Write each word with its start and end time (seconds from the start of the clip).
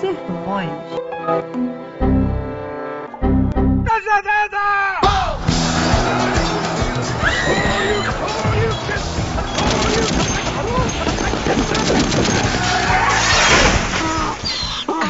Sermões. 0.00 0.70
Cajadada! 3.84 4.98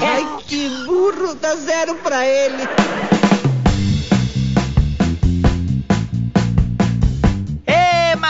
Ai, 0.02 0.43
que 0.48 0.68
burro, 0.86 1.36
dá 1.36 1.55
zero 1.55 1.95
pra 1.96 2.27
ele. 2.27 2.68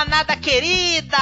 Manada 0.08 0.34
querida! 0.36 1.18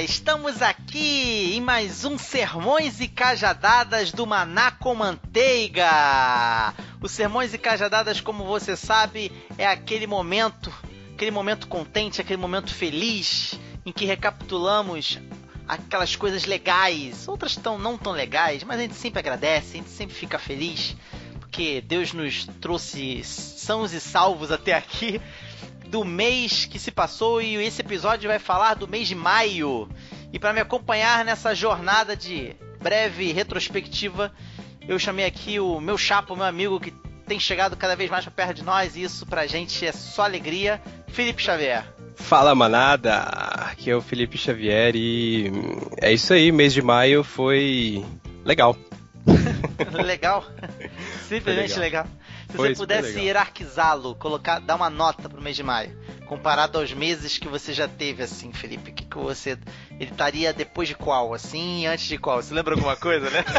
Estamos 0.00 0.62
aqui 0.62 1.56
em 1.56 1.60
mais 1.60 2.04
um 2.04 2.16
Sermões 2.16 3.00
e 3.00 3.08
Cajadadas 3.08 4.12
do 4.12 4.24
Maná 4.24 4.70
com 4.70 4.94
Manteiga. 4.94 6.72
Os 7.02 7.10
Sermões 7.10 7.52
e 7.52 7.58
Cajadadas, 7.58 8.20
como 8.20 8.44
você 8.44 8.76
sabe, 8.76 9.32
é 9.58 9.66
aquele 9.66 10.06
momento, 10.06 10.72
aquele 11.12 11.32
momento 11.32 11.66
contente, 11.66 12.20
aquele 12.20 12.40
momento 12.40 12.72
feliz 12.72 13.58
em 13.84 13.90
que 13.90 14.04
recapitulamos 14.04 15.18
aquelas 15.66 16.14
coisas 16.14 16.44
legais, 16.44 17.26
outras 17.26 17.56
tão 17.56 17.76
não 17.76 17.98
tão 17.98 18.12
legais, 18.12 18.62
mas 18.62 18.78
a 18.78 18.82
gente 18.82 18.94
sempre 18.94 19.18
agradece, 19.18 19.72
a 19.72 19.78
gente 19.78 19.90
sempre 19.90 20.14
fica 20.14 20.38
feliz, 20.38 20.96
porque 21.40 21.80
Deus 21.80 22.12
nos 22.12 22.44
trouxe 22.60 23.24
sãos 23.24 23.92
e 23.92 24.00
salvos 24.00 24.52
até 24.52 24.72
aqui 24.72 25.20
do 25.86 26.04
mês 26.04 26.64
que 26.64 26.78
se 26.78 26.90
passou 26.90 27.40
e 27.40 27.54
esse 27.56 27.80
episódio 27.80 28.28
vai 28.28 28.38
falar 28.38 28.74
do 28.74 28.88
mês 28.88 29.08
de 29.08 29.14
maio. 29.14 29.88
E 30.32 30.38
para 30.38 30.52
me 30.52 30.60
acompanhar 30.60 31.24
nessa 31.24 31.54
jornada 31.54 32.16
de 32.16 32.54
breve 32.82 33.32
retrospectiva, 33.32 34.32
eu 34.88 34.98
chamei 34.98 35.24
aqui 35.24 35.58
o 35.58 35.80
meu 35.80 35.96
chapo, 35.96 36.36
meu 36.36 36.44
amigo 36.44 36.78
que 36.78 36.92
tem 37.26 37.40
chegado 37.40 37.76
cada 37.76 37.96
vez 37.96 38.10
mais 38.10 38.24
para 38.24 38.32
perto 38.32 38.54
de 38.54 38.64
nós 38.64 38.96
e 38.96 39.02
isso 39.02 39.26
pra 39.26 39.46
gente 39.46 39.84
é 39.84 39.92
só 39.92 40.24
alegria, 40.24 40.80
Felipe 41.08 41.42
Xavier. 41.42 41.84
Fala 42.14 42.54
manada, 42.54 43.16
aqui 43.16 43.90
é 43.90 43.96
o 43.96 44.00
Felipe 44.00 44.38
Xavier 44.38 44.94
e 44.94 45.50
é 46.00 46.12
isso 46.12 46.32
aí, 46.32 46.52
mês 46.52 46.72
de 46.72 46.82
maio 46.82 47.24
foi 47.24 48.04
legal. 48.44 48.76
legal? 50.04 50.44
Simplesmente 51.28 51.78
legal. 51.78 52.04
legal. 52.04 52.25
Se 52.56 52.74
você 52.74 52.74
pudesse 52.74 53.20
hierarquizá-lo, 53.20 54.14
colocar, 54.14 54.58
dar 54.60 54.76
uma 54.76 54.90
nota 54.90 55.28
pro 55.28 55.40
mês 55.40 55.56
de 55.56 55.62
maio, 55.62 55.96
comparado 56.26 56.78
aos 56.78 56.92
meses 56.92 57.38
que 57.38 57.48
você 57.48 57.72
já 57.72 57.86
teve, 57.86 58.22
assim, 58.22 58.52
Felipe, 58.52 58.92
que, 58.92 59.04
que 59.04 59.16
você. 59.16 59.58
Ele 59.92 60.10
estaria 60.10 60.52
depois 60.52 60.88
de 60.88 60.94
qual, 60.94 61.32
assim, 61.34 61.86
antes 61.86 62.06
de 62.06 62.18
qual? 62.18 62.42
Você 62.42 62.52
lembra 62.54 62.74
alguma 62.74 62.96
coisa, 62.96 63.30
né? 63.30 63.44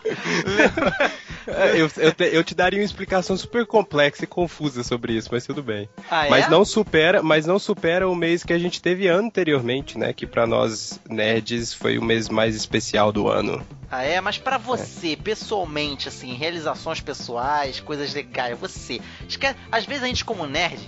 É, 0.10 1.29
Eu, 1.50 1.90
eu, 1.96 2.12
te, 2.12 2.24
eu 2.24 2.44
te 2.44 2.54
daria 2.54 2.80
uma 2.80 2.84
explicação 2.84 3.36
super 3.36 3.66
complexa 3.66 4.24
e 4.24 4.26
confusa 4.26 4.82
sobre 4.82 5.14
isso, 5.14 5.28
mas 5.32 5.46
tudo 5.46 5.62
bem. 5.62 5.88
Ah, 6.10 6.26
é? 6.26 6.30
Mas 6.30 6.48
não 6.48 6.64
supera, 6.64 7.22
mas 7.22 7.46
não 7.46 7.58
supera 7.58 8.08
o 8.08 8.14
mês 8.14 8.44
que 8.44 8.52
a 8.52 8.58
gente 8.58 8.80
teve 8.80 9.08
anteriormente, 9.08 9.98
né? 9.98 10.12
Que 10.12 10.26
pra 10.26 10.46
nós 10.46 11.00
nerds 11.08 11.74
foi 11.74 11.98
o 11.98 12.02
mês 12.02 12.28
mais 12.28 12.54
especial 12.54 13.12
do 13.12 13.28
ano. 13.28 13.64
Ah, 13.90 14.04
é? 14.04 14.20
Mas 14.20 14.38
pra 14.38 14.56
você, 14.56 15.16
pessoalmente, 15.16 16.08
assim, 16.08 16.34
realizações 16.34 17.00
pessoais, 17.00 17.80
coisas 17.80 18.14
legais, 18.14 18.58
você. 18.58 19.00
Que 19.28 19.54
às 19.70 19.84
vezes 19.84 20.04
a 20.04 20.06
gente, 20.06 20.24
como 20.24 20.46
nerd, 20.46 20.80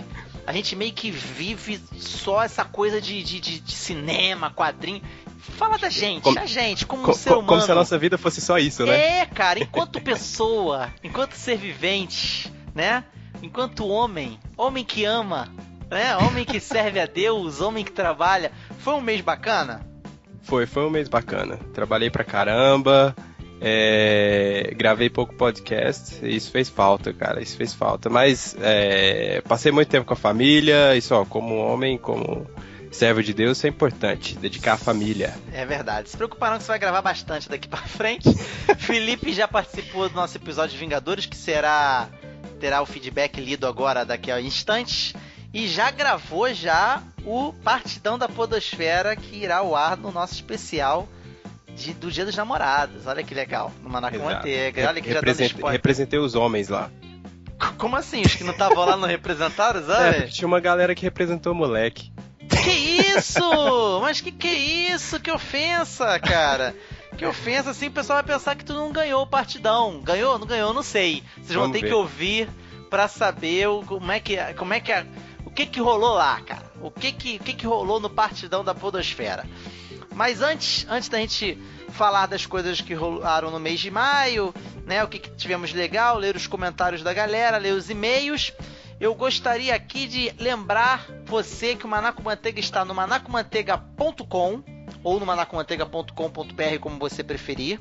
a 0.45 0.53
gente 0.53 0.75
meio 0.75 0.93
que 0.93 1.11
vive 1.11 1.81
só 1.97 2.43
essa 2.43 2.65
coisa 2.65 3.01
de, 3.01 3.23
de, 3.23 3.39
de, 3.39 3.59
de 3.59 3.73
cinema, 3.73 4.51
quadrinho. 4.51 5.01
Fala 5.57 5.77
da 5.77 5.89
gente, 5.89 6.23
Como- 6.23 6.39
a 6.39 6.45
gente, 6.45 6.85
como 6.85 7.09
um 7.09 7.13
ser 7.13 7.31
humano. 7.31 7.47
como 7.47 7.61
se 7.61 7.71
a 7.71 7.75
nossa 7.75 7.97
vida 7.97 8.17
fosse 8.17 8.39
só 8.41 8.57
isso, 8.57 8.85
né? 8.85 9.19
É, 9.19 9.25
cara, 9.25 9.59
enquanto 9.59 10.01
pessoa, 10.01 10.89
enquanto 11.03 11.33
ser 11.33 11.57
vivente, 11.57 12.51
né? 12.73 13.03
Enquanto 13.41 13.87
homem, 13.87 14.39
homem 14.57 14.83
que 14.85 15.03
ama, 15.03 15.49
né? 15.91 16.15
Homem 16.17 16.45
que 16.45 16.59
serve 16.59 16.99
a 16.99 17.05
Deus, 17.05 17.59
homem 17.61 17.83
que 17.83 17.91
trabalha. 17.91 18.51
Foi 18.79 18.93
um 18.93 19.01
mês 19.01 19.21
bacana? 19.21 19.85
Foi, 20.41 20.65
foi 20.65 20.85
um 20.85 20.89
mês 20.89 21.07
bacana. 21.09 21.57
Trabalhei 21.73 22.09
pra 22.09 22.23
caramba, 22.23 23.13
é, 23.61 24.73
gravei 24.75 25.09
pouco 25.09 25.33
podcast, 25.35 26.19
e 26.25 26.35
isso 26.35 26.51
fez 26.51 26.67
falta, 26.69 27.13
cara, 27.13 27.41
isso 27.41 27.55
fez 27.57 27.73
falta. 27.73 28.09
Mas 28.09 28.55
é, 28.61 29.41
passei 29.47 29.71
muito 29.71 29.89
tempo 29.89 30.05
com 30.05 30.13
a 30.13 30.17
família, 30.17 30.95
isso 30.95 31.13
ó, 31.15 31.23
como 31.25 31.55
homem, 31.57 31.97
como 31.97 32.45
servo 32.93 33.21
de 33.23 33.33
Deus, 33.33 33.57
isso 33.57 33.65
é 33.67 33.69
importante, 33.69 34.35
dedicar 34.37 34.73
a 34.73 34.77
família. 34.77 35.33
É 35.51 35.65
verdade. 35.65 36.09
Se 36.09 36.15
preocupa 36.17 36.49
não 36.49 36.57
que 36.57 36.63
você 36.63 36.69
vai 36.71 36.79
gravar 36.79 37.01
bastante 37.01 37.49
daqui 37.49 37.67
pra 37.67 37.79
frente. 37.81 38.29
Felipe 38.77 39.33
já 39.33 39.47
participou 39.47 40.07
do 40.09 40.15
nosso 40.15 40.37
episódio 40.37 40.71
de 40.73 40.77
Vingadores, 40.77 41.25
que 41.25 41.35
será 41.35 42.07
terá 42.59 42.81
o 42.81 42.85
feedback 42.85 43.41
lido 43.41 43.67
agora 43.67 44.05
daqui 44.05 44.31
a 44.31 44.39
instantes. 44.39 45.13
E 45.53 45.67
já 45.67 45.91
gravou 45.91 46.51
já 46.53 47.03
o 47.25 47.53
Partidão 47.63 48.17
da 48.17 48.27
Podosfera, 48.29 49.15
que 49.15 49.35
irá 49.35 49.57
ao 49.57 49.75
ar 49.75 49.97
no 49.97 50.11
nosso 50.11 50.33
especial 50.33 51.07
de- 51.75 51.93
do 51.93 52.09
Dia 52.11 52.25
dos 52.25 52.35
Namorados. 52.35 53.05
Olha 53.05 53.21
que 53.23 53.35
legal. 53.35 53.71
No 53.81 53.89
Manaco 53.89 54.15
Exato. 54.15 54.33
Manteiga. 54.33 54.87
Olha 54.87 55.01
que 55.01 55.09
já 55.13 55.21
dando 55.21 55.69
Representei, 55.71 56.19
os 56.19 56.33
homens 56.35 56.69
lá. 56.69 56.89
Como 57.77 57.95
assim? 57.95 58.21
Os 58.21 58.33
que 58.35 58.43
não 58.43 58.51
estavam 58.53 58.83
lá 58.85 58.97
não 58.97 59.07
representaram, 59.07 59.79
É, 59.83 59.83
sabe? 59.83 60.15
porque 60.21 60.31
tinha 60.31 60.47
uma 60.47 60.59
galera 60.59 60.95
que 60.95 61.03
representou 61.03 61.51
o 61.51 61.55
moleque. 61.55 62.11
Que 62.49 62.71
isso? 62.71 63.99
Mas 64.01 64.21
que 64.21 64.31
que 64.31 64.47
é 64.47 64.53
isso? 64.93 65.19
Que 65.19 65.31
ofensa, 65.31 66.19
cara. 66.19 66.75
Que 67.17 67.25
ofensa, 67.25 67.69
assim, 67.71 67.87
o 67.87 67.91
pessoal 67.91 68.17
vai 68.23 68.35
pensar 68.35 68.55
que 68.55 68.65
tu 68.65 68.73
não 68.73 68.91
ganhou 68.91 69.21
o 69.23 69.27
partidão. 69.27 70.01
Ganhou? 70.01 70.37
Não 70.39 70.47
ganhou? 70.47 70.73
Não 70.73 70.83
sei. 70.83 71.23
Vocês 71.35 71.49
vão 71.53 71.63
Vamos 71.63 71.77
ter 71.77 71.81
ver. 71.81 71.87
que 71.89 71.93
ouvir 71.93 72.49
pra 72.89 73.07
saber 73.07 73.67
o, 73.67 73.83
como 73.83 74.11
é 74.11 74.19
que 74.19 74.37
como 74.55 74.73
é 74.73 74.79
que 74.79 74.91
a- 74.91 75.05
o 75.45 75.49
que 75.51 75.65
que 75.65 75.79
rolou 75.79 76.13
lá, 76.15 76.39
cara. 76.41 76.63
O 76.81 76.89
que 76.91 77.11
que 77.11 77.35
o 77.37 77.39
que 77.39 77.53
que 77.53 77.67
rolou 77.67 77.99
no 77.99 78.09
partidão 78.09 78.63
da 78.63 78.73
podosfera. 78.73 79.45
Mas 80.15 80.41
antes, 80.41 80.85
antes 80.89 81.09
da 81.09 81.17
gente 81.17 81.57
falar 81.89 82.27
das 82.27 82.45
coisas 82.45 82.81
que 82.81 82.93
rolaram 82.93 83.49
no 83.51 83.59
mês 83.59 83.79
de 83.79 83.89
maio, 83.91 84.53
né, 84.85 85.03
o 85.03 85.07
que, 85.07 85.19
que 85.19 85.29
tivemos 85.31 85.73
legal, 85.73 86.17
ler 86.17 86.35
os 86.35 86.45
comentários 86.47 87.01
da 87.03 87.13
galera, 87.13 87.57
ler 87.57 87.73
os 87.73 87.89
e-mails, 87.89 88.51
eu 88.99 89.13
gostaria 89.15 89.73
aqui 89.73 90.07
de 90.07 90.33
lembrar 90.39 91.05
você 91.25 91.75
que 91.75 91.85
o 91.85 91.89
Manaco 91.89 92.23
Manteiga 92.23 92.59
está 92.59 92.85
no 92.85 92.93
manacomanteiga.com 92.93 94.63
ou 95.03 95.19
no 95.19 95.25
manacomanteiga.com.br, 95.25 96.79
como 96.79 96.97
você 96.97 97.23
preferir. 97.23 97.79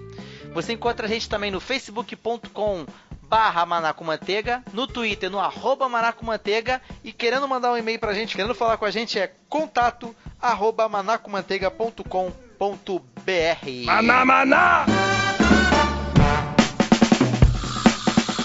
Você 0.52 0.72
encontra 0.72 1.06
a 1.06 1.08
gente 1.08 1.28
também 1.28 1.50
no 1.50 1.60
facebook.com 1.60 2.86
barra 3.22 3.64
manacomanteiga, 3.64 4.62
no 4.74 4.86
Twitter, 4.86 5.30
no 5.30 5.40
arroba 5.40 5.88
manacomanteiga 5.88 6.82
e 7.02 7.12
querendo 7.12 7.48
mandar 7.48 7.72
um 7.72 7.78
e-mail 7.78 7.98
pra 7.98 8.12
gente, 8.12 8.36
querendo 8.36 8.54
falar 8.54 8.76
com 8.76 8.84
a 8.84 8.90
gente 8.90 9.18
é 9.18 9.32
contato 9.48 10.14
arroba 10.40 10.86
manacomanteiga.com.br 10.86 13.86
Maná, 13.86 14.24
maná! 14.24 14.86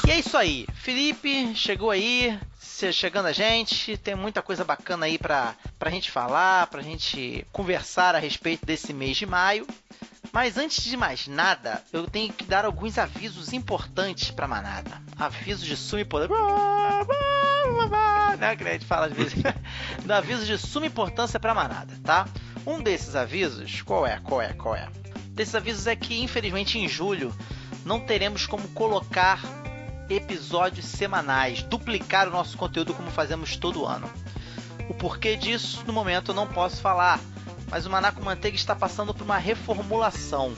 E 0.08 0.12
é 0.12 0.20
isso 0.20 0.38
aí. 0.38 0.66
Felipe 0.74 1.54
chegou 1.54 1.92
aí, 1.92 2.40
se- 2.78 2.94
chegando 2.94 3.26
a 3.26 3.32
gente. 3.32 3.98
Tem 3.98 4.16
muita 4.16 4.42
coisa 4.42 4.64
bacana 4.64 5.06
aí 5.08 5.18
pra, 5.18 5.56
pra 5.80 5.90
gente 5.90 6.12
falar, 6.12 6.68
pra 6.68 6.82
gente 6.82 7.46
conversar 7.52 8.14
a 8.16 8.20
respeito 8.20 8.66
desse 8.66 8.94
mês 8.94 9.18
de 9.18 9.26
maio. 9.26 9.66
Mas 10.32 10.58
antes 10.58 10.84
de 10.84 10.96
mais 10.96 11.26
nada, 11.28 11.84
eu 11.92 12.06
tenho 12.06 12.32
que 12.32 12.44
dar 12.44 12.66
alguns 12.66 12.98
avisos 12.98 13.54
importantes 13.54 14.30
pra 14.30 14.48
manada. 14.48 15.02
Avisos 15.18 15.66
de 15.66 15.76
suma 15.76 16.02
importância. 16.02 16.36
Né, 18.38 18.56
que 18.56 18.64
a 18.64 18.72
gente 18.74 18.86
fala 18.86 19.08
às 19.08 19.14
vezes. 19.14 19.34
De 20.46 20.58
suma 20.58 20.86
importância 20.86 21.40
pra 21.40 21.54
manada, 21.56 21.94
tá? 22.04 22.28
Um 22.66 22.82
desses 22.82 23.16
avisos, 23.16 23.82
qual 23.82 24.06
é? 24.06 24.20
Qual 24.20 24.42
é? 24.42 24.54
Qual 24.54 24.76
é? 24.76 24.88
Desses 25.30 25.56
avisos 25.56 25.88
é 25.88 25.96
que, 25.96 26.22
infelizmente, 26.22 26.78
em 26.78 26.88
julho 26.88 27.34
não 27.86 28.00
teremos 28.00 28.46
como 28.46 28.68
colocar 28.70 29.40
episódios 30.10 30.86
semanais, 30.86 31.64
duplicar 31.64 32.28
o 32.28 32.32
nosso 32.32 32.58
conteúdo 32.58 32.94
como 32.94 33.12
fazemos 33.12 33.56
todo 33.56 33.86
ano. 33.86 34.10
O 34.90 34.94
porquê 34.94 35.36
disso, 35.36 35.84
no 35.86 35.94
momento, 35.94 36.32
eu 36.32 36.36
não 36.36 36.48
posso 36.48 36.82
falar, 36.82 37.20
mas 37.70 37.86
o 37.86 37.90
Manaco 37.90 38.24
Manteiga 38.24 38.56
está 38.56 38.76
passando 38.76 39.14
por 39.14 39.24
uma 39.24 39.38
reformulação. 39.38 40.54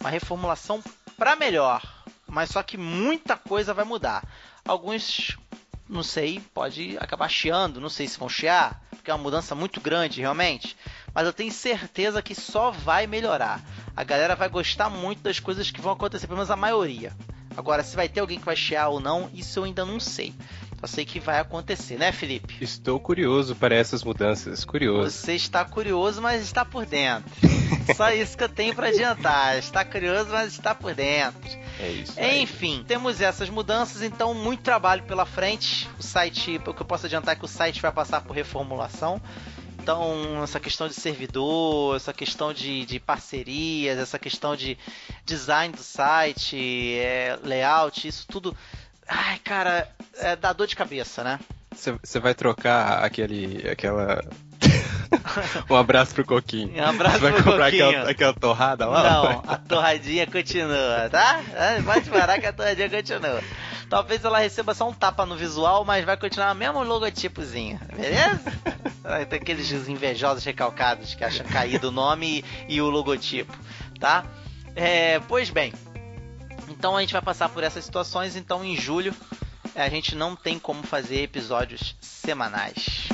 Uma 0.00 0.10
reformulação 0.10 0.82
para 1.16 1.36
melhor, 1.36 1.82
mas 2.26 2.50
só 2.50 2.62
que 2.62 2.76
muita 2.76 3.36
coisa 3.36 3.72
vai 3.72 3.84
mudar. 3.84 4.24
Alguns, 4.64 5.38
não 5.88 6.02
sei, 6.02 6.40
pode 6.52 6.96
acabar 6.98 7.28
chiando, 7.28 7.80
não 7.80 7.88
sei 7.88 8.08
se 8.08 8.18
vão 8.18 8.28
chiar, 8.28 8.82
porque 8.90 9.10
é 9.10 9.14
uma 9.14 9.22
mudança 9.22 9.54
muito 9.54 9.80
grande 9.80 10.20
realmente, 10.20 10.76
mas 11.14 11.24
eu 11.24 11.32
tenho 11.32 11.52
certeza 11.52 12.20
que 12.20 12.34
só 12.34 12.70
vai 12.72 13.06
melhorar. 13.06 13.60
A 13.96 14.02
galera 14.02 14.34
vai 14.34 14.48
gostar 14.48 14.90
muito 14.90 15.22
das 15.22 15.38
coisas 15.38 15.70
que 15.70 15.80
vão 15.80 15.92
acontecer, 15.92 16.26
pelo 16.26 16.38
menos 16.38 16.50
a 16.50 16.56
maioria. 16.56 17.16
Agora, 17.56 17.82
se 17.82 17.96
vai 17.96 18.08
ter 18.08 18.20
alguém 18.20 18.38
que 18.38 18.44
vai 18.44 18.56
chiar 18.56 18.88
ou 18.88 19.00
não, 19.00 19.30
isso 19.32 19.58
eu 19.58 19.64
ainda 19.64 19.84
não 19.84 19.98
sei. 19.98 20.34
Só 20.80 20.86
sei 20.86 21.04
que 21.06 21.18
vai 21.18 21.40
acontecer, 21.40 21.96
né, 21.98 22.12
Felipe? 22.12 22.58
Estou 22.60 23.00
curioso 23.00 23.56
para 23.56 23.74
essas 23.74 24.04
mudanças, 24.04 24.64
curioso. 24.64 25.10
Você 25.10 25.34
está 25.34 25.64
curioso, 25.64 26.20
mas 26.20 26.42
está 26.42 26.64
por 26.66 26.84
dentro. 26.84 27.24
Só 27.96 28.10
isso 28.10 28.36
que 28.36 28.44
eu 28.44 28.48
tenho 28.48 28.74
para 28.74 28.88
adiantar. 28.88 29.56
Está 29.56 29.84
curioso, 29.84 30.30
mas 30.30 30.52
está 30.52 30.74
por 30.74 30.94
dentro. 30.94 31.40
É 31.80 31.88
isso. 31.88 32.20
Aí. 32.20 32.42
Enfim, 32.42 32.84
temos 32.86 33.20
essas 33.22 33.48
mudanças, 33.48 34.02
então 34.02 34.34
muito 34.34 34.62
trabalho 34.62 35.02
pela 35.04 35.24
frente. 35.24 35.88
O 35.98 36.02
site, 36.02 36.60
o 36.66 36.74
que 36.74 36.82
eu 36.82 36.86
posso 36.86 37.06
adiantar 37.06 37.34
é 37.34 37.38
que 37.38 37.44
o 37.44 37.48
site 37.48 37.80
vai 37.80 37.90
passar 37.90 38.20
por 38.20 38.36
reformulação. 38.36 39.20
Então, 39.86 40.42
essa 40.42 40.58
questão 40.58 40.88
de 40.88 40.94
servidor, 40.94 41.94
essa 41.94 42.12
questão 42.12 42.52
de, 42.52 42.84
de 42.84 42.98
parcerias, 42.98 43.96
essa 43.96 44.18
questão 44.18 44.56
de 44.56 44.76
design 45.24 45.72
do 45.72 45.80
site, 45.80 46.98
é, 46.98 47.38
layout, 47.40 48.08
isso 48.08 48.26
tudo. 48.26 48.56
Ai, 49.06 49.38
cara, 49.38 49.88
é, 50.16 50.34
dá 50.34 50.52
dor 50.52 50.66
de 50.66 50.74
cabeça, 50.74 51.22
né? 51.22 51.38
Você 51.72 52.18
vai 52.18 52.34
trocar 52.34 53.04
aquele. 53.04 53.70
aquela. 53.70 54.24
um 55.70 55.76
abraço 55.76 56.14
pro 56.14 56.24
Coquinho. 56.24 56.74
Um 56.82 56.86
abraço 56.86 57.18
Você 57.18 57.22
vai 57.22 57.32
pro 57.32 57.44
comprar 57.44 57.64
Coquinho. 57.66 57.88
aquela, 57.88 58.10
aquela 58.10 58.34
torrada 58.34 58.86
lá? 58.86 59.02
Não, 59.02 59.42
a 59.46 59.56
torradinha 59.56 60.26
continua, 60.26 61.08
tá? 61.10 61.40
É, 61.54 61.82
Pode 61.82 62.08
parar 62.10 62.38
que 62.38 62.46
a 62.46 62.52
torradinha 62.52 62.90
continua. 62.90 63.42
Talvez 63.88 64.24
ela 64.24 64.38
receba 64.38 64.74
só 64.74 64.88
um 64.88 64.92
tapa 64.92 65.24
no 65.24 65.36
visual, 65.36 65.84
mas 65.84 66.04
vai 66.04 66.16
continuar 66.16 66.52
o 66.52 66.54
mesmo 66.56 66.82
logotipozinho, 66.82 67.78
beleza? 67.94 68.52
Ter 69.28 69.36
aqueles 69.36 69.70
invejosos 69.88 70.44
recalcados 70.44 71.14
que 71.14 71.22
acham 71.22 71.46
caído 71.46 71.88
o 71.88 71.92
nome 71.92 72.44
e, 72.68 72.74
e 72.74 72.80
o 72.80 72.90
logotipo, 72.90 73.56
tá? 74.00 74.24
É, 74.74 75.20
pois 75.20 75.50
bem, 75.50 75.72
então 76.68 76.96
a 76.96 77.00
gente 77.00 77.12
vai 77.12 77.22
passar 77.22 77.48
por 77.48 77.62
essas 77.62 77.84
situações, 77.84 78.34
então 78.34 78.64
em 78.64 78.76
julho 78.76 79.14
a 79.76 79.88
gente 79.88 80.16
não 80.16 80.34
tem 80.34 80.58
como 80.58 80.82
fazer 80.82 81.22
episódios 81.22 81.94
semanais. 82.00 83.08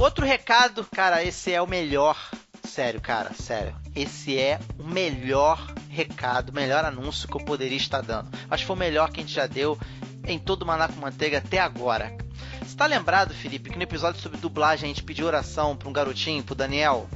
Outro 0.00 0.24
recado, 0.24 0.82
cara, 0.90 1.22
esse 1.22 1.52
é 1.52 1.60
o 1.60 1.66
melhor. 1.66 2.16
Sério, 2.64 3.00
cara, 3.02 3.34
sério. 3.34 3.76
Esse 3.94 4.38
é 4.38 4.58
o 4.78 4.84
melhor 4.84 5.74
recado, 5.90 6.48
o 6.48 6.54
melhor 6.54 6.86
anúncio 6.86 7.28
que 7.28 7.36
eu 7.36 7.44
poderia 7.44 7.76
estar 7.76 8.00
dando. 8.00 8.30
Acho 8.50 8.62
que 8.62 8.66
foi 8.66 8.76
o 8.76 8.78
melhor 8.78 9.10
que 9.10 9.20
a 9.20 9.22
gente 9.22 9.34
já 9.34 9.46
deu 9.46 9.78
em 10.26 10.38
todo 10.38 10.62
o 10.62 10.66
Maná 10.66 10.88
com 10.88 11.00
Manteiga 11.00 11.36
até 11.36 11.58
agora. 11.58 12.16
Você 12.62 12.74
tá 12.74 12.86
lembrado, 12.86 13.34
Felipe, 13.34 13.68
que 13.68 13.76
no 13.76 13.82
episódio 13.82 14.22
sobre 14.22 14.38
dublagem 14.38 14.86
a 14.86 14.88
gente 14.94 15.02
pediu 15.02 15.26
oração 15.26 15.76
pra 15.76 15.88
um 15.88 15.92
garotinho, 15.92 16.42
pro 16.42 16.54
Daniel, 16.54 17.06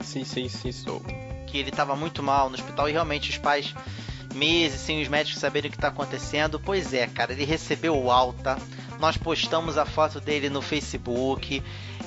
Sim, 0.00 0.24
sim, 0.24 0.48
sim, 0.48 0.68
estou. 0.68 1.00
que 1.46 1.58
ele 1.58 1.70
tava 1.70 1.94
muito 1.94 2.22
mal 2.22 2.48
no 2.48 2.54
hospital 2.54 2.88
e 2.88 2.92
realmente 2.92 3.28
os 3.30 3.36
pais, 3.36 3.74
meses 4.34 4.80
sem 4.80 5.02
os 5.02 5.08
médicos 5.08 5.40
saberem 5.40 5.68
o 5.68 5.72
que 5.72 5.78
tá 5.78 5.88
acontecendo. 5.88 6.58
Pois 6.58 6.94
é, 6.94 7.06
cara, 7.06 7.32
ele 7.32 7.44
recebeu 7.44 8.10
alta. 8.10 8.56
Nós 8.98 9.16
postamos 9.16 9.76
a 9.76 9.84
foto 9.84 10.20
dele 10.20 10.48
no 10.48 10.62
Facebook. 10.62 11.62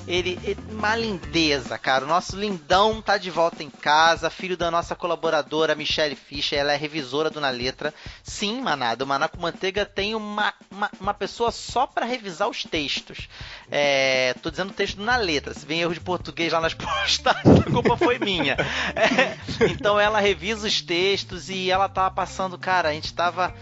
Ele, 0.08 0.38
ele- 0.42 0.58
uma 0.70 0.96
lindeza, 0.96 1.76
cara. 1.76 2.04
O 2.04 2.08
nosso 2.08 2.34
lindão 2.34 3.02
tá 3.02 3.18
de 3.18 3.30
volta 3.30 3.62
em 3.62 3.68
casa, 3.68 4.30
filho 4.30 4.56
da 4.56 4.70
nossa 4.70 4.96
colaboradora 4.96 5.74
Michelle 5.74 6.16
Fischer, 6.16 6.58
ela 6.58 6.72
é 6.72 6.76
revisora 6.76 7.28
do 7.28 7.40
Na 7.40 7.50
Letra. 7.50 7.92
Sim, 8.22 8.60
Manada, 8.62 9.04
o 9.04 9.06
Maná 9.06 9.28
com 9.28 9.38
Manteiga 9.38 9.84
tem 9.84 10.14
uma, 10.14 10.54
uma, 10.70 10.90
uma 10.98 11.12
pessoa 11.14 11.50
só 11.50 11.86
para 11.86 12.06
revisar 12.06 12.48
os 12.48 12.64
textos. 12.64 13.28
É, 13.70 14.34
tô 14.42 14.50
dizendo 14.50 14.72
texto 14.72 15.00
na 15.02 15.16
letra. 15.16 15.52
Se 15.52 15.66
vem 15.66 15.80
erro 15.82 15.92
de 15.92 16.00
português 16.00 16.52
lá 16.52 16.60
nas 16.60 16.72
postagens, 16.74 17.60
a 17.60 17.70
culpa 17.70 17.96
foi 17.96 18.18
minha. 18.18 18.56
É, 18.96 19.36
então 19.70 20.00
ela 20.00 20.20
revisa 20.20 20.66
os 20.66 20.80
textos 20.80 21.50
e 21.50 21.70
ela 21.70 21.86
tava 21.88 22.10
passando, 22.14 22.56
cara, 22.58 22.88
a 22.88 22.92
gente 22.92 23.12
tava 23.12 23.54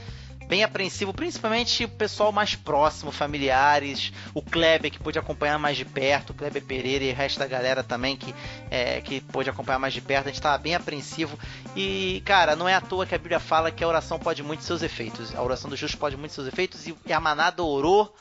bem 0.49 0.63
apreensivo, 0.63 1.13
principalmente 1.13 1.85
o 1.85 1.89
pessoal 1.89 2.33
mais 2.33 2.55
próximo, 2.55 3.11
familiares, 3.11 4.13
o 4.33 4.41
Kleber 4.41 4.91
que 4.91 4.99
pôde 4.99 5.19
acompanhar 5.19 5.59
mais 5.59 5.77
de 5.77 5.85
perto, 5.85 6.31
o 6.31 6.35
Kleber 6.35 6.63
Pereira 6.63 7.05
e 7.05 7.13
o 7.13 7.15
resto 7.15 7.39
da 7.39 7.47
galera 7.47 7.83
também 7.83 8.17
que, 8.17 8.35
é, 8.71 9.01
que 9.01 9.21
pôde 9.21 9.51
acompanhar 9.51 9.79
mais 9.79 9.93
de 9.93 10.01
perto, 10.01 10.29
a 10.29 10.33
gente 10.33 10.41
tava 10.41 10.59
bem 10.59 10.75
apreensivo. 10.75 11.39
E, 11.75 12.23
cara, 12.25 12.55
não 12.55 12.69
é 12.69 12.75
à 12.75 12.81
toa 12.81 13.07
que 13.07 13.15
a 13.15 13.19
Bíblia 13.19 13.41
fala 13.41 13.71
que 13.71 13.83
a 13.83 13.89
oração 13.89 14.19
pode 14.19 14.43
muito 14.43 14.63
seus 14.63 14.83
efeitos, 14.83 15.35
a 15.35 15.43
oração 15.43 15.69
do 15.69 15.77
justo 15.77 15.99
pode 15.99 16.17
muito 16.17 16.33
seus 16.33 16.47
efeitos 16.47 16.87
e 16.87 17.13
a 17.13 17.21
manada 17.21 17.63
orou 17.63 18.15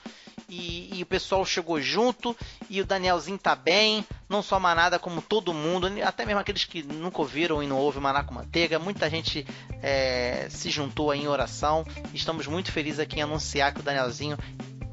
e, 0.49 0.89
e 0.93 1.03
o 1.03 1.05
pessoal 1.05 1.45
chegou 1.45 1.81
junto 1.81 2.35
e 2.69 2.81
o 2.81 2.85
Danielzinho 2.85 3.37
tá 3.37 3.55
bem, 3.55 4.05
não 4.29 4.41
só 4.41 4.55
a 4.55 4.59
manada 4.59 4.99
como 4.99 5.21
todo 5.21 5.53
mundo, 5.53 5.87
até 6.03 6.25
mesmo 6.25 6.39
aqueles 6.39 6.65
que 6.65 6.83
nunca 6.83 7.19
ouviram 7.19 7.61
e 7.61 7.67
não 7.67 7.77
ouvem 7.77 8.01
Maná 8.01 8.23
com 8.23 8.33
Manteiga, 8.33 8.79
muita 8.79 9.09
gente 9.09 9.45
é, 9.81 10.47
se 10.49 10.69
juntou 10.69 11.11
aí 11.11 11.21
em 11.21 11.27
oração. 11.27 11.85
Estamos 12.13 12.47
muito 12.47 12.71
felizes 12.71 12.99
aqui 12.99 13.19
em 13.19 13.23
anunciar 13.23 13.73
que 13.73 13.79
o 13.79 13.83
Danielzinho 13.83 14.37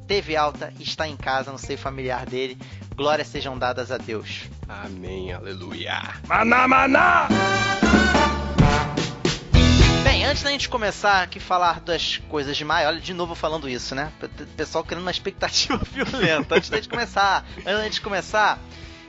teve 0.07 0.35
alta 0.35 0.73
e 0.79 0.83
está 0.83 1.07
em 1.07 1.15
casa 1.15 1.51
no 1.51 1.57
seio 1.57 1.79
familiar 1.79 2.25
dele. 2.25 2.57
Glórias 2.95 3.27
sejam 3.27 3.57
dadas 3.57 3.91
a 3.91 3.97
Deus. 3.97 4.43
Amém, 4.67 5.33
aleluia. 5.33 6.01
Maná, 6.27 6.67
maná! 6.67 7.27
Antes 10.25 10.41
da 10.41 10.51
gente 10.51 10.69
começar 10.69 11.21
aqui 11.21 11.37
falar 11.37 11.81
das 11.81 12.17
coisas 12.29 12.55
de 12.55 12.63
maio, 12.63 12.87
olha 12.87 12.99
de 13.01 13.13
novo 13.13 13.35
falando 13.35 13.67
isso, 13.67 13.93
né? 13.93 14.09
Pessoal 14.55 14.81
criando 14.81 15.01
uma 15.01 15.11
expectativa 15.11 15.77
violenta. 15.91 16.55
Antes 16.55 16.69
da 16.69 16.77
gente 16.77 16.87
começar, 16.87 17.45
antes 17.57 17.65
da 17.65 17.83
gente 17.83 18.01
começar, 18.01 18.57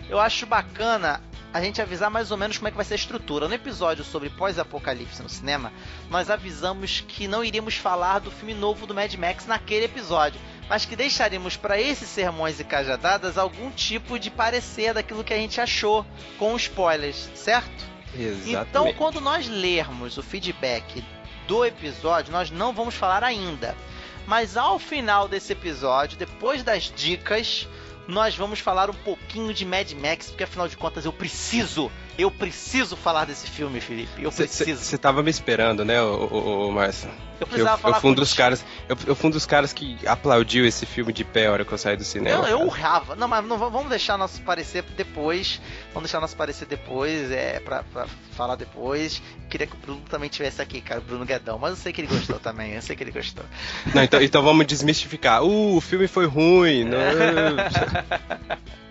eu 0.08 0.18
acho 0.18 0.44
bacana 0.44 1.22
a 1.52 1.60
gente 1.60 1.80
avisar 1.80 2.10
mais 2.10 2.32
ou 2.32 2.36
menos 2.36 2.58
como 2.58 2.66
é 2.66 2.72
que 2.72 2.76
vai 2.76 2.84
ser 2.84 2.94
a 2.94 2.96
estrutura. 2.96 3.46
No 3.46 3.54
episódio 3.54 4.02
sobre 4.02 4.28
pós-apocalipse 4.28 5.22
no 5.22 5.28
cinema, 5.28 5.72
nós 6.10 6.30
avisamos 6.30 7.04
que 7.06 7.28
não 7.28 7.44
iríamos 7.44 7.76
falar 7.76 8.18
do 8.18 8.32
filme 8.32 8.52
novo 8.52 8.84
do 8.84 8.92
Mad 8.92 9.14
Max 9.14 9.46
naquele 9.46 9.84
episódio, 9.84 10.40
mas 10.68 10.84
que 10.84 10.96
deixaríamos 10.96 11.56
para 11.56 11.80
esses 11.80 12.08
sermões 12.08 12.58
e 12.58 12.64
cajadadas 12.64 13.38
algum 13.38 13.70
tipo 13.70 14.18
de 14.18 14.32
parecer 14.32 14.92
daquilo 14.92 15.22
que 15.22 15.32
a 15.32 15.38
gente 15.38 15.60
achou 15.60 16.04
com 16.38 16.56
spoilers, 16.56 17.30
certo? 17.36 17.93
Exatamente. 18.18 18.68
Então, 18.68 18.92
quando 18.94 19.20
nós 19.20 19.48
lermos 19.48 20.16
o 20.18 20.22
feedback 20.22 21.04
do 21.46 21.64
episódio, 21.64 22.32
nós 22.32 22.50
não 22.50 22.72
vamos 22.72 22.94
falar 22.94 23.22
ainda. 23.22 23.76
Mas 24.26 24.56
ao 24.56 24.78
final 24.78 25.28
desse 25.28 25.52
episódio, 25.52 26.16
depois 26.16 26.62
das 26.62 26.84
dicas, 26.94 27.68
nós 28.08 28.34
vamos 28.34 28.58
falar 28.60 28.90
um 28.90 28.94
pouquinho 28.94 29.52
de 29.52 29.64
Mad 29.64 29.92
Max, 29.92 30.28
porque 30.28 30.44
afinal 30.44 30.68
de 30.68 30.76
contas 30.76 31.04
eu 31.04 31.12
preciso, 31.12 31.90
eu 32.18 32.30
preciso 32.30 32.96
falar 32.96 33.26
desse 33.26 33.46
filme, 33.48 33.80
Felipe. 33.80 34.22
Eu 34.22 34.32
preciso. 34.32 34.82
Você 34.82 34.96
tava 34.96 35.22
me 35.22 35.30
esperando, 35.30 35.84
né, 35.84 36.00
ô, 36.02 36.68
ô, 36.68 36.70
Márcio? 36.70 37.10
Eu 37.40 37.40
Eu, 37.40 37.46
precisava 37.48 37.76
eu 37.76 37.78
falar 37.82 38.00
fui 38.00 38.10
um 38.10 38.14
dos 38.14 38.32
caras, 38.32 38.64
eu, 38.88 38.96
eu 39.06 39.14
fui 39.16 39.28
um 39.28 39.30
dos 39.30 39.44
caras 39.44 39.72
que 39.72 39.98
aplaudiu 40.06 40.64
esse 40.64 40.86
filme 40.86 41.12
de 41.12 41.24
pé 41.24 41.46
a 41.46 41.52
hora 41.52 41.64
que 41.64 41.72
eu 41.72 41.78
saí 41.78 41.96
do 41.96 42.04
cinema. 42.04 42.48
Eu, 42.48 42.60
eu 42.60 42.66
urrava. 42.66 43.16
Não, 43.16 43.26
mas 43.26 43.44
não, 43.44 43.58
va- 43.58 43.68
vamos 43.68 43.88
deixar 43.90 44.16
nosso 44.16 44.40
parecer 44.42 44.82
depois. 44.96 45.60
Vamos 45.92 46.08
deixar 46.08 46.20
nosso 46.20 46.36
parecer 46.36 46.66
depois, 46.66 47.30
é, 47.30 47.58
pra, 47.60 47.82
pra 47.82 48.06
falar 48.36 48.54
depois. 48.56 49.20
Queria 49.50 49.66
que 49.66 49.74
o 49.74 49.78
Bruno 49.78 50.00
também 50.08 50.28
estivesse 50.28 50.62
aqui, 50.62 50.80
cara, 50.80 51.00
o 51.00 51.02
Bruno 51.02 51.24
Guedão. 51.24 51.58
Mas 51.58 51.70
eu 51.70 51.76
sei 51.76 51.92
que 51.92 52.00
ele 52.00 52.08
gostou 52.08 52.38
também, 52.38 52.72
eu 52.74 52.82
sei 52.82 52.94
que 52.96 53.02
ele 53.02 53.10
gostou. 53.12 53.44
Não, 53.94 54.02
então, 54.02 54.22
então 54.22 54.42
vamos 54.42 54.66
desmistificar. 54.66 55.42
Uh, 55.42 55.76
o 55.76 55.80
filme 55.80 56.06
foi 56.06 56.26
ruim. 56.26 56.84
Não... 56.84 56.98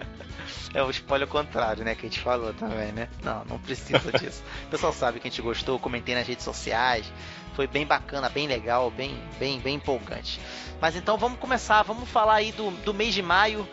É 0.74 0.82
o 0.82 0.89
spoiler 0.89 1.27
contrário, 1.27 1.84
né? 1.84 1.94
Que 1.94 2.08
a 2.08 2.10
gente 2.10 2.20
falou 2.20 2.53
também, 2.53 2.92
né? 2.92 3.08
Não, 3.24 3.46
não 3.46 3.60
precisa 3.60 4.00
disso. 4.20 4.44
O 4.65 4.70
pessoal 4.70 4.92
sabe 4.92 5.20
que 5.20 5.27
a 5.27 5.30
gente 5.30 5.42
gostou, 5.42 5.77
comentei 5.77 6.15
nas 6.15 6.27
redes 6.27 6.44
sociais. 6.44 7.06
Foi 7.53 7.68
bem 7.68 7.86
bacana, 7.86 8.27
bem 8.30 8.48
legal, 8.48 8.89
bem, 8.89 9.15
bem, 9.38 9.60
bem 9.60 9.75
empolgante. 9.75 10.39
Mas 10.82 10.96
então 10.96 11.18
vamos 11.18 11.38
começar, 11.38 11.84
vamos 11.84 12.10
falar 12.10 12.36
aí 12.36 12.51
do, 12.51 12.72
do 12.72 12.94
mês 12.94 13.13
de 13.13 13.22
maio. 13.22 13.68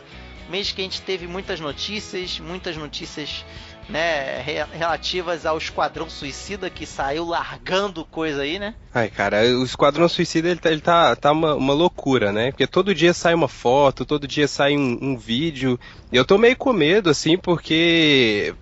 Mês 0.51 0.73
que 0.73 0.81
a 0.81 0.85
gente 0.85 1.01
teve 1.01 1.27
muitas 1.27 1.61
notícias, 1.61 2.39
muitas 2.39 2.77
notícias 2.77 3.45
né, 3.91 4.41
re- 4.41 4.65
relativas 4.73 5.45
ao 5.45 5.59
Esquadrão 5.59 6.09
Suicida 6.09 6.71
que 6.71 6.87
saiu 6.87 7.25
largando 7.27 8.05
coisa 8.05 8.43
aí, 8.43 8.59
né? 8.59 8.75
Ai, 8.95 9.09
cara, 9.11 9.43
o 9.59 9.65
Esquadrão 9.65 10.09
Suicida 10.09 10.49
ele 10.49 10.61
tá, 10.61 10.71
ele 10.71 10.81
tá, 10.81 11.15
tá 11.17 11.33
uma, 11.33 11.55
uma 11.55 11.75
loucura, 11.75 12.33
né? 12.33 12.51
Porque 12.53 12.67
todo 12.67 12.95
dia 12.95 13.13
sai 13.13 13.35
uma 13.35 13.49
foto, 13.49 14.05
todo 14.05 14.27
dia 14.29 14.49
sai 14.49 14.77
um, 14.77 14.99
um 15.01 15.17
vídeo. 15.19 15.79
E 16.13 16.17
eu 16.17 16.25
tô 16.25 16.39
meio 16.39 16.57
com 16.57 16.73
medo, 16.73 17.11
assim, 17.11 17.37
porque 17.37 18.55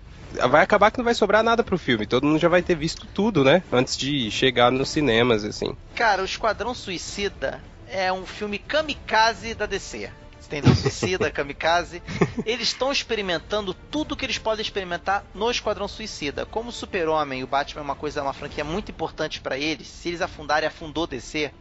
vai 0.49 0.61
acabar 0.63 0.91
que 0.91 0.97
não 0.97 1.05
vai 1.05 1.13
sobrar 1.15 1.43
nada 1.43 1.63
pro 1.63 1.77
filme. 1.77 2.05
Todo 2.05 2.25
mundo 2.25 2.39
já 2.39 2.49
vai 2.49 2.61
ter 2.61 2.75
visto 2.75 3.07
tudo, 3.07 3.43
né? 3.43 3.63
Antes 3.71 3.97
de 3.97 4.29
chegar 4.31 4.71
nos 4.71 4.89
cinemas, 4.89 5.43
assim. 5.43 5.75
Cara, 5.95 6.21
o 6.21 6.25
Esquadrão 6.25 6.73
Suicida 6.73 7.61
é 7.87 8.11
um 8.13 8.25
filme 8.25 8.59
kamikaze 8.59 9.53
da 9.55 9.65
DC. 9.65 10.09
Entendeu? 10.49 10.73
Suicida, 10.75 11.29
kamikaze. 11.29 12.01
Eles 12.43 12.69
estão 12.69 12.91
experimentando 12.91 13.71
tudo 13.71 14.15
que 14.17 14.25
eles 14.25 14.39
podem 14.39 14.63
experimentar 14.63 15.23
no 15.35 15.51
Esquadrão 15.51 15.87
Suicida. 15.87 16.43
Como 16.43 16.69
o 16.69 16.71
Super-Homem 16.71 17.41
e 17.41 17.43
o 17.43 17.47
Batman 17.47 17.81
é 17.81 17.83
uma 17.83 17.93
coisa, 17.95 18.23
uma 18.23 18.33
franquia 18.33 18.63
muito 18.63 18.89
importante 18.89 19.39
pra 19.41 19.59
eles, 19.59 19.87
se 19.87 20.07
eles 20.09 20.21
afundarem, 20.21 20.67
afundou 20.67 21.05
DC. 21.05 21.51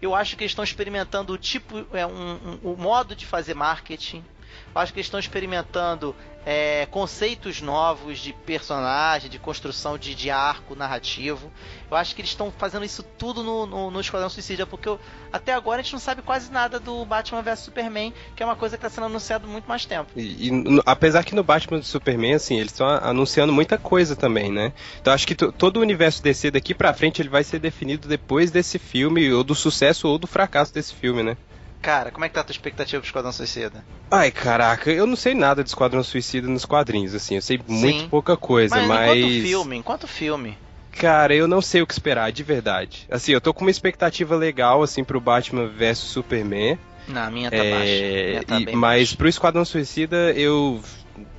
Eu 0.00 0.14
acho 0.14 0.34
que 0.34 0.44
eles 0.44 0.52
estão 0.52 0.64
experimentando 0.64 1.34
o 1.34 1.36
tipo, 1.36 1.86
é, 1.92 2.06
um, 2.06 2.32
um- 2.64 2.72
o 2.72 2.76
modo 2.78 3.14
de 3.14 3.26
fazer 3.26 3.52
marketing, 3.52 4.24
acho 4.74 4.92
que 4.92 4.98
eles 4.98 5.06
estão 5.06 5.20
experimentando 5.20 6.14
é, 6.44 6.86
conceitos 6.90 7.60
novos 7.60 8.18
de 8.18 8.32
personagem, 8.32 9.28
de 9.28 9.38
construção 9.38 9.98
de, 9.98 10.14
de, 10.14 10.30
arco 10.30 10.74
narrativo. 10.74 11.50
Eu 11.90 11.96
acho 11.96 12.14
que 12.14 12.22
eles 12.22 12.30
estão 12.30 12.52
fazendo 12.56 12.84
isso 12.84 13.02
tudo 13.02 13.42
no, 13.42 13.66
no, 13.66 13.90
no 13.90 14.00
Esquadrão 14.00 14.30
Suicida, 14.30 14.66
porque 14.66 14.88
eu, 14.88 14.98
até 15.32 15.52
agora 15.52 15.80
a 15.80 15.82
gente 15.82 15.92
não 15.92 16.00
sabe 16.00 16.22
quase 16.22 16.50
nada 16.50 16.80
do 16.80 17.04
Batman 17.04 17.42
vs 17.42 17.58
Superman, 17.60 18.12
que 18.34 18.42
é 18.42 18.46
uma 18.46 18.56
coisa 18.56 18.76
que 18.76 18.86
está 18.86 18.94
sendo 18.94 19.06
anunciada 19.06 19.46
muito 19.46 19.66
mais 19.66 19.84
tempo. 19.84 20.10
E, 20.16 20.48
e 20.48 20.82
apesar 20.86 21.24
que 21.24 21.34
no 21.34 21.42
Batman 21.42 21.78
vs 21.78 21.88
Superman, 21.88 22.34
assim, 22.34 22.56
eles 22.56 22.72
estão 22.72 22.88
anunciando 22.88 23.52
muita 23.52 23.76
coisa 23.76 24.16
também, 24.16 24.50
né? 24.50 24.72
Então 25.00 25.12
acho 25.12 25.26
que 25.26 25.34
todo 25.34 25.76
o 25.76 25.80
universo 25.80 26.22
DC 26.22 26.50
daqui 26.50 26.74
pra 26.74 26.94
frente 26.94 27.20
ele 27.20 27.28
vai 27.28 27.44
ser 27.44 27.58
definido 27.58 28.08
depois 28.08 28.50
desse 28.50 28.78
filme, 28.78 29.30
ou 29.32 29.44
do 29.44 29.54
sucesso 29.54 30.08
ou 30.08 30.18
do 30.18 30.26
fracasso 30.26 30.72
desse 30.72 30.94
filme, 30.94 31.22
né? 31.22 31.36
Cara, 31.82 32.10
como 32.10 32.24
é 32.24 32.28
que 32.28 32.34
tá 32.34 32.42
a 32.42 32.44
tua 32.44 32.52
expectativa 32.52 33.00
pro 33.00 33.08
Esquadrão 33.08 33.32
Suicida? 33.32 33.84
Ai, 34.10 34.30
caraca, 34.30 34.90
eu 34.90 35.06
não 35.06 35.16
sei 35.16 35.34
nada 35.34 35.62
de 35.62 35.70
Esquadrão 35.70 36.02
Suicida 36.02 36.46
nos 36.46 36.64
quadrinhos, 36.64 37.14
assim, 37.14 37.36
eu 37.36 37.42
sei 37.42 37.58
Sim. 37.58 37.74
muito 37.74 38.08
pouca 38.08 38.36
coisa, 38.36 38.76
mas... 38.76 38.88
mas... 38.88 39.16
enquanto 39.16 39.42
filme, 39.42 39.76
enquanto 39.76 40.06
filme... 40.06 40.58
Cara, 40.92 41.34
eu 41.34 41.46
não 41.46 41.62
sei 41.62 41.80
o 41.80 41.86
que 41.86 41.92
esperar, 41.92 42.32
de 42.32 42.42
verdade. 42.42 43.06
Assim, 43.10 43.32
eu 43.32 43.40
tô 43.40 43.54
com 43.54 43.64
uma 43.64 43.70
expectativa 43.70 44.34
legal, 44.34 44.82
assim, 44.82 45.04
pro 45.04 45.20
Batman 45.20 45.68
vs 45.68 45.98
Superman. 45.98 46.78
Na 47.06 47.30
minha 47.30 47.50
tá 47.50 47.56
é... 47.56 47.70
baixa. 47.70 48.30
Minha 48.30 48.42
tá 48.42 48.60
e, 48.60 48.76
mas 48.76 49.00
baixa. 49.00 49.16
pro 49.16 49.28
Esquadrão 49.28 49.64
Suicida, 49.64 50.32
eu 50.32 50.82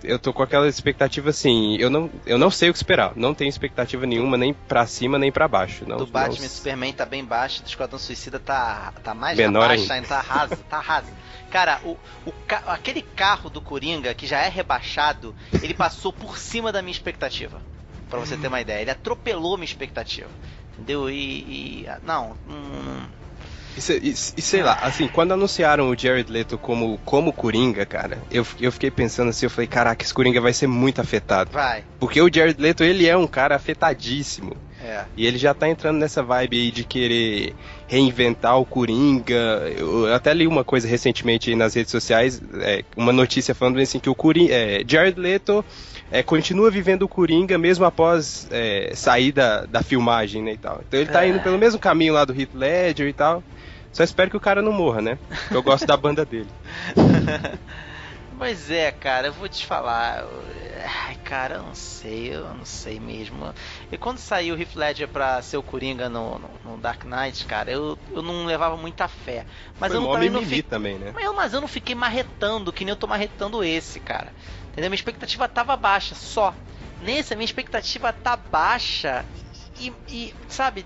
eu 0.04 0.20
tô 0.20 0.34
com 0.34 0.44
aquela 0.44 0.68
expectativa 0.68 1.30
assim, 1.30 1.76
eu 1.78 1.90
não, 1.90 2.10
eu 2.26 2.38
não 2.38 2.50
sei 2.50 2.70
o 2.70 2.74
que 2.74 2.78
esperar. 2.78 3.14
Não 3.16 3.34
tenho 3.34 3.50
expectativa 3.50 4.06
nenhuma, 4.06 4.38
nem 4.38 4.54
pra 4.54 4.86
cima, 4.86 5.18
nem 5.18 5.32
pra 5.32 5.48
baixo. 5.48 5.86
Não, 5.88 5.98
do 5.98 6.06
Batman 6.06 6.42
não... 6.42 6.50
Superman 6.50 6.94
tá 6.94 7.06
bem 7.06 7.24
baixo, 7.24 7.64
do 7.64 7.68
Esquadrão 7.68 8.00
Suicida 8.00 8.40
tá, 8.40 8.94
tá 9.04 9.14
mais 9.14 9.38
Menor 9.38 9.70
ainda, 9.70 10.02
tá 10.02 10.22
raso, 10.22 10.58
tá 10.70 10.80
raso. 10.80 11.08
Cara, 11.50 11.82
o, 11.84 11.98
o, 12.26 12.34
aquele 12.68 13.02
carro 13.02 13.50
do 13.50 13.62
Coringa, 13.62 14.14
que 14.14 14.26
já 14.26 14.40
é 14.40 14.48
rebaixado, 14.48 15.36
ele 15.62 15.74
passou 15.74 16.14
por 16.14 16.38
cima 16.38 16.72
da 16.72 16.82
minha 16.82 16.94
expectativa. 16.94 17.62
Pra 18.10 18.20
você 18.20 18.36
ter 18.36 18.48
uma 18.48 18.60
ideia. 18.60 18.82
Ele 18.82 18.92
atropelou 18.92 19.58
minha 19.58 19.66
expectativa. 19.66 20.30
Entendeu? 20.74 21.10
E. 21.10 21.84
e 21.84 21.88
não. 22.04 22.38
Hum, 22.48 23.06
e, 23.78 24.14
sei 24.16 24.64
lá, 24.64 24.80
assim, 24.82 25.08
quando 25.08 25.34
anunciaram 25.34 25.90
o 25.90 25.98
Jared 25.98 26.32
Leto 26.32 26.58
como, 26.58 27.00
como 27.06 27.32
Coringa, 27.32 27.86
cara, 27.86 28.18
eu, 28.32 28.46
eu 28.60 28.72
fiquei 28.72 28.92
pensando 28.92 29.30
assim, 29.30 29.46
eu 29.46 29.50
falei, 29.50 29.68
caraca, 29.68 30.04
esse 30.04 30.14
Coringa 30.14 30.42
vai 30.42 30.54
ser 30.54 30.68
muito 30.68 31.00
afetado. 31.00 31.52
Vai. 31.52 31.84
Porque 32.00 32.22
o 32.22 32.30
Jared 32.34 32.62
Leto, 32.62 32.84
ele 32.84 33.08
é 33.08 33.16
um 33.16 33.28
cara 33.28 33.56
afetadíssimo. 33.56 34.56
É. 34.84 35.06
E 35.16 35.28
ele 35.28 35.38
já 35.38 35.54
tá 35.54 35.70
entrando 35.70 36.00
nessa 36.00 36.24
vibe 36.24 36.60
aí 36.60 36.72
de 36.72 36.84
querer 36.84 37.54
reinventar 37.88 38.60
o 38.60 38.66
Coringa. 38.66 39.36
Eu 39.78 40.14
até 40.14 40.34
li 40.34 40.48
uma 40.48 40.64
coisa 40.64 40.88
recentemente 40.88 41.54
nas 41.56 41.76
redes 41.76 41.92
sociais, 41.92 42.42
é, 42.62 42.84
uma 42.98 43.14
notícia 43.14 43.54
falando 43.54 43.80
assim 43.80 44.00
que 44.00 44.10
o 44.10 44.16
Coringa, 44.16 44.54
é, 44.54 44.84
Jared 44.86 45.20
Leto 45.20 45.64
é, 46.12 46.24
continua 46.24 46.72
vivendo 46.72 47.04
o 47.04 47.08
Coringa 47.08 47.58
mesmo 47.58 47.86
após 47.86 48.48
é, 48.52 48.92
sair 48.96 49.32
da, 49.32 49.66
da 49.66 49.84
filmagem, 49.84 50.42
né, 50.44 50.54
e 50.54 50.58
tal. 50.58 50.82
Então 50.88 51.00
ele 51.00 51.10
tá 51.10 51.26
é. 51.26 51.30
indo 51.30 51.40
pelo 51.40 51.58
mesmo 51.58 51.80
caminho 51.80 52.14
lá 52.14 52.26
do 52.26 52.34
Heath 52.34 52.54
Ledger 52.54 53.08
e 53.08 53.14
tal. 53.14 53.44
Só 53.92 54.04
espero 54.04 54.30
que 54.30 54.38
o 54.38 54.42
cara 54.42 54.62
não 54.62 54.72
morra, 54.72 55.02
né? 55.02 55.20
Eu 55.50 55.62
gosto 55.62 55.86
da 55.86 55.98
banda 55.98 56.26
dele. 56.26 56.50
Pois 58.42 58.72
é, 58.72 58.92
cara, 58.92 59.28
eu 59.28 59.34
vou 59.34 59.48
te 59.48 59.64
falar. 59.68 60.26
Ai, 61.06 61.16
cara, 61.24 61.58
eu 61.58 61.62
não 61.62 61.76
sei, 61.76 62.34
eu 62.34 62.52
não 62.56 62.66
sei 62.66 63.00
mesmo. 63.00 63.54
E 63.92 63.98
quando 64.00 64.18
saiu 64.18 64.56
o 64.56 64.60
Heath 64.60 64.76
Ledger 64.76 65.08
pra 65.08 65.40
ser 65.44 65.58
o 65.58 65.62
Coringa 65.62 66.10
no, 66.10 66.40
no, 66.40 66.50
no, 66.66 66.78
Dark 66.80 67.06
Knight, 67.06 67.46
cara, 67.46 67.70
eu, 67.70 67.96
eu 68.12 68.24
não 68.24 68.48
levava 68.48 68.76
muita 68.76 69.08
fé. 69.08 69.46
Mas 69.80 69.92
Foi 69.92 69.98
eu 69.98 70.02
não, 70.02 70.12
também 70.12 70.32
não 70.32 70.42
fi... 70.42 70.64
também, 70.64 70.98
né? 70.98 71.12
Mas 71.14 71.24
eu, 71.24 71.36
mas 71.36 71.54
eu 71.54 71.62
não 71.62 71.68
fiquei 71.68 71.94
marretando, 71.94 72.74
que 72.74 72.84
nem 72.84 72.94
eu 72.94 72.96
tô 72.96 73.06
marretando 73.06 73.64
esse, 73.64 74.00
cara. 74.00 74.34
Entendeu? 74.72 74.90
Minha 74.90 74.96
expectativa 74.96 75.48
tava 75.48 75.78
baixa, 75.78 76.16
só. 76.16 76.52
Nesse, 77.00 77.34
a 77.34 77.38
minha 77.38 77.46
expectativa 77.46 78.12
tá 78.12 78.36
baixa 78.36 79.24
e, 79.80 79.94
e 80.10 80.34
sabe, 80.48 80.84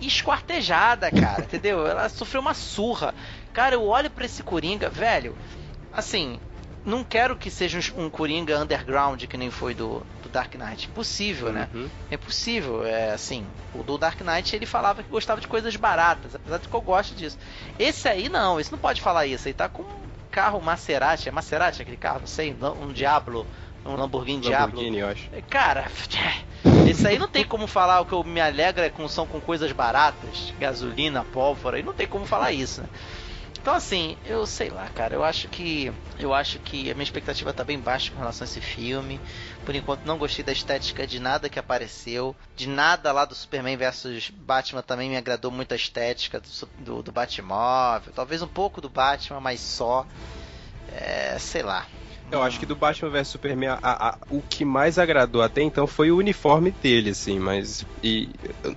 esquartejada, 0.00 1.10
cara, 1.10 1.42
entendeu? 1.42 1.86
Ela 1.86 2.08
sofreu 2.08 2.40
uma 2.40 2.54
surra. 2.54 3.14
Cara, 3.52 3.74
eu 3.74 3.84
olho 3.84 4.10
para 4.10 4.24
esse 4.24 4.42
Coringa, 4.42 4.88
velho, 4.88 5.36
assim, 5.92 6.38
não 6.84 7.04
quero 7.04 7.36
que 7.36 7.50
seja 7.50 7.92
um 7.96 8.08
Coringa 8.08 8.58
underground 8.58 9.22
que 9.24 9.36
nem 9.36 9.50
foi 9.50 9.74
do, 9.74 10.04
do 10.22 10.28
Dark 10.28 10.54
Knight. 10.54 10.88
Possível, 10.88 11.52
né? 11.52 11.68
Uhum. 11.74 11.88
É 12.10 12.16
possível. 12.16 12.84
É 12.84 13.12
assim, 13.12 13.46
o 13.74 13.82
do 13.82 13.98
Dark 13.98 14.20
Knight 14.20 14.56
ele 14.56 14.66
falava 14.66 15.02
que 15.02 15.10
gostava 15.10 15.40
de 15.40 15.46
coisas 15.46 15.76
baratas, 15.76 16.34
apesar 16.34 16.58
de 16.58 16.68
que 16.68 16.74
eu 16.74 16.80
gosto 16.80 17.14
disso. 17.14 17.38
Esse 17.78 18.08
aí 18.08 18.28
não, 18.28 18.58
esse 18.58 18.72
não 18.72 18.78
pode 18.78 19.00
falar 19.00 19.26
isso. 19.26 19.46
Ele 19.48 19.54
tá 19.54 19.68
com 19.68 19.82
um 19.82 20.08
carro 20.30 20.60
Maserati, 20.60 21.28
é 21.28 21.32
Maserati 21.32 21.82
aquele 21.82 21.96
carro, 21.96 22.20
não 22.20 22.26
sei, 22.26 22.56
um 22.80 22.92
Diablo, 22.92 23.46
um 23.84 23.94
Lamborghini, 23.94 24.48
Lamborghini 24.48 24.96
Diablo. 24.96 24.98
Eu 24.98 25.08
acho. 25.08 25.28
Cara, 25.50 25.90
Isso 26.88 27.06
aí 27.06 27.18
não 27.18 27.28
tem 27.28 27.44
como 27.44 27.66
falar 27.66 28.00
o 28.00 28.06
que 28.06 28.12
eu 28.12 28.24
me 28.24 28.40
alegra 28.40 28.86
é 28.86 28.90
com, 28.90 29.06
são 29.08 29.26
com 29.26 29.40
coisas 29.40 29.70
baratas, 29.72 30.52
gasolina, 30.58 31.24
pólvora, 31.24 31.78
e 31.78 31.82
não 31.82 31.92
tem 31.92 32.06
como 32.06 32.26
falar 32.26 32.52
isso, 32.52 32.82
né? 32.82 32.88
Então 33.60 33.74
assim, 33.74 34.16
eu 34.24 34.46
sei 34.46 34.70
lá, 34.70 34.88
cara, 34.88 35.14
eu 35.14 35.22
acho 35.22 35.48
que 35.48 35.92
eu 36.18 36.32
acho 36.32 36.58
que 36.58 36.90
a 36.90 36.94
minha 36.94 37.02
expectativa 37.02 37.52
tá 37.52 37.64
bem 37.64 37.78
baixa 37.78 38.10
com 38.10 38.18
relação 38.18 38.44
a 38.44 38.48
esse 38.48 38.60
filme. 38.60 39.20
Por 39.64 39.74
enquanto 39.74 40.06
não 40.06 40.16
gostei 40.16 40.44
da 40.44 40.52
estética 40.52 41.06
de 41.06 41.20
nada 41.20 41.48
que 41.48 41.58
apareceu, 41.58 42.34
de 42.56 42.68
nada 42.68 43.12
lá 43.12 43.24
do 43.24 43.34
Superman 43.34 43.76
versus 43.76 44.30
Batman 44.30 44.80
também 44.80 45.10
me 45.10 45.16
agradou 45.16 45.50
muito 45.50 45.72
a 45.72 45.76
estética 45.76 46.40
do, 46.40 46.48
do, 46.78 47.02
do 47.02 47.12
Batmóvel, 47.12 48.12
talvez 48.14 48.40
um 48.42 48.48
pouco 48.48 48.80
do 48.80 48.88
Batman, 48.88 49.40
mas 49.40 49.60
só. 49.60 50.06
É, 50.90 51.36
sei 51.38 51.62
lá, 51.62 51.86
eu 52.30 52.42
acho 52.42 52.58
que 52.60 52.66
do 52.66 52.76
Batman 52.76 53.10
vs 53.10 53.28
Superman, 53.28 53.70
a, 53.82 54.08
a, 54.08 54.18
o 54.30 54.42
que 54.42 54.64
mais 54.64 54.98
agradou 54.98 55.42
até 55.42 55.62
então 55.62 55.86
foi 55.86 56.10
o 56.10 56.16
uniforme 56.16 56.70
dele, 56.70 57.10
assim, 57.10 57.38
mas. 57.38 57.86
E, 58.02 58.28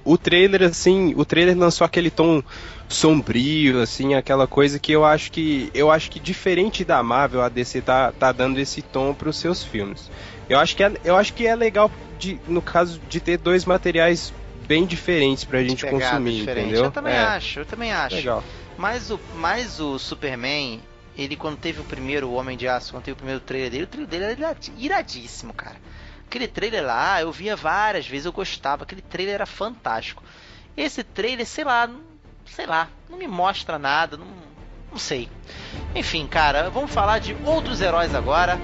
o 0.03 0.17
trailer, 0.17 0.63
assim, 0.63 1.13
o 1.17 1.25
trailer 1.25 1.58
lançou 1.58 1.84
aquele 1.84 2.10
tom 2.10 2.41
sombrio, 2.88 3.81
assim, 3.81 4.13
aquela 4.13 4.48
coisa 4.48 4.79
que 4.79 4.91
eu 4.91 5.03
acho 5.03 5.31
que. 5.31 5.70
Eu 5.74 5.91
acho 5.91 6.10
que 6.10 6.20
diferente 6.20 6.86
da 6.86 7.03
Marvel, 7.03 7.41
a 7.41 7.50
DC 7.50 7.81
tá, 7.81 8.12
tá 8.12 8.31
dando 8.31 8.60
esse 8.60 8.81
tom 8.81 9.13
pros 9.13 9.38
seus 9.38 9.63
filmes. 9.63 10.10
Eu 10.50 10.58
acho 10.60 10.75
que 10.75 10.84
é, 10.84 10.93
eu 11.03 11.15
acho 11.15 11.34
que 11.34 11.46
é 11.46 11.55
legal, 11.55 11.91
de, 12.17 12.39
no 12.48 12.62
caso, 12.62 13.01
de 13.10 13.20
ter 13.20 13.38
dois 13.38 13.65
materiais 13.65 14.34
bem 14.65 14.86
diferentes 14.86 15.43
pra 15.43 15.62
gente 15.62 15.86
consumir, 15.86 16.39
diferente. 16.39 16.67
entendeu? 16.67 16.86
Eu 16.86 16.91
também 16.91 17.13
é. 17.13 17.20
acho, 17.20 17.60
eu 17.60 17.65
também 17.65 17.91
acho. 17.91 18.15
Legal. 18.15 18.43
Mas 18.77 19.12
o, 19.12 19.20
mais 19.36 19.79
o 19.79 20.00
Superman 20.00 20.79
ele 21.23 21.35
quando 21.35 21.57
teve 21.57 21.79
o 21.79 21.83
primeiro 21.83 22.31
Homem 22.31 22.57
de 22.57 22.67
Aço, 22.67 22.91
quando 22.91 23.03
teve 23.03 23.13
o 23.13 23.17
primeiro 23.17 23.39
trailer 23.39 23.71
dele, 23.71 23.83
o 23.83 23.87
trailer 23.87 24.35
dele 24.35 24.43
era 24.43 24.57
iradíssimo, 24.77 25.53
cara. 25.53 25.77
Aquele 26.25 26.47
trailer 26.47 26.85
lá, 26.85 27.21
eu 27.21 27.31
via 27.31 27.55
várias 27.55 28.07
vezes, 28.07 28.25
eu 28.25 28.31
gostava, 28.31 28.83
aquele 28.83 29.01
trailer 29.01 29.35
era 29.35 29.45
fantástico. 29.45 30.23
Esse 30.77 31.03
trailer, 31.03 31.45
sei 31.45 31.63
lá, 31.63 31.89
sei 32.45 32.65
lá, 32.65 32.87
não 33.09 33.17
me 33.17 33.27
mostra 33.27 33.77
nada, 33.77 34.15
não, 34.17 34.27
não 34.89 34.97
sei. 34.97 35.29
Enfim, 35.93 36.25
cara, 36.27 36.69
vamos 36.69 36.91
falar 36.91 37.19
de 37.19 37.35
outros 37.45 37.81
heróis 37.81 38.15
agora. 38.15 38.57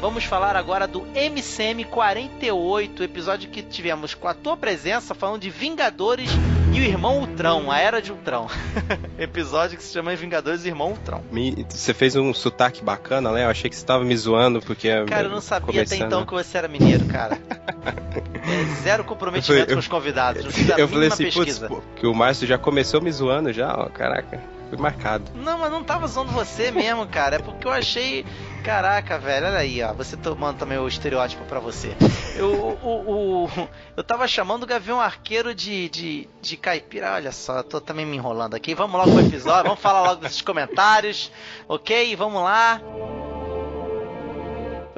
Vamos 0.00 0.22
falar 0.22 0.54
agora 0.54 0.86
do 0.86 1.04
MCM 1.12 1.84
48, 1.84 3.02
episódio 3.02 3.50
que 3.50 3.62
tivemos 3.62 4.14
com 4.14 4.28
a 4.28 4.34
tua 4.34 4.56
presença 4.56 5.12
falando 5.12 5.42
de 5.42 5.50
Vingadores 5.50 6.30
e 6.72 6.78
o 6.78 6.84
Irmão 6.84 7.18
Ultrão, 7.18 7.68
a 7.68 7.78
Era 7.80 8.00
de 8.00 8.12
Ultrão. 8.12 8.46
episódio 9.18 9.76
que 9.76 9.82
se 9.82 9.92
chama 9.92 10.14
Vingadores 10.14 10.64
e 10.64 10.68
Irmão 10.68 10.90
Ultrão. 10.90 11.24
você 11.68 11.92
fez 11.92 12.14
um 12.14 12.32
sotaque 12.32 12.80
bacana, 12.80 13.32
né? 13.32 13.44
Eu 13.44 13.50
achei 13.50 13.68
que 13.68 13.74
você 13.74 13.82
estava 13.82 14.04
me 14.04 14.16
zoando 14.16 14.60
porque. 14.62 14.88
Cara, 15.06 15.26
eu 15.26 15.30
não 15.30 15.40
sabia 15.40 15.66
começando... 15.66 15.96
até 15.96 16.06
então 16.06 16.24
que 16.24 16.32
você 16.32 16.58
era 16.58 16.68
mineiro, 16.68 17.04
cara. 17.06 17.36
é, 17.84 18.82
zero 18.82 19.02
comprometimento 19.02 19.72
eu, 19.72 19.74
com 19.74 19.80
os 19.80 19.88
convidados. 19.88 20.44
eu 20.78 20.86
falei 20.86 21.08
assim, 21.08 21.28
putz, 21.28 21.60
que 21.96 22.06
o 22.06 22.14
Márcio 22.14 22.46
já 22.46 22.56
começou 22.56 23.00
me 23.00 23.10
zoando 23.10 23.52
já, 23.52 23.74
ó, 23.74 23.88
caraca. 23.88 24.57
Fui 24.68 24.76
marcado. 24.76 25.30
Não, 25.34 25.58
mas 25.58 25.70
não 25.70 25.82
tava 25.82 26.06
zoando 26.06 26.30
você 26.30 26.70
mesmo, 26.70 27.06
cara. 27.06 27.36
É 27.36 27.38
porque 27.38 27.66
eu 27.66 27.72
achei. 27.72 28.24
Caraca, 28.62 29.18
velho, 29.18 29.46
olha 29.46 29.58
aí, 29.58 29.82
ó. 29.82 29.94
Você 29.94 30.16
tomando 30.16 30.58
também 30.58 30.76
o 30.78 30.86
estereótipo 30.86 31.44
para 31.44 31.58
você. 31.58 31.96
Eu, 32.36 32.78
o, 32.82 33.46
o, 33.46 33.68
eu 33.96 34.04
tava 34.04 34.28
chamando 34.28 34.64
o 34.64 34.66
Gavião 34.66 35.00
Arqueiro 35.00 35.54
de, 35.54 35.88
de, 35.88 36.28
de 36.42 36.56
caipira. 36.56 37.14
Olha 37.14 37.32
só, 37.32 37.62
tô 37.62 37.80
também 37.80 38.04
me 38.04 38.16
enrolando 38.16 38.54
aqui. 38.54 38.74
Vamos 38.74 38.98
logo 38.98 39.12
pro 39.12 39.26
episódio, 39.26 39.64
vamos 39.64 39.80
falar 39.80 40.02
logo 40.02 40.20
desses 40.20 40.42
comentários, 40.42 41.32
ok? 41.66 42.14
Vamos 42.14 42.42
lá. 42.42 42.80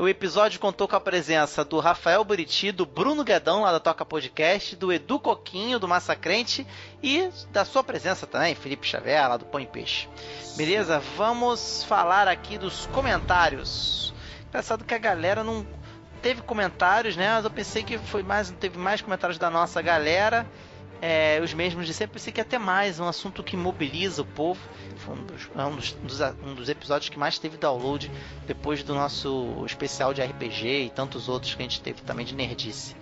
O 0.01 0.09
episódio 0.09 0.59
contou 0.59 0.89
com 0.89 0.97
a 0.97 1.01
presença 1.01 1.63
do 1.63 1.79
Rafael 1.79 2.25
Buriti, 2.25 2.73
do 2.73 2.87
Bruno 2.87 3.23
Guedão, 3.23 3.61
lá 3.61 3.71
da 3.71 3.79
Toca 3.79 4.03
Podcast, 4.03 4.75
do 4.75 4.91
Edu 4.91 5.21
Coquinho, 5.21 5.79
do 5.79 5.87
Massacrente, 5.87 6.67
e 7.03 7.29
da 7.53 7.67
sua 7.67 7.85
presença 7.85 8.27
também, 8.27 8.55
Felipe 8.55 8.87
Xavier, 8.87 9.29
lá 9.29 9.37
do 9.37 9.45
Põe 9.45 9.67
Peixe. 9.67 10.09
Beleza? 10.57 11.03
Vamos 11.19 11.85
falar 11.85 12.29
aqui 12.29 12.57
dos 12.57 12.87
comentários. 12.87 14.15
Engraçado 14.49 14.87
que 14.87 14.95
a 14.95 14.99
galera 14.99 15.45
não 15.45 15.67
teve 16.23 16.41
comentários, 16.41 17.15
né? 17.15 17.35
Mas 17.35 17.45
eu 17.45 17.51
pensei 17.51 17.83
que 17.83 17.99
foi 17.99 18.23
mais, 18.23 18.51
teve 18.53 18.79
mais 18.79 19.03
comentários 19.03 19.37
da 19.37 19.51
nossa 19.51 19.83
galera. 19.83 20.47
é, 21.03 21.41
os 21.43 21.53
mesmos 21.53 21.87
de 21.87 21.95
sempre. 21.95 22.15
Pensei 22.15 22.33
que 22.33 22.43
ter 22.43 22.59
mais, 22.59 22.99
um 23.01 23.07
assunto 23.07 23.43
que 23.43 23.55
mobiliza 23.57 24.23
o 24.23 24.25
povo. 24.25 24.61
Foi 25.01 25.15
um 25.15 25.61
é 25.61 25.65
um 25.65 25.77
dos, 25.77 25.93
dos, 25.93 26.21
um 26.45 26.55
dos 26.55 26.69
episódios 26.69 27.09
que 27.09 27.19
mais 27.19 27.39
teve 27.39 27.57
download 27.57 28.11
depois 28.47 28.83
do 28.83 28.95
nosso 28.95 29.65
especial 29.67 30.13
de 30.13 30.23
RPG 30.23 30.85
e 30.87 30.91
tantos 30.91 31.29
outros 31.29 31.55
que 31.55 31.63
a 31.63 31.65
gente 31.65 31.81
teve 31.81 32.03
também 32.03 32.25
de 32.25 32.35
nerdice. 32.35 32.95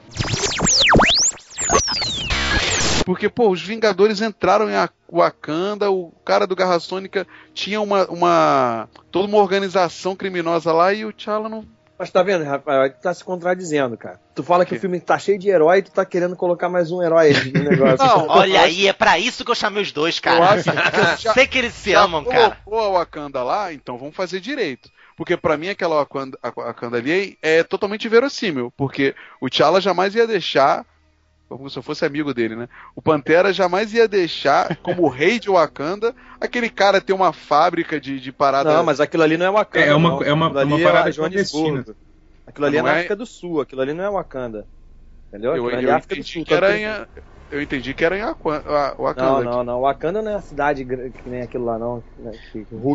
Porque, 3.04 3.28
pô, 3.28 3.48
os 3.50 3.62
Vingadores 3.62 4.20
entraram 4.20 4.68
em 4.68 4.74
Wakanda, 5.10 5.90
o 5.90 6.12
cara 6.24 6.46
do 6.46 6.54
Garra 6.54 6.78
Sônica 6.78 7.26
tinha 7.54 7.80
uma, 7.80 8.06
uma. 8.06 8.88
toda 9.10 9.26
uma 9.26 9.38
organização 9.38 10.14
criminosa 10.14 10.72
lá 10.72 10.92
e 10.92 11.04
o 11.04 11.12
T'Challa 11.12 11.48
não 11.48 11.66
mas 11.98 12.10
tá 12.10 12.22
vendo, 12.22 12.44
Rafael? 12.44 12.90
Tu 12.90 13.00
tá 13.00 13.12
se 13.12 13.24
contradizendo, 13.24 13.96
cara. 13.96 14.20
Tu 14.34 14.42
fala 14.42 14.64
que 14.64 14.74
o 14.76 14.80
filme 14.80 15.00
tá 15.00 15.18
cheio 15.18 15.38
de 15.38 15.48
herói 15.48 15.78
e 15.78 15.82
tu 15.82 15.90
tá 15.90 16.04
querendo 16.04 16.36
colocar 16.36 16.68
mais 16.68 16.92
um 16.92 17.02
herói 17.02 17.32
no 17.52 17.62
negócio. 17.68 18.06
Não, 18.06 18.28
olha 18.28 18.60
aí, 18.60 18.86
é 18.86 18.92
pra 18.92 19.18
isso 19.18 19.44
que 19.44 19.50
eu 19.50 19.54
chamei 19.54 19.82
os 19.82 19.90
dois, 19.92 20.20
cara. 20.20 20.38
Eu 20.38 20.44
acho 20.44 20.70
que 20.70 21.16
já, 21.22 21.32
Sei 21.34 21.46
que 21.46 21.58
eles 21.58 21.74
se 21.74 21.92
amam, 21.94 22.24
cara. 22.24 22.56
colocou 22.64 22.96
a 22.96 22.98
Wakanda 23.00 23.42
lá, 23.42 23.72
então 23.72 23.98
vamos 23.98 24.14
fazer 24.14 24.38
direito. 24.40 24.90
Porque 25.16 25.36
para 25.36 25.56
mim 25.56 25.68
aquela 25.68 25.96
Wakanda, 25.96 26.38
Wakanda 26.56 26.96
ali 26.98 27.36
é, 27.42 27.58
é 27.58 27.62
totalmente 27.64 28.08
verossímil. 28.08 28.72
Porque 28.76 29.16
o 29.40 29.50
T'Challa 29.50 29.80
jamais 29.80 30.14
ia 30.14 30.26
deixar 30.28 30.86
como 31.48 31.70
se 31.70 31.78
eu 31.78 31.82
fosse 31.82 32.04
amigo 32.04 32.34
dele, 32.34 32.54
né? 32.54 32.68
O 32.94 33.00
Pantera 33.00 33.52
jamais 33.52 33.94
ia 33.94 34.06
deixar, 34.06 34.76
como 34.82 35.08
rei 35.08 35.38
de 35.38 35.48
Wakanda, 35.48 36.14
aquele 36.40 36.68
cara 36.68 37.00
ter 37.00 37.12
uma 37.12 37.32
fábrica 37.32 38.00
de, 38.00 38.20
de 38.20 38.30
parada. 38.30 38.72
Não, 38.72 38.84
mas 38.84 39.00
aquilo 39.00 39.22
ali 39.22 39.36
não 39.36 39.46
é 39.46 39.50
Wakanda. 39.50 39.86
É 39.86 39.94
uma, 39.94 40.24
é 40.24 40.32
uma, 40.32 40.48
uma 40.50 40.80
é 40.80 40.82
parada 40.82 41.10
é 41.10 41.12
clandestina. 41.12 41.84
Aquilo 42.46 42.66
ali 42.66 42.76
é 42.76 42.82
na 42.82 42.90
é... 42.90 42.96
África 42.98 43.16
do 43.16 43.26
Sul, 43.26 43.60
aquilo 43.60 43.80
ali 43.80 43.94
não 43.94 44.04
é 44.04 44.10
Wakanda. 44.10 44.66
Entendeu? 45.28 45.56
Eu, 45.56 45.70
eu, 45.70 45.88
é 45.88 45.90
África 45.90 46.16
do 46.16 46.24
Sul. 46.24 46.44
Que 46.44 46.54
era 46.54 46.76
em, 46.76 46.84
eu 47.50 47.62
entendi 47.62 47.94
que 47.94 48.04
era 48.04 48.18
em 48.18 48.22
Wakanda. 48.22 49.42
Não, 49.42 49.42
não, 49.42 49.64
não. 49.64 49.80
Wakanda 49.80 50.20
não 50.20 50.32
é 50.32 50.34
a 50.34 50.42
cidade 50.42 50.84
que 50.84 51.28
nem 51.28 51.42
aquilo 51.42 51.64
lá, 51.64 51.78
não. 51.78 52.02
Né, 52.18 52.32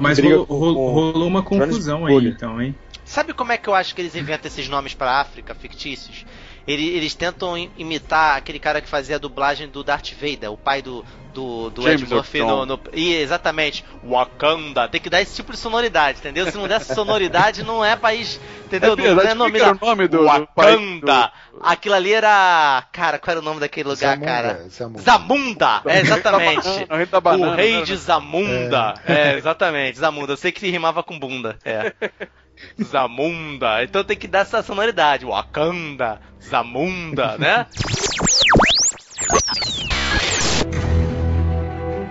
mas 0.02 0.20
rolou, 0.20 0.46
rolou, 0.46 1.28
uma 1.28 1.42
confusão 1.42 2.06
aí, 2.06 2.28
então, 2.28 2.62
hein? 2.62 2.76
Sabe 3.04 3.34
como 3.34 3.52
é 3.52 3.58
que 3.58 3.68
eu 3.68 3.76
acho 3.76 3.94
que 3.96 4.02
eles 4.02 4.16
inventam 4.16 4.48
esses 4.48 4.70
nomes 4.70 4.94
pra 4.94 5.20
África 5.20 5.54
fictícios? 5.54 6.26
Eles, 6.68 6.96
eles 6.96 7.16
tentam 7.16 7.58
imitar 7.78 8.38
aquele 8.38 8.60
cara 8.60 8.82
que 8.82 8.88
fazia 8.88 9.18
a 9.18 9.20
dublagem 9.20 9.68
do 9.68 9.84
Darth 9.84 10.14
Vader, 10.14 10.52
o 10.52 10.58
pai 10.58 10.82
do, 10.82 11.04
do, 11.34 11.70
do 11.72 11.90
Ed 11.90 12.06
Murphy 12.06 12.40
no, 12.40 12.66
no, 12.66 12.80
e, 12.94 13.14
exatamente, 13.16 13.84
Wakanda. 14.04 14.88
Tem 14.88 15.02
que 15.02 15.10
dar 15.10 15.22
esse 15.22 15.36
tipo 15.36 15.52
de 15.52 15.58
sonoridade, 15.58 16.20
entendeu? 16.20 16.50
Se 16.50 16.56
não 16.56 16.68
der 16.68 16.76
essa 16.76 16.94
sonoridade, 16.94 17.64
não 17.64 17.84
é 17.84 17.96
país. 17.96 18.40
Entendeu? 18.66 18.94
É 18.94 18.96
verdade, 18.96 19.26
não 19.26 19.32
é 19.32 19.50
nome, 19.50 19.60
da... 19.60 19.74
nome 19.74 20.08
do 20.08 20.24
Wakanda. 20.24 21.32
Do... 21.52 21.60
Aquilo 21.62 21.96
ali 21.96 22.14
era. 22.14 22.84
Cara, 22.92 23.20
qual 23.20 23.32
era 23.32 23.40
o 23.40 23.44
nome 23.44 23.60
daquele 23.60 23.90
lugar, 23.90 24.16
Zamunda, 24.16 24.26
cara? 24.26 24.66
Zamunda. 24.70 25.02
Zamunda. 25.02 25.82
É, 25.86 26.00
exatamente. 26.00 26.68
o 27.40 27.56
rei 27.56 27.84
de 27.84 27.96
Zamunda. 27.98 28.94
É. 29.06 29.14
é, 29.14 29.38
exatamente, 29.38 30.00
Zamunda. 30.00 30.34
Eu 30.34 30.38
sei 30.38 30.52
que 30.52 30.60
se 30.60 30.70
rimava 30.70 31.04
com 31.04 31.20
bunda. 31.20 31.58
É. 31.66 31.94
Zamunda. 32.82 33.84
Então 33.84 34.04
tem 34.04 34.18
que 34.18 34.28
dar 34.28 34.40
essa 34.40 34.62
sonoridade. 34.62 35.26
Wakanda, 35.26 36.20
Zamunda, 36.42 37.38
né? 37.38 37.68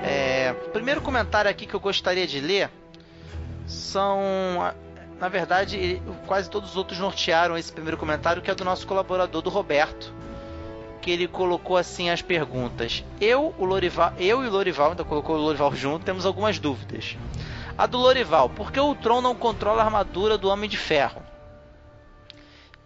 É, 0.02 0.54
primeiro 0.72 1.00
comentário 1.00 1.50
aqui 1.50 1.66
que 1.66 1.74
eu 1.74 1.80
gostaria 1.80 2.26
de 2.26 2.40
ler 2.40 2.70
são. 3.66 4.20
Na 5.18 5.28
verdade, 5.28 6.02
quase 6.26 6.50
todos 6.50 6.70
os 6.70 6.76
outros 6.76 6.98
nortearam 6.98 7.56
esse 7.56 7.72
primeiro 7.72 7.96
comentário, 7.96 8.42
que 8.42 8.50
é 8.50 8.54
do 8.54 8.64
nosso 8.64 8.86
colaborador, 8.86 9.40
do 9.40 9.50
Roberto. 9.50 10.12
Que 11.00 11.10
ele 11.10 11.28
colocou 11.28 11.76
assim 11.76 12.10
as 12.10 12.22
perguntas. 12.22 13.04
Eu, 13.20 13.54
o 13.58 13.64
Lorival, 13.64 14.12
eu 14.18 14.44
e 14.44 14.48
o 14.48 14.50
Lorival, 14.50 14.92
então 14.92 15.04
colocou 15.04 15.36
o 15.36 15.40
Lorival 15.40 15.74
junto, 15.74 16.04
temos 16.04 16.26
algumas 16.26 16.58
dúvidas. 16.58 17.16
A 17.76 17.86
do 17.86 17.98
Lorival, 17.98 18.48
por 18.48 18.70
que 18.70 18.78
o 18.78 18.94
Tron 18.94 19.20
não 19.20 19.34
controla 19.34 19.82
a 19.82 19.84
armadura 19.86 20.36
do 20.36 20.48
Homem 20.48 20.68
de 20.68 20.76
Ferro? 20.76 21.22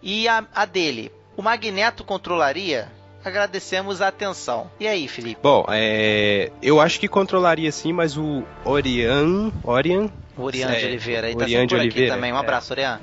E 0.01 0.27
a, 0.27 0.45
a 0.55 0.65
dele, 0.65 1.11
o 1.35 1.41
Magneto 1.41 2.03
controlaria? 2.03 2.89
Agradecemos 3.23 4.01
a 4.01 4.07
atenção. 4.07 4.71
E 4.79 4.87
aí, 4.87 5.07
Felipe? 5.07 5.41
Bom, 5.43 5.65
é, 5.69 6.49
eu 6.61 6.79
acho 6.79 6.99
que 6.99 7.07
controlaria 7.07 7.71
sim, 7.71 7.91
mas 7.91 8.15
o 8.17 8.43
Orian. 8.63 9.51
Orian? 9.63 10.09
Orian 10.37 10.69
é, 10.69 10.79
de 10.79 10.85
Oliveira. 10.85 11.27
Ele 11.27 11.35
tá 11.35 11.43
Orian 11.43 11.61
tá 11.61 11.65
de 11.65 11.75
Oliveira, 11.75 12.15
também. 12.15 12.31
Um 12.31 12.37
abraço, 12.37 12.71
é. 12.71 12.75
Orian. 12.75 12.99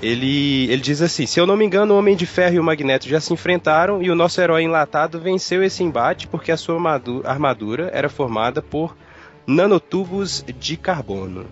Ele, 0.00 0.70
ele 0.70 0.82
diz 0.82 1.02
assim: 1.02 1.26
se 1.26 1.40
eu 1.40 1.46
não 1.46 1.56
me 1.56 1.64
engano, 1.64 1.94
o 1.94 1.98
Homem 1.98 2.14
de 2.14 2.26
Ferro 2.26 2.54
e 2.54 2.60
o 2.60 2.64
Magneto 2.64 3.08
já 3.08 3.20
se 3.20 3.32
enfrentaram 3.32 4.02
e 4.02 4.10
o 4.10 4.14
nosso 4.14 4.40
herói 4.40 4.62
enlatado 4.62 5.18
venceu 5.18 5.64
esse 5.64 5.82
embate 5.82 6.28
porque 6.28 6.52
a 6.52 6.56
sua 6.56 6.76
armadura 7.24 7.90
era 7.92 8.08
formada 8.08 8.62
por 8.62 8.94
nanotubos 9.46 10.44
de 10.46 10.76
carbono. 10.76 11.46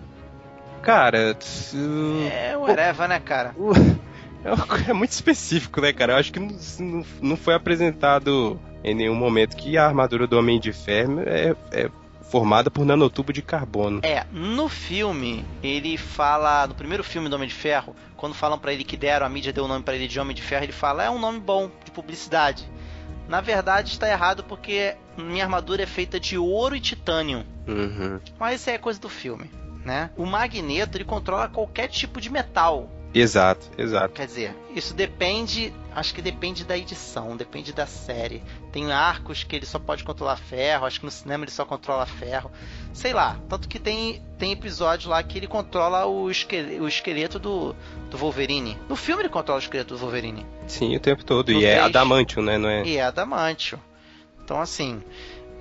Cara. 0.81 1.37
É, 2.31 2.57
whatever, 2.57 3.07
né, 3.07 3.19
cara? 3.19 3.55
É, 4.43 4.89
é 4.89 4.93
muito 4.93 5.11
específico, 5.11 5.79
né, 5.79 5.93
cara? 5.93 6.11
Eu 6.11 6.17
acho 6.17 6.33
que 6.33 6.37
não, 6.37 7.05
não 7.21 7.37
foi 7.37 7.53
apresentado 7.53 8.59
em 8.83 8.93
nenhum 8.93 9.15
momento 9.15 9.55
que 9.55 9.77
a 9.77 9.85
armadura 9.85 10.27
do 10.27 10.37
Homem 10.37 10.59
de 10.59 10.73
Ferro 10.73 11.21
é, 11.21 11.55
é 11.71 11.89
formada 12.33 12.69
por 12.69 12.83
nanotubo 12.83 13.31
de 13.31 13.41
carbono. 13.41 14.01
É, 14.03 14.25
no 14.31 14.67
filme, 14.67 15.45
ele 15.61 15.97
fala, 15.97 16.67
no 16.67 16.75
primeiro 16.75 17.03
filme 17.03 17.29
do 17.29 17.35
Homem 17.35 17.47
de 17.47 17.53
Ferro, 17.53 17.95
quando 18.17 18.33
falam 18.33 18.57
para 18.57 18.73
ele 18.73 18.83
que 18.83 18.97
deram, 18.97 19.25
a 19.25 19.29
mídia 19.29 19.53
deu 19.53 19.65
o 19.65 19.67
nome 19.67 19.83
para 19.83 19.95
ele 19.95 20.07
de 20.07 20.19
Homem 20.19 20.35
de 20.35 20.41
Ferro, 20.41 20.65
ele 20.65 20.73
fala, 20.73 21.03
é 21.03 21.09
um 21.09 21.19
nome 21.19 21.39
bom, 21.39 21.69
de 21.85 21.91
publicidade. 21.91 22.67
Na 23.27 23.41
verdade, 23.41 23.91
está 23.91 24.09
errado 24.09 24.43
porque 24.43 24.95
minha 25.17 25.43
armadura 25.43 25.83
é 25.83 25.87
feita 25.87 26.19
de 26.19 26.37
ouro 26.37 26.75
e 26.75 26.79
titânio. 26.79 27.45
Uhum. 27.67 28.19
Mas 28.39 28.61
isso 28.61 28.69
é 28.69 28.77
coisa 28.77 28.99
do 28.99 29.09
filme, 29.09 29.49
né? 29.85 30.11
O 30.17 30.25
Magneto, 30.25 30.97
ele 30.97 31.05
controla 31.05 31.47
qualquer 31.47 31.87
tipo 31.87 32.19
de 32.19 32.29
metal. 32.29 32.89
Exato, 33.13 33.69
exato. 33.77 34.13
Quer 34.13 34.25
dizer, 34.25 34.55
isso 34.75 34.93
depende, 34.93 35.71
acho 35.93 36.13
que 36.15 36.21
depende 36.21 36.63
da 36.63 36.75
edição, 36.75 37.37
depende 37.37 37.71
da 37.71 37.85
série. 37.85 38.41
Tem 38.71 38.91
arcos 38.91 39.43
que 39.43 39.55
ele 39.55 39.65
só 39.65 39.77
pode 39.77 40.03
controlar 40.03 40.37
ferro, 40.37 40.85
acho 40.85 40.99
que 40.99 41.05
no 41.05 41.11
cinema 41.11 41.43
ele 41.43 41.51
só 41.51 41.63
controla 41.63 42.05
ferro. 42.07 42.51
Sei 42.91 43.13
lá, 43.13 43.37
tanto 43.47 43.67
que 43.67 43.79
tem, 43.79 44.21
tem 44.39 44.51
episódio 44.51 45.09
lá 45.09 45.21
que 45.21 45.37
ele 45.37 45.47
controla 45.47 46.05
o 46.05 46.29
esqueleto, 46.31 46.83
o 46.83 46.87
esqueleto 46.87 47.37
do, 47.37 47.75
do 48.09 48.17
Wolverine. 48.17 48.77
No 48.89 48.95
filme 48.95 49.21
ele 49.21 49.29
controla 49.29 49.59
o 49.59 49.63
esqueleto 49.63 49.93
do 49.93 49.99
Wolverine. 49.99 50.45
Sim, 50.65 50.95
o 50.95 50.99
tempo 50.99 51.23
todo. 51.23 51.51
No 51.51 51.59
e 51.59 51.65
é 51.65 51.79
adamantium, 51.79 52.43
né? 52.43 52.57
Não 52.57 52.69
é... 52.69 52.83
E 52.83 52.97
é 52.97 53.03
adamantium. 53.03 53.79
Então, 54.43 54.59
assim, 54.59 55.01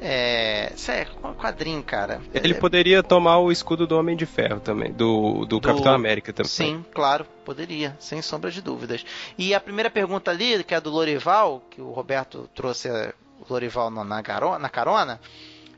é. 0.03 0.73
Isso 0.75 0.91
é 0.91 1.07
quadrinho, 1.39 1.83
cara. 1.83 2.21
Ele 2.35 2.55
poderia 2.55 3.03
tomar 3.03 3.39
o 3.39 3.53
escudo 3.53 3.87
do 3.87 3.97
Homem 3.97 4.17
de 4.17 4.27
Ferro 4.27 4.59
também, 4.59 4.93
do, 4.93 5.45
do, 5.47 5.47
do, 5.47 5.61
Capitão 5.61 5.95
América 5.95 6.33
também. 6.33 6.51
Sim, 6.51 6.85
claro, 6.93 7.25
poderia, 7.45 7.97
sem 8.01 8.21
sombra 8.21 8.51
de 8.51 8.61
dúvidas. 8.61 9.05
E 9.39 9.55
a 9.55 9.61
primeira 9.61 9.89
pergunta 9.89 10.31
ali, 10.31 10.65
que 10.65 10.75
é 10.75 10.81
do 10.81 10.91
Lorival, 10.91 11.63
que 11.71 11.81
o 11.81 11.93
Roberto 11.93 12.51
trouxe 12.55 12.89
o 12.89 13.13
Lorival 13.49 13.91
na, 13.91 14.05
na 14.05 14.69
carona, 14.69 15.21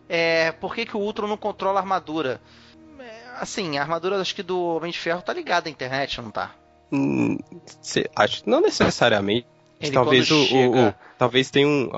é 0.09 0.53
por 0.53 0.75
que, 0.75 0.87
que 0.87 0.97
o 0.97 1.01
Ultron 1.01 1.27
não 1.27 1.37
controla 1.37 1.79
a 1.79 1.83
armadura? 1.83 2.41
É, 2.99 3.41
assim, 3.41 3.77
a 3.77 3.83
armadura 3.83 4.21
acho 4.21 4.35
que 4.35 4.43
do 4.43 4.77
Homem 4.77 4.91
de 4.91 4.99
Ferro 4.99 5.23
tá 5.23 5.33
ligada 5.33 5.69
à 5.69 5.71
internet, 5.71 6.21
não 6.21 6.31
tá? 6.31 6.55
Hum, 6.91 7.39
cê, 7.83 8.09
acho 8.17 8.43
não 8.49 8.61
necessariamente. 8.61 9.47
Ele 9.81 9.93
talvez 9.93 10.31
o, 10.31 10.45
chega... 10.47 10.89
o, 10.89 10.95
talvez 11.19 11.51
tenha 11.51 11.67
um, 11.67 11.91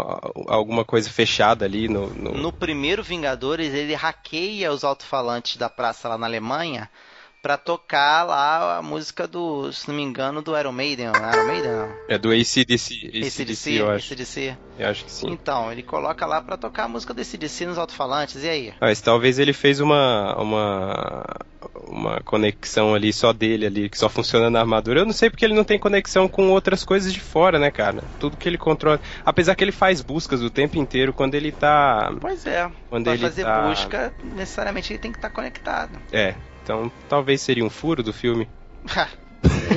alguma 0.48 0.84
coisa 0.84 1.08
fechada 1.10 1.64
ali 1.64 1.88
no, 1.88 2.08
no, 2.14 2.32
no 2.32 2.52
primeiro 2.52 3.02
Vingadores 3.02 3.72
ele 3.74 3.94
hackeia 3.94 4.72
os 4.72 4.82
alto-falantes 4.82 5.56
da 5.56 5.68
praça 5.68 6.08
lá 6.08 6.18
na 6.18 6.26
Alemanha 6.26 6.90
para 7.46 7.56
tocar 7.56 8.24
lá 8.24 8.78
a 8.78 8.82
música 8.82 9.24
do, 9.24 9.72
se 9.72 9.86
não 9.86 9.94
me 9.94 10.02
engano, 10.02 10.42
do 10.42 10.58
Iron 10.58 10.72
Maiden. 10.72 11.06
Iron 11.06 11.46
Maiden 11.46 11.70
não. 11.70 11.88
É 12.08 12.18
do 12.18 12.32
ACDC. 12.32 13.22
ACDC, 13.24 13.70
eu 13.74 13.88
acho. 13.88 14.12
ACDC. 14.12 14.56
Eu 14.76 14.88
acho 14.88 15.04
que 15.04 15.12
sim. 15.12 15.30
Então, 15.30 15.70
ele 15.70 15.84
coloca 15.84 16.26
lá 16.26 16.42
para 16.42 16.56
tocar 16.56 16.86
a 16.86 16.88
música 16.88 17.14
do 17.14 17.20
ACDC 17.20 17.66
nos 17.66 17.78
alto-falantes, 17.78 18.42
e 18.42 18.48
aí? 18.48 18.74
Mas 18.80 19.00
talvez 19.00 19.38
ele 19.38 19.52
fez 19.52 19.78
uma, 19.78 20.34
uma, 20.42 21.24
uma 21.86 22.20
conexão 22.22 22.96
ali 22.96 23.12
só 23.12 23.32
dele 23.32 23.64
ali, 23.64 23.88
que 23.88 23.96
só 23.96 24.08
funciona 24.08 24.50
na 24.50 24.58
armadura. 24.58 25.02
Eu 25.02 25.06
não 25.06 25.12
sei 25.12 25.30
porque 25.30 25.44
ele 25.44 25.54
não 25.54 25.62
tem 25.62 25.78
conexão 25.78 26.26
com 26.26 26.50
outras 26.50 26.82
coisas 26.82 27.12
de 27.12 27.20
fora, 27.20 27.60
né, 27.60 27.70
cara? 27.70 28.02
Tudo 28.18 28.36
que 28.36 28.48
ele 28.48 28.58
controla. 28.58 29.00
Apesar 29.24 29.54
que 29.54 29.62
ele 29.62 29.70
faz 29.70 30.00
buscas 30.00 30.42
o 30.42 30.50
tempo 30.50 30.78
inteiro 30.78 31.12
quando 31.12 31.36
ele 31.36 31.52
tá. 31.52 32.12
Pois 32.20 32.44
é. 32.44 32.68
Quando 32.90 33.04
pra 33.04 33.14
ele 33.14 33.22
fazer 33.22 33.44
tá... 33.44 33.68
busca, 33.68 34.12
necessariamente 34.34 34.92
ele 34.92 34.98
tem 34.98 35.12
que 35.12 35.18
estar 35.18 35.28
tá 35.28 35.34
conectado. 35.34 35.96
É. 36.10 36.34
Então 36.66 36.90
talvez 37.08 37.40
seria 37.40 37.64
um 37.64 37.70
furo 37.70 38.02
do 38.02 38.12
filme. 38.12 38.48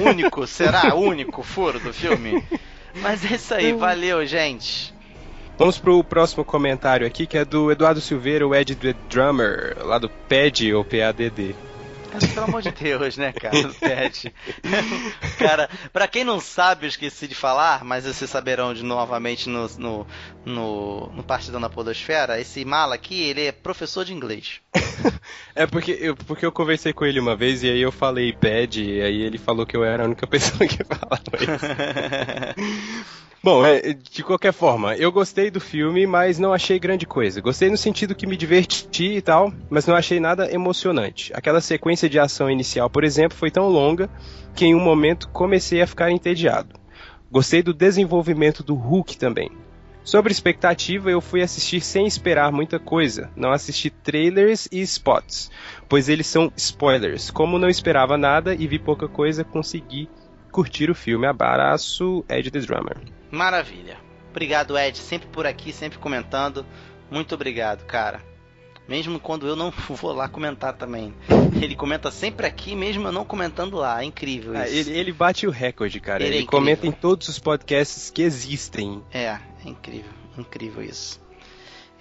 único, 0.04 0.48
será? 0.48 0.96
único 0.98 1.44
furo 1.44 1.80
do 1.80 1.94
filme? 1.94 2.44
Mas 2.96 3.24
é 3.32 3.36
isso 3.36 3.54
aí, 3.54 3.72
valeu, 3.74 4.26
gente. 4.26 4.92
Vamos 5.56 5.78
pro 5.78 6.04
próximo 6.04 6.44
comentário 6.44 7.06
aqui, 7.06 7.28
que 7.28 7.38
é 7.38 7.46
do 7.46 7.72
Eduardo 7.72 8.02
Silveira, 8.02 8.48
o 8.48 8.56
Ed 8.56 8.76
The 8.76 8.96
Drummer, 9.08 9.78
lá 9.86 10.00
do 10.00 10.10
PED 10.10 10.74
ou 10.74 10.84
PADD. 10.84 11.56
Pelo 12.34 12.46
amor 12.46 12.62
de 12.62 12.72
Deus, 12.72 13.18
né, 13.18 13.32
cara? 13.32 13.70
Pede. 13.80 14.34
cara, 15.38 15.70
pra 15.94 16.08
quem 16.08 16.24
não 16.24 16.40
sabe, 16.40 16.86
eu 16.86 16.90
esqueci 16.90 17.28
de 17.28 17.36
falar, 17.36 17.84
mas 17.84 18.06
vocês 18.06 18.30
saberão 18.30 18.74
de 18.74 18.84
novamente 18.84 19.48
no, 19.50 19.68
no, 19.78 20.08
no, 20.46 21.08
no 21.14 21.24
Partidão 21.24 21.62
da 21.62 21.70
Podosfera, 21.70 22.40
esse 22.40 22.66
mala 22.66 22.96
aqui, 22.96 23.22
ele 23.22 23.46
é 23.46 23.52
professor 23.52 24.04
de 24.04 24.14
inglês. 24.14 24.60
é 25.56 25.68
porque 25.68 25.98
eu, 26.00 26.16
porque 26.16 26.46
eu 26.46 26.52
conversei 26.52 26.94
com 26.94 27.06
ele 27.06 27.20
uma 27.20 27.36
vez 27.36 27.64
e 27.64 27.70
aí 27.70 27.82
eu 27.82 27.92
falei 27.92 28.34
pad, 28.34 28.82
e 28.82 29.02
aí 29.02 29.22
ele 29.22 29.38
falou 29.38 29.66
que 29.66 29.78
eu 29.78 29.84
era 29.84 30.04
a 30.04 30.06
única 30.06 30.26
pessoa 30.28 30.68
que 30.68 30.84
falava 30.84 31.22
isso. 31.36 33.29
Bom, 33.42 33.66
é, 33.66 33.94
de 33.94 34.22
qualquer 34.22 34.52
forma, 34.52 34.96
eu 34.98 35.14
gostei 35.14 35.50
do 35.50 35.62
filme, 35.62 36.06
mas 36.06 36.38
não 36.38 36.54
achei 36.54 36.78
grande 36.78 37.06
coisa. 37.06 37.40
Gostei 37.40 37.70
no 37.70 37.78
sentido 37.78 38.14
que 38.14 38.28
me 38.28 38.36
diverti 38.36 39.16
e 39.16 39.22
tal, 39.22 39.54
mas 39.70 39.88
não 39.88 39.96
achei 39.96 40.20
nada 40.20 40.54
emocionante. 40.54 41.32
Aquela 41.34 41.62
sequência 41.62 42.10
de 42.10 42.20
ação 42.20 42.52
inicial, 42.52 42.90
por 42.90 43.06
exemplo, 43.06 43.38
foi 43.38 43.50
tão 43.50 43.70
longa 43.70 44.10
que 44.54 44.66
em 44.66 44.76
um 44.76 44.80
momento 44.80 45.30
comecei 45.30 45.82
a 45.82 45.88
ficar 45.88 46.12
entediado. 46.12 46.78
Gostei 47.32 47.64
do 47.64 47.74
desenvolvimento 47.74 48.62
do 48.62 48.76
Hulk 48.76 49.18
também. 49.18 49.50
Sobre 50.04 50.34
expectativa, 50.34 51.10
eu 51.10 51.22
fui 51.22 51.42
assistir 51.42 51.80
sem 51.80 52.06
esperar 52.06 52.52
muita 52.52 52.78
coisa. 52.78 53.30
Não 53.38 53.54
assisti 53.54 53.90
trailers 53.90 54.68
e 54.70 54.82
spots, 54.82 55.50
pois 55.88 56.10
eles 56.10 56.28
são 56.28 56.52
spoilers. 56.58 57.32
Como 57.32 57.58
não 57.58 57.70
esperava 57.70 58.18
nada 58.18 58.54
e 58.54 58.68
vi 58.68 58.80
pouca 58.80 59.08
coisa, 59.08 59.46
consegui 59.46 60.10
curtir 60.52 60.90
o 60.92 60.96
filme. 60.96 61.26
Abraço, 61.26 62.26
Ed 62.28 62.52
The 62.52 62.60
Drummer. 62.60 62.98
Maravilha. 63.32 63.98
Obrigado, 64.30 64.78
Ed, 64.78 64.98
sempre 64.98 65.28
por 65.28 65.46
aqui, 65.46 65.74
sempre 65.74 65.98
comentando. 65.98 66.66
Muito 67.10 67.34
obrigado, 67.36 67.86
cara. 67.86 68.22
Mesmo 68.88 69.20
quando 69.20 69.48
eu 69.48 69.56
não 69.56 69.72
vou 69.90 70.14
lá 70.14 70.28
comentar 70.28 70.74
também. 70.74 71.14
Ele 71.62 71.76
comenta 71.76 72.10
sempre 72.10 72.48
aqui, 72.48 72.76
mesmo 72.76 73.08
eu 73.08 73.12
não 73.12 73.26
comentando 73.26 73.78
lá. 73.78 74.02
É 74.02 74.06
incrível 74.06 74.56
ah, 74.56 74.68
isso. 74.68 74.90
ele, 74.90 75.00
ele, 75.00 75.12
bate 75.12 75.46
o 75.46 75.52
recorde, 75.52 76.00
cara. 76.00 76.24
Ele, 76.24 76.34
é 76.34 76.38
ele 76.38 76.46
é 76.46 76.48
comenta 76.48 76.88
em 76.88 76.92
todos 76.92 77.28
os 77.28 77.38
podcasts 77.38 78.10
que 78.10 78.22
existem. 78.22 79.04
É, 79.12 79.26
é 79.26 79.40
incrível. 79.66 80.12
Incrível 80.38 80.84
isso. 80.84 81.22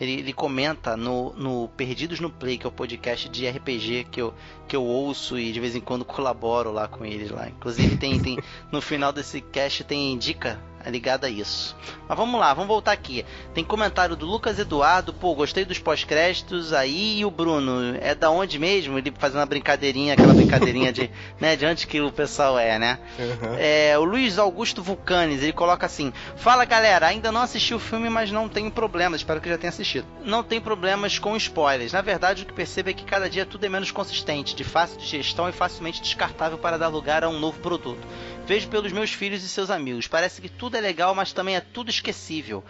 Ele, 0.01 0.13
ele, 0.13 0.33
comenta 0.33 0.97
no, 0.97 1.33
no 1.35 1.69
Perdidos 1.77 2.21
no 2.21 2.31
Play, 2.31 2.57
que 2.57 2.65
é 2.65 2.69
o 2.69 2.73
podcast 2.73 3.29
de 3.29 3.49
RPG 3.49 4.07
que 4.11 4.23
eu, 4.23 4.33
que 4.69 4.77
eu 4.77 4.85
ouço 4.85 5.37
e 5.37 5.51
de 5.51 5.59
vez 5.59 5.75
em 5.75 5.81
quando 5.81 6.05
colaboro 6.07 6.71
lá 6.71 6.87
com 6.87 7.05
eles 7.05 7.31
lá. 7.31 7.49
Inclusive 7.49 7.97
tem, 7.97 8.21
tem 8.21 8.39
no 8.71 8.81
final 8.81 9.13
desse 9.13 9.41
cast 9.41 9.83
tem 9.85 10.17
dica 10.17 10.61
é 10.89 10.91
ligado 10.91 11.25
a 11.25 11.29
isso. 11.29 11.77
Mas 12.09 12.17
vamos 12.17 12.41
lá, 12.41 12.55
vamos 12.55 12.69
voltar 12.69 12.93
aqui. 12.93 13.25
Tem 13.53 13.63
comentário 13.63 14.17
do 14.17 14.25
Lucas 14.25 14.59
Eduardo, 14.59 15.13
pô, 15.13 15.35
gostei 15.35 15.65
dos 15.65 15.79
pós-créditos 15.79 16.73
aí. 16.73 17.21
E 17.21 17.25
o 17.25 17.31
Bruno, 17.31 17.97
é 18.01 18.15
da 18.15 18.31
onde 18.31 18.59
mesmo? 18.59 18.97
Ele 18.97 19.13
fazendo 19.17 19.41
uma 19.41 19.47
brincadeirinha, 19.47 20.15
aquela 20.15 20.33
brincadeirinha 20.33 20.91
de, 20.91 21.11
né, 21.39 21.57
de 21.57 21.87
que 21.87 22.01
o 22.01 22.11
pessoal 22.11 22.59
é, 22.59 22.79
né? 22.79 22.99
Uhum. 23.19 23.57
É, 23.59 23.99
o 23.99 24.05
Luiz 24.05 24.39
Augusto 24.39 24.83
Vulcanes, 24.83 25.43
ele 25.43 25.53
coloca 25.53 25.85
assim: 25.85 26.11
Fala 26.37 26.65
galera, 26.65 27.07
ainda 27.07 27.31
não 27.31 27.43
assisti 27.43 27.75
o 27.75 27.79
filme, 27.79 28.09
mas 28.09 28.33
não 28.33 28.49
tenho 28.49 28.71
problemas. 28.71 29.21
Espero 29.21 29.41
que 29.41 29.49
já 29.49 29.59
tenha 29.59 29.69
assistido. 29.69 30.07
Não 30.25 30.43
tem 30.43 30.61
problemas 30.61 31.19
com 31.19 31.37
spoilers. 31.37 31.93
Na 31.93 32.01
verdade, 32.01 32.45
o 32.45 32.47
que 32.47 32.53
percebo 32.55 32.89
é 32.89 32.95
que 32.95 33.05
cada 33.05 33.29
dia 33.29 33.45
tudo 33.45 33.67
é 33.67 33.69
menos 33.69 33.91
consistente, 33.91 34.57
de 34.57 34.65
fácil 34.65 34.99
digestão 34.99 35.49
e 35.49 35.53
facilmente 35.53 36.01
descartável 36.01 36.57
para 36.57 36.79
dar 36.79 36.89
lugar 36.89 37.25
a 37.25 37.29
um 37.29 37.39
novo 37.39 37.59
produto. 37.61 38.01
Vejo 38.49 38.67
pelos 38.69 38.93
meus 38.93 39.13
filhos 39.13 39.45
e 39.45 39.49
seus 39.49 39.69
amigos. 39.69 40.09
Parece 40.09 40.41
que 40.41 40.49
tudo 40.49 40.75
é 40.75 40.81
legal, 40.81 41.15
mas 41.15 41.35
também 41.35 41.55
é 41.55 41.61
tudo 41.61 41.91
esquecível. 41.91 42.65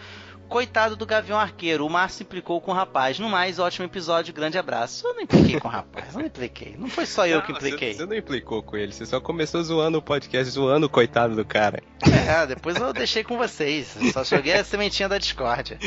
Coitado 0.48 0.96
do 0.96 1.06
Gavião 1.06 1.38
Arqueiro, 1.38 1.86
o 1.86 1.90
Márcio 1.90 2.24
implicou 2.24 2.60
com 2.60 2.72
o 2.72 2.74
rapaz. 2.74 3.20
No 3.20 3.28
mais, 3.28 3.60
ótimo 3.60 3.86
episódio, 3.86 4.34
grande 4.34 4.58
abraço. 4.58 5.06
Eu 5.06 5.14
não 5.14 5.20
impliquei 5.20 5.60
com 5.60 5.68
o 5.68 5.70
rapaz, 5.70 6.14
eu 6.14 6.18
não 6.18 6.26
impliquei. 6.26 6.74
Não 6.76 6.88
foi 6.88 7.06
só 7.06 7.28
eu 7.28 7.36
não, 7.36 7.46
que 7.46 7.52
impliquei. 7.52 7.92
Você, 7.92 7.98
você, 7.98 8.06
não 8.06 8.16
implicou 8.16 8.60
com 8.60 8.76
ele, 8.76 8.90
você 8.90 9.06
só 9.06 9.20
começou 9.20 9.62
zoando 9.62 9.98
o 9.98 10.02
podcast, 10.02 10.50
zoando 10.50 10.86
o 10.86 10.90
coitado 10.90 11.36
do 11.36 11.44
cara. 11.44 11.80
É, 12.02 12.44
depois 12.44 12.76
eu 12.76 12.92
deixei 12.92 13.22
com 13.22 13.38
vocês. 13.38 13.96
Só 14.12 14.24
joguei 14.24 14.54
a 14.54 14.64
sementinha 14.64 15.08
da 15.08 15.18
discórdia. 15.18 15.78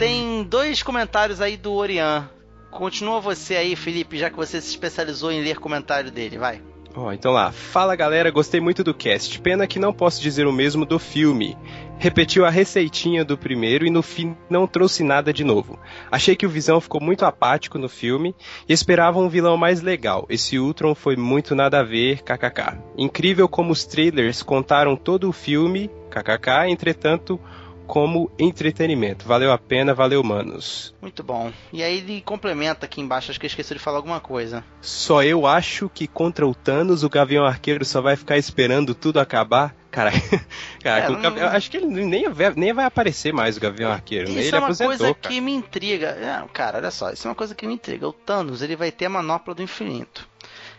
Tem 0.00 0.42
dois 0.42 0.82
comentários 0.82 1.40
aí 1.40 1.56
do 1.56 1.72
Orian. 1.74 2.28
Continua 2.72 3.20
você 3.20 3.54
aí, 3.54 3.76
Felipe, 3.76 4.18
já 4.18 4.30
que 4.30 4.36
você 4.36 4.60
se 4.60 4.70
especializou 4.70 5.30
em 5.30 5.44
ler 5.44 5.60
comentário 5.60 6.10
dele, 6.10 6.38
vai. 6.38 6.60
Ó, 6.96 7.12
então 7.12 7.32
lá. 7.32 7.50
Fala 7.50 7.96
galera, 7.96 8.30
gostei 8.30 8.60
muito 8.60 8.84
do 8.84 8.94
cast. 8.94 9.40
Pena 9.40 9.66
que 9.66 9.78
não 9.80 9.92
posso 9.92 10.22
dizer 10.22 10.46
o 10.46 10.52
mesmo 10.52 10.86
do 10.86 10.98
filme. 10.98 11.56
Repetiu 11.98 12.44
a 12.44 12.50
receitinha 12.50 13.24
do 13.24 13.36
primeiro 13.36 13.84
e 13.84 13.90
no 13.90 14.02
fim 14.02 14.36
não 14.48 14.66
trouxe 14.66 15.02
nada 15.02 15.32
de 15.32 15.42
novo. 15.42 15.78
Achei 16.10 16.36
que 16.36 16.46
o 16.46 16.50
Visão 16.50 16.80
ficou 16.80 17.00
muito 17.00 17.24
apático 17.24 17.78
no 17.78 17.88
filme 17.88 18.34
e 18.68 18.72
esperava 18.72 19.18
um 19.18 19.28
vilão 19.28 19.56
mais 19.56 19.80
legal. 19.80 20.26
Esse 20.28 20.58
Ultron 20.58 20.94
foi 20.94 21.16
muito 21.16 21.54
nada 21.54 21.80
a 21.80 21.82
ver, 21.82 22.22
kkk. 22.22 22.78
Incrível 22.96 23.48
como 23.48 23.72
os 23.72 23.84
trailers 23.84 24.42
contaram 24.42 24.96
todo 24.96 25.28
o 25.28 25.32
filme, 25.32 25.90
kkk, 26.10 26.68
entretanto 26.68 27.40
como 27.86 28.30
entretenimento. 28.38 29.26
Valeu 29.26 29.52
a 29.52 29.58
pena, 29.58 29.94
valeu, 29.94 30.22
manos. 30.22 30.94
Muito 31.00 31.22
bom. 31.22 31.52
E 31.72 31.82
aí 31.82 31.98
ele 31.98 32.20
complementa 32.20 32.86
aqui 32.86 33.00
embaixo, 33.00 33.30
acho 33.30 33.38
que 33.38 33.46
eu 33.46 33.48
esqueci 33.48 33.74
de 33.74 33.80
falar 33.80 33.98
alguma 33.98 34.20
coisa. 34.20 34.64
Só 34.80 35.22
eu 35.22 35.46
acho 35.46 35.88
que 35.88 36.06
contra 36.06 36.46
o 36.46 36.54
Thanos 36.54 37.04
o 37.04 37.08
Gavião 37.08 37.44
Arqueiro 37.44 37.84
só 37.84 38.00
vai 38.00 38.16
ficar 38.16 38.38
esperando 38.38 38.94
tudo 38.94 39.20
acabar. 39.20 39.74
Cara, 39.90 40.10
cara 40.82 41.04
é, 41.04 41.08
não... 41.08 41.20
Gavião, 41.20 41.48
acho 41.48 41.70
que 41.70 41.76
ele 41.76 41.86
nem 41.86 42.28
vai, 42.28 42.52
nem 42.56 42.72
vai 42.72 42.84
aparecer 42.84 43.32
mais 43.32 43.56
o 43.56 43.60
Gavião 43.60 43.92
Arqueiro. 43.92 44.28
Isso 44.30 44.38
ele 44.38 44.56
é 44.56 44.58
uma 44.58 44.74
coisa 44.74 45.14
cara. 45.14 45.14
que 45.14 45.40
me 45.40 45.52
intriga. 45.52 46.16
Não, 46.20 46.48
cara, 46.48 46.78
olha 46.78 46.90
só, 46.90 47.10
isso 47.10 47.26
é 47.26 47.30
uma 47.30 47.36
coisa 47.36 47.54
que 47.54 47.66
me 47.66 47.74
intriga. 47.74 48.08
O 48.08 48.12
Thanos, 48.12 48.62
ele 48.62 48.76
vai 48.76 48.90
ter 48.90 49.06
a 49.06 49.10
manopla 49.10 49.54
do 49.54 49.62
infinito. 49.62 50.28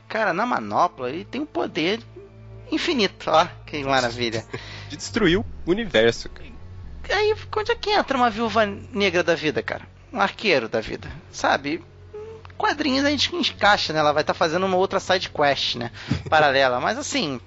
Cara, 0.07 0.33
na 0.33 0.45
manopla 0.45 1.09
ele 1.09 1.25
tem 1.25 1.41
um 1.41 1.45
poder 1.45 1.99
infinito, 2.71 3.29
ó, 3.29 3.47
que 3.65 3.83
maravilha. 3.83 4.43
De 4.89 4.97
destruir 4.97 5.37
o 5.39 5.45
universo. 5.65 6.29
Cara. 6.29 6.54
Aí, 7.09 7.35
onde 7.55 7.71
é 7.71 7.75
que 7.75 7.91
entra 7.91 8.17
uma 8.17 8.29
viúva 8.29 8.65
negra 8.65 9.23
da 9.23 9.35
vida, 9.35 9.61
cara? 9.61 9.83
Um 10.11 10.19
arqueiro 10.19 10.67
da 10.69 10.81
vida, 10.81 11.09
sabe? 11.31 11.83
Quadrinhos 12.57 13.05
a 13.05 13.09
gente 13.09 13.35
encaixa, 13.35 13.91
né? 13.91 13.99
Ela 13.99 14.13
vai 14.13 14.23
estar 14.23 14.33
tá 14.33 14.37
fazendo 14.37 14.65
uma 14.65 14.77
outra 14.77 14.99
side 14.99 15.29
quest, 15.29 15.75
né? 15.75 15.91
Paralela. 16.29 16.79
Mas 16.79 16.97
assim. 16.97 17.39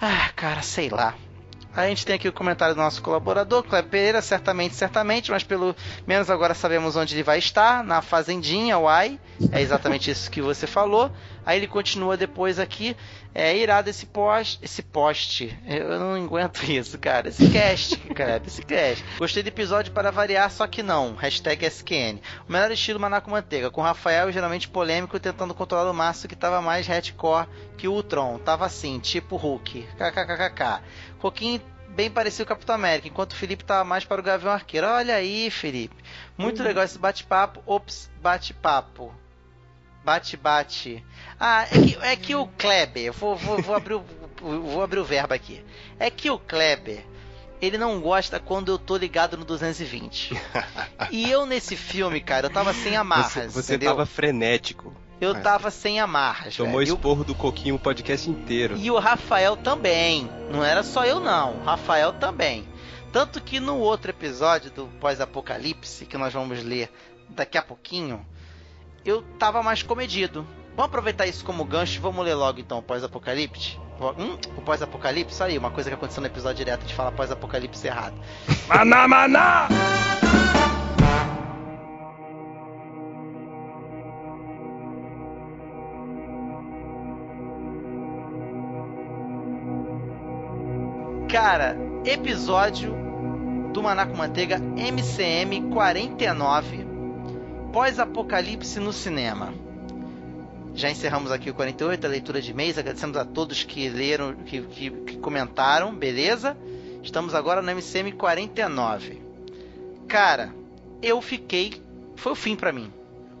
Ah, 0.00 0.30
cara, 0.34 0.62
sei 0.62 0.88
lá. 0.88 1.14
A 1.76 1.88
gente 1.88 2.06
tem 2.06 2.14
aqui 2.14 2.28
o 2.28 2.32
comentário 2.32 2.72
do 2.72 2.80
nosso 2.80 3.02
colaborador, 3.02 3.64
Cleber 3.64 3.90
Pereira, 3.90 4.22
certamente, 4.22 4.76
certamente, 4.76 5.32
mas 5.32 5.42
pelo 5.42 5.74
menos 6.06 6.30
agora 6.30 6.54
sabemos 6.54 6.94
onde 6.94 7.16
ele 7.16 7.24
vai 7.24 7.38
estar, 7.40 7.82
na 7.82 8.00
Fazendinha, 8.00 8.78
Uai. 8.78 9.18
É 9.50 9.60
exatamente 9.60 10.08
isso 10.08 10.30
que 10.30 10.40
você 10.40 10.68
falou. 10.68 11.10
Aí 11.44 11.58
ele 11.58 11.66
continua 11.66 12.16
depois 12.16 12.58
aqui. 12.58 12.96
É 13.34 13.56
irado 13.56 13.90
esse 13.90 14.06
post. 14.06 14.58
Esse 14.62 14.82
post. 14.82 15.58
Eu 15.66 15.98
não 15.98 16.14
aguento 16.14 16.62
isso, 16.70 16.98
cara. 16.98 17.28
Esse 17.28 17.50
cast, 17.50 17.96
cara. 18.14 18.42
Esse 18.46 18.62
cast. 18.62 19.04
Gostei 19.18 19.42
do 19.42 19.48
episódio 19.48 19.92
para 19.92 20.10
variar, 20.10 20.50
só 20.50 20.66
que 20.66 20.82
não. 20.82 21.14
Hashtag 21.14 21.66
SQN. 21.66 22.20
O 22.48 22.52
melhor 22.52 22.70
estilo 22.70 23.00
Manaco 23.00 23.30
Manteiga. 23.30 23.70
Com 23.70 23.82
Rafael 23.82 24.30
geralmente 24.32 24.68
polêmico 24.68 25.18
tentando 25.18 25.54
controlar 25.54 25.90
o 25.90 25.94
Márcio 25.94 26.28
que 26.28 26.36
tava 26.36 26.60
mais 26.62 26.86
hardcore 26.86 27.48
que 27.76 27.88
o 27.88 27.92
Ultron. 27.92 28.38
Tava 28.38 28.64
assim, 28.64 28.98
tipo 28.98 29.36
Hulk. 29.36 29.86
KKKKK. 29.98 30.82
Roquinho 31.18 31.60
bem 31.94 32.10
parecido 32.10 32.46
com 32.46 32.52
o 32.52 32.56
Capitão 32.56 32.74
América, 32.74 33.08
enquanto 33.08 33.32
o 33.32 33.36
Felipe 33.36 33.64
tava 33.64 33.84
mais 33.84 34.04
para 34.04 34.20
o 34.20 34.24
Gavião 34.24 34.52
Arqueiro. 34.52 34.86
Olha 34.86 35.14
aí, 35.14 35.50
Felipe. 35.50 35.96
Muito 36.36 36.60
uhum. 36.60 36.66
legal 36.66 36.84
esse 36.84 36.98
bate-papo. 36.98 37.62
Ops, 37.66 38.10
bate-papo. 38.20 39.14
Bate-bate. 40.04 41.04
Ah, 41.40 41.66
é 41.70 41.80
que, 41.80 41.98
é 42.02 42.16
que 42.16 42.34
o 42.34 42.46
Kleber, 42.46 43.12
vou, 43.12 43.36
vou, 43.36 43.62
vou, 43.62 43.74
abrir 43.74 43.94
o, 43.94 44.04
vou 44.40 44.82
abrir 44.82 45.00
o 45.00 45.04
verbo 45.04 45.32
aqui. 45.32 45.64
É 45.98 46.10
que 46.10 46.30
o 46.30 46.38
Kleber, 46.38 47.04
ele 47.60 47.78
não 47.78 48.00
gosta 48.00 48.38
quando 48.38 48.70
eu 48.70 48.78
tô 48.78 48.96
ligado 48.96 49.36
no 49.36 49.44
220. 49.44 50.34
e 51.10 51.30
eu 51.30 51.46
nesse 51.46 51.76
filme, 51.76 52.20
cara, 52.20 52.46
eu 52.46 52.50
tava 52.50 52.74
sem 52.74 52.96
amarras. 52.96 53.52
Você, 53.52 53.62
você 53.62 53.78
tava 53.78 54.04
frenético. 54.04 54.94
Eu 55.20 55.40
tava 55.40 55.70
sem 55.70 56.00
amarras. 56.00 56.56
Tomou 56.56 56.80
velho. 56.80 56.94
esporro 56.94 57.24
do 57.24 57.34
Coquinho 57.34 57.76
o 57.76 57.78
podcast 57.78 58.28
inteiro. 58.28 58.76
E 58.76 58.90
o 58.90 58.98
Rafael 58.98 59.56
também. 59.56 60.28
Não 60.50 60.62
era 60.62 60.82
só 60.82 61.04
eu, 61.06 61.18
não. 61.18 61.60
O 61.60 61.64
Rafael 61.64 62.12
também. 62.12 62.68
Tanto 63.12 63.40
que 63.40 63.60
no 63.60 63.78
outro 63.78 64.10
episódio 64.10 64.70
do 64.70 64.86
Pós-Apocalipse, 65.00 66.04
que 66.04 66.18
nós 66.18 66.32
vamos 66.32 66.62
ler 66.62 66.90
daqui 67.28 67.56
a 67.56 67.62
pouquinho, 67.62 68.26
eu 69.04 69.22
tava 69.38 69.62
mais 69.62 69.82
comedido. 69.82 70.46
Vamos 70.76 70.86
aproveitar 70.86 71.26
isso 71.26 71.44
como 71.44 71.64
gancho 71.64 72.00
vamos 72.00 72.24
ler 72.24 72.34
logo 72.34 72.58
então 72.58 72.78
o 72.78 72.82
pós-apocalipse? 72.82 73.78
Hum? 74.18 74.36
O 74.56 74.62
pós-apocalipse? 74.62 75.40
Aí, 75.42 75.56
uma 75.56 75.70
coisa 75.70 75.88
que 75.88 75.94
aconteceu 75.94 76.20
no 76.20 76.26
episódio 76.26 76.64
direto 76.64 76.84
de 76.84 76.94
falar 76.94 77.12
pós-apocalipse 77.12 77.86
errado. 77.86 78.14
Maná, 78.66 79.06
maná! 79.06 79.68
Cara, 91.30 91.76
episódio 92.04 92.94
do 93.72 93.82
Manaco 93.82 94.16
Manteiga 94.16 94.58
MCM 94.58 95.70
49 95.70 96.93
Pós-apocalipse 97.74 98.78
no 98.78 98.92
cinema. 98.92 99.52
Já 100.76 100.92
encerramos 100.92 101.32
aqui 101.32 101.50
o 101.50 101.54
48, 101.54 102.06
a 102.06 102.08
leitura 102.08 102.40
de 102.40 102.54
mês. 102.54 102.78
Agradecemos 102.78 103.16
a 103.16 103.24
todos 103.24 103.64
que 103.64 103.88
leram, 103.88 104.32
que, 104.32 104.62
que, 104.62 104.90
que 104.92 105.16
comentaram, 105.16 105.92
beleza? 105.92 106.56
Estamos 107.02 107.34
agora 107.34 107.60
no 107.60 107.68
MCM 107.68 108.12
49. 108.12 109.20
Cara, 110.06 110.54
eu 111.02 111.20
fiquei. 111.20 111.82
Foi 112.14 112.30
o 112.30 112.36
fim 112.36 112.54
para 112.54 112.70
mim. 112.70 112.92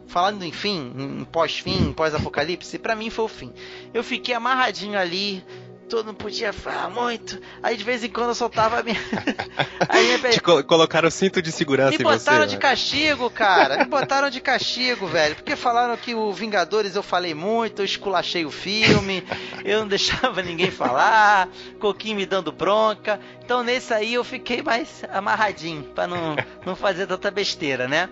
Falando 0.08 0.42
em 0.42 0.50
fim, 0.50 0.92
em 0.98 1.24
pós-fim, 1.24 1.92
pós-apocalipse, 1.92 2.76
para 2.80 2.96
mim 2.96 3.10
foi 3.10 3.26
o 3.26 3.28
fim. 3.28 3.52
Eu 3.94 4.02
fiquei 4.02 4.34
amarradinho 4.34 4.98
ali, 4.98 5.44
todo 5.84 6.06
não 6.06 6.14
podia 6.14 6.52
falar 6.52 6.90
muito. 6.90 7.40
Aí 7.62 7.76
de 7.76 7.84
vez 7.84 8.02
em 8.02 8.08
quando 8.08 8.28
eu 8.28 8.34
soltava 8.34 8.80
a 8.80 8.82
minha. 8.82 8.98
Aí 9.88 10.18
minha... 10.18 10.30
Te 10.30 10.40
colocaram 10.40 11.10
cinto 11.10 11.40
de 11.40 11.52
segurança 11.52 11.96
Me 11.96 12.04
botaram 12.04 12.46
de 12.46 12.56
castigo, 12.56 13.30
cara. 13.30 13.78
Me 13.78 13.84
botaram 13.90 14.30
de 14.30 14.40
castigo, 14.40 15.06
velho. 15.06 15.36
Porque 15.36 15.56
falaram 15.56 15.96
que 15.96 16.14
o 16.14 16.32
Vingadores 16.32 16.96
eu 16.96 17.02
falei 17.02 17.34
muito, 17.34 17.82
eu 17.82 17.84
esculachei 17.84 18.44
o 18.44 18.50
filme, 18.50 19.22
eu 19.64 19.80
não 19.80 19.88
deixava 19.88 20.42
ninguém 20.42 20.70
falar, 20.70 21.48
Coquinho 21.78 22.16
me 22.16 22.26
dando 22.26 22.50
bronca. 22.50 23.20
Então 23.44 23.62
nesse 23.62 23.92
aí 23.92 24.14
eu 24.14 24.24
fiquei 24.24 24.62
mais 24.62 25.02
amarradinho, 25.12 25.82
pra 25.94 26.06
não, 26.06 26.36
não 26.64 26.74
fazer 26.74 27.06
tanta 27.06 27.30
besteira, 27.30 27.86
né? 27.86 28.08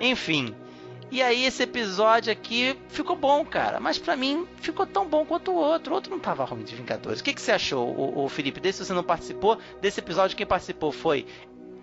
Enfim. 0.00 0.54
E 1.10 1.22
aí 1.22 1.44
esse 1.44 1.62
episódio 1.62 2.32
aqui 2.32 2.76
ficou 2.88 3.16
bom, 3.16 3.44
cara. 3.44 3.80
Mas 3.80 3.98
para 3.98 4.16
mim 4.16 4.46
ficou 4.60 4.86
tão 4.86 5.06
bom 5.06 5.24
quanto 5.24 5.50
o 5.52 5.54
outro. 5.54 5.92
O 5.92 5.94
outro 5.94 6.10
não 6.10 6.18
tava 6.18 6.44
ruim 6.44 6.62
de 6.62 6.74
Vingadores. 6.74 7.20
O 7.20 7.24
que, 7.24 7.32
que 7.32 7.40
você 7.40 7.52
achou, 7.52 7.88
o, 7.88 8.24
o 8.24 8.28
Felipe? 8.28 8.60
Desse 8.60 8.84
você 8.84 8.92
não 8.92 9.02
participou. 9.02 9.58
Desse 9.80 10.00
episódio 10.00 10.36
quem 10.36 10.46
participou 10.46 10.92
foi 10.92 11.26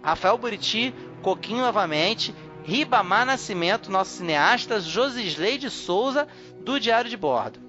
Rafael 0.04 0.38
Buriti, 0.38 0.94
Coquinho 1.24 1.62
novamente, 1.62 2.36
Ribamar 2.64 3.26
Nascimento, 3.26 3.92
nosso 3.92 4.18
cineasta, 4.18 4.80
Josisley 4.80 5.58
de 5.58 5.70
Souza, 5.70 6.28
do 6.62 6.80
Diário 6.80 7.10
de 7.10 7.18
Bordo. 7.18 7.66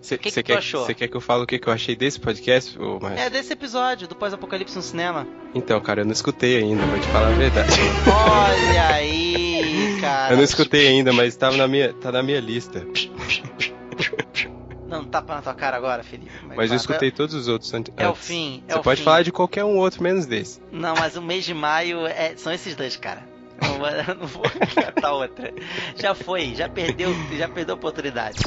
Você 0.00 0.16
que 0.16 0.30
que 0.30 0.42
quer, 0.42 0.62
quer 0.94 1.08
que 1.08 1.16
eu 1.16 1.20
fale 1.20 1.42
o 1.42 1.46
que, 1.46 1.58
que 1.58 1.68
eu 1.68 1.72
achei 1.72 1.94
desse 1.94 2.18
podcast? 2.18 2.78
Ou 2.78 3.00
mais? 3.00 3.18
É, 3.18 3.28
desse 3.28 3.52
episódio, 3.52 4.08
do 4.08 4.14
Pós-Apocalipse 4.14 4.76
no 4.76 4.82
Cinema. 4.82 5.26
Então, 5.54 5.78
cara, 5.80 6.00
eu 6.00 6.04
não 6.04 6.12
escutei 6.12 6.58
ainda, 6.58 6.84
vou 6.86 6.98
te 6.98 7.06
falar 7.08 7.28
a 7.28 7.32
verdade. 7.32 7.72
Olha 8.06 8.86
aí, 8.94 9.93
cara. 10.04 10.32
Eu 10.32 10.36
não 10.36 10.44
escutei 10.44 10.88
ainda, 10.88 11.12
mas 11.12 11.36
tava 11.36 11.56
na 11.56 11.66
minha, 11.68 11.92
tá 11.92 12.12
na 12.12 12.22
minha 12.22 12.40
lista. 12.40 12.86
Não, 14.86 15.04
tapa 15.04 15.34
na 15.34 15.42
tua 15.42 15.54
cara 15.54 15.76
agora, 15.76 16.04
Felipe. 16.04 16.30
Mas, 16.46 16.56
mas 16.56 16.70
eu 16.70 16.76
escutei 16.76 17.10
todos 17.10 17.34
os 17.34 17.48
outros 17.48 17.72
antes. 17.74 17.92
É 17.96 18.06
o 18.08 18.14
fim. 18.14 18.62
É 18.68 18.74
Você 18.74 18.78
o 18.78 18.82
pode 18.82 18.98
fim. 18.98 19.04
falar 19.04 19.22
de 19.22 19.32
qualquer 19.32 19.64
um 19.64 19.76
outro, 19.76 20.02
menos 20.02 20.26
desse. 20.26 20.60
Não, 20.70 20.94
mas 20.94 21.16
o 21.16 21.22
mês 21.22 21.44
de 21.44 21.54
maio 21.54 22.06
é... 22.06 22.36
são 22.36 22.52
esses 22.52 22.76
dois, 22.76 22.96
cara. 22.96 23.26
Eu 24.08 24.14
não 24.14 24.26
vou 24.26 24.42
catar 24.74 25.12
outra. 25.12 25.52
Já 25.96 26.14
foi, 26.14 26.54
já 26.54 26.68
perdeu, 26.68 27.12
já 27.36 27.48
perdeu 27.48 27.74
a 27.74 27.78
oportunidade 27.78 28.38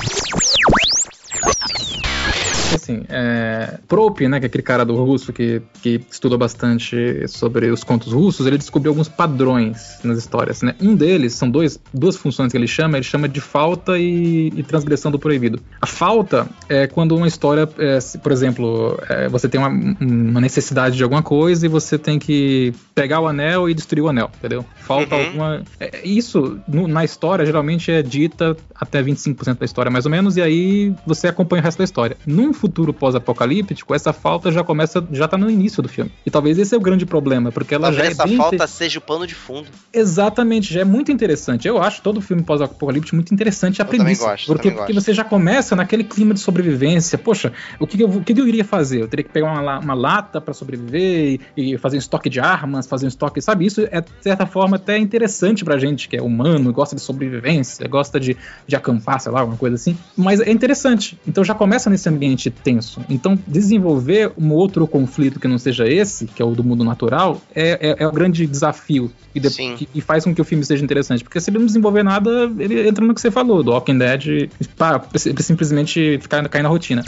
assim, 2.76 3.04
é, 3.10 3.78
Prop, 3.88 4.20
né, 4.28 4.40
que 4.40 4.46
é 4.46 4.48
aquele 4.48 4.64
cara 4.64 4.86
do 4.86 4.96
russo 4.96 5.32
que, 5.32 5.62
que 5.82 6.02
estuda 6.10 6.38
bastante 6.38 7.28
sobre 7.28 7.70
os 7.70 7.84
contos 7.84 8.14
russos, 8.14 8.46
ele 8.46 8.58
descobriu 8.58 8.92
alguns 8.92 9.08
padrões 9.08 10.00
nas 10.04 10.18
histórias, 10.18 10.62
né? 10.62 10.76
Um 10.82 10.96
deles, 10.96 11.34
são 11.34 11.50
dois, 11.50 11.80
duas 11.94 12.16
funções 12.16 12.52
que 12.52 12.58
ele 12.58 12.68
chama, 12.68 12.98
ele 12.98 13.04
chama 13.04 13.28
de 13.28 13.42
falta 13.42 13.98
e, 13.98 14.52
e 14.56 14.64
transgressão 14.64 15.12
do 15.12 15.20
proibido. 15.20 15.60
A 15.82 15.86
falta 15.86 16.48
é 16.70 16.88
quando 16.88 17.16
uma 17.16 17.28
história, 17.28 17.68
é, 17.78 18.00
por 18.22 18.32
exemplo, 18.32 19.00
é, 19.10 19.28
você 19.28 19.48
tem 19.48 19.60
uma, 19.60 19.70
uma, 19.70 20.42
necessidade 20.42 20.96
de 20.96 21.04
alguma 21.04 21.24
coisa 21.24 21.66
e 21.66 21.70
você 21.70 21.98
tem 21.98 22.20
que 22.20 22.74
pegar 22.94 23.20
o 23.20 23.28
anel 23.28 23.70
e 23.70 23.74
destruir 23.74 24.04
o 24.04 24.10
anel, 24.10 24.30
entendeu? 24.38 24.66
Falta 24.78 25.16
uhum. 25.16 25.26
alguma... 25.26 25.64
É, 25.80 26.08
isso, 26.08 26.60
no, 26.68 26.88
na 26.88 27.04
história, 27.04 27.46
geralmente 27.46 27.92
é 27.92 28.02
dita 28.02 28.56
até 28.76 29.02
25% 29.02 29.58
da 29.58 29.66
história, 29.66 29.92
mais 29.92 30.06
ou 30.06 30.12
menos, 30.12 30.38
e 30.38 30.42
aí 30.42 30.94
você 31.06 31.28
acompanha 31.28 31.62
o 31.62 31.66
resto 31.66 31.80
da 31.80 31.84
história. 31.84 32.18
Num 32.26 32.54
futuro 32.58 32.94
pós-apocalíptico, 32.94 33.94
essa 33.94 34.12
falta 34.12 34.52
já 34.52 34.64
começa, 34.64 35.06
já 35.12 35.28
tá 35.28 35.38
no 35.38 35.50
início 35.50 35.82
do 35.82 35.90
filme. 35.90 36.12
E 36.26 36.32
talvez 36.32 36.58
esse 36.58 36.74
é 36.74 36.78
o 36.78 36.82
grande 36.82 37.06
problema, 37.06 37.52
porque 37.52 37.76
ela 37.76 37.88
talvez 37.88 38.04
já 38.04 38.10
é 38.10 38.12
essa 38.12 38.38
falta 38.38 38.56
inter... 38.56 38.68
seja 38.68 39.00
o 39.00 39.02
pano 39.02 39.26
de 39.26 39.36
fundo. 39.36 39.68
Exatamente, 39.94 40.74
já 40.74 40.82
é 40.82 40.86
muito 40.86 41.12
interessante. 41.12 41.68
Eu 41.68 41.82
acho 41.82 42.02
todo 42.02 42.22
filme 42.22 42.44
pós-apocalíptico 42.44 43.16
muito 43.16 43.34
interessante 43.34 43.82
a 43.82 43.86
Eu 43.86 43.90
premissa. 43.90 44.26
Gosto, 44.26 44.48
porque, 44.48 44.72
porque 44.72 44.94
você 44.94 45.14
já 45.14 45.24
começa 45.24 45.76
naquele 45.76 46.04
clima 46.04 46.34
de 46.34 46.40
sobrevivência. 46.40 47.18
Poxa, 47.18 47.54
o 47.80 47.88
que 47.88 48.02
eu, 48.02 48.10
o 48.10 48.24
que 48.24 48.34
eu 48.34 48.48
iria 48.48 48.66
fazer? 48.66 49.02
Eu 49.02 49.08
teria 49.08 49.24
que 49.24 49.32
pegar 49.32 49.48
uma, 49.48 49.80
uma 49.80 49.94
lata 49.94 50.42
para 50.42 50.54
sobreviver 50.54 51.40
e, 51.56 51.74
e, 51.74 51.78
fazer 51.78 51.98
um 51.98 52.00
estoque 52.00 52.30
de 52.30 52.40
armas, 52.40 52.88
fazer 52.88 53.06
um 53.06 53.10
estoque, 53.10 53.42
sabe? 53.42 53.66
Isso 53.66 53.82
é, 53.92 54.02
de 54.02 54.10
certa 54.22 54.46
forma, 54.46 54.78
até 54.78 54.98
interessante 54.98 55.64
pra 55.64 55.78
gente 55.78 56.08
que 56.08 56.18
é 56.18 56.22
humano, 56.22 56.72
gosta 56.74 56.96
de 56.96 57.02
sobrevivência, 57.02 57.88
gosta 57.88 58.20
de, 58.20 58.36
de 58.66 58.76
acampar, 58.76 59.20
sei 59.20 59.32
lá, 59.32 59.42
alguma 59.42 59.58
coisa 59.58 59.76
assim. 59.76 59.98
Mas 60.16 60.40
é 60.40 60.52
interessante. 60.52 61.18
Então 61.28 61.44
já 61.44 61.54
começa 61.54 61.90
nesse 61.90 62.08
ambiente 62.10 62.47
tenso. 62.50 63.02
Então, 63.10 63.38
desenvolver 63.48 64.32
um 64.38 64.52
outro 64.52 64.88
conflito 64.88 65.40
que 65.40 65.48
não 65.48 65.58
seja 65.58 65.88
esse, 65.88 66.26
que 66.26 66.42
é 66.42 66.46
o 66.46 66.52
do 66.52 66.64
mundo 66.64 66.84
natural, 66.84 67.42
é, 67.54 67.90
é, 67.90 68.04
é 68.04 68.08
o 68.08 68.12
grande 68.12 68.46
desafio 68.46 69.12
e, 69.34 69.40
de, 69.40 69.50
que, 69.50 69.90
e, 69.94 70.02
faz 70.02 70.24
com 70.24 70.34
que 70.34 70.42
o 70.42 70.46
filme 70.46 70.64
seja 70.66 70.84
interessante. 70.84 71.24
Porque 71.24 71.40
se 71.40 71.50
ele 71.50 71.60
não 71.60 71.66
desenvolver 71.66 72.04
nada, 72.04 72.52
ele 72.60 72.88
entra 72.88 73.06
no 73.06 73.14
que 73.14 73.22
você 73.22 73.32
falou, 73.32 73.64
do 73.64 73.72
Walking 73.72 73.98
Dead, 73.98 74.50
pá, 74.78 75.02
simplesmente 75.16 76.20
ficar, 76.22 76.48
cair 76.50 76.64
na 76.64 76.70
rotina. 76.70 77.04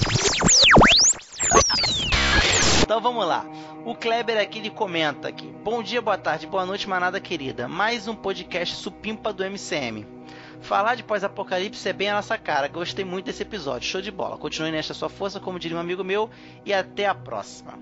Então 2.83 3.01
vamos 3.01 3.25
lá. 3.27 3.45
O 3.85 3.95
Kleber 3.95 4.37
aqui 4.39 4.59
ele 4.59 4.69
comenta 4.69 5.27
aqui. 5.27 5.47
Bom 5.63 5.81
dia, 5.81 6.01
boa 6.01 6.17
tarde, 6.17 6.47
boa 6.47 6.65
noite, 6.65 6.89
manada 6.89 7.19
querida. 7.19 7.67
Mais 7.67 8.07
um 8.07 8.15
podcast 8.15 8.75
supimpa 8.75 9.31
do 9.31 9.43
MCM. 9.43 10.18
Falar 10.61 10.95
de 10.95 11.03
pós-apocalipse 11.03 11.87
é 11.87 11.93
bem 11.93 12.09
a 12.09 12.15
nossa 12.15 12.37
cara. 12.37 12.67
Gostei 12.67 13.05
muito 13.05 13.25
desse 13.25 13.43
episódio. 13.43 13.87
Show 13.87 14.01
de 14.01 14.11
bola. 14.11 14.37
Continue 14.37 14.71
nesta 14.71 14.93
sua 14.93 15.09
força, 15.09 15.39
como 15.39 15.59
diria 15.59 15.77
um 15.77 15.79
amigo 15.79 16.03
meu, 16.03 16.29
e 16.65 16.73
até 16.73 17.05
a 17.05 17.15
próxima. 17.15 17.79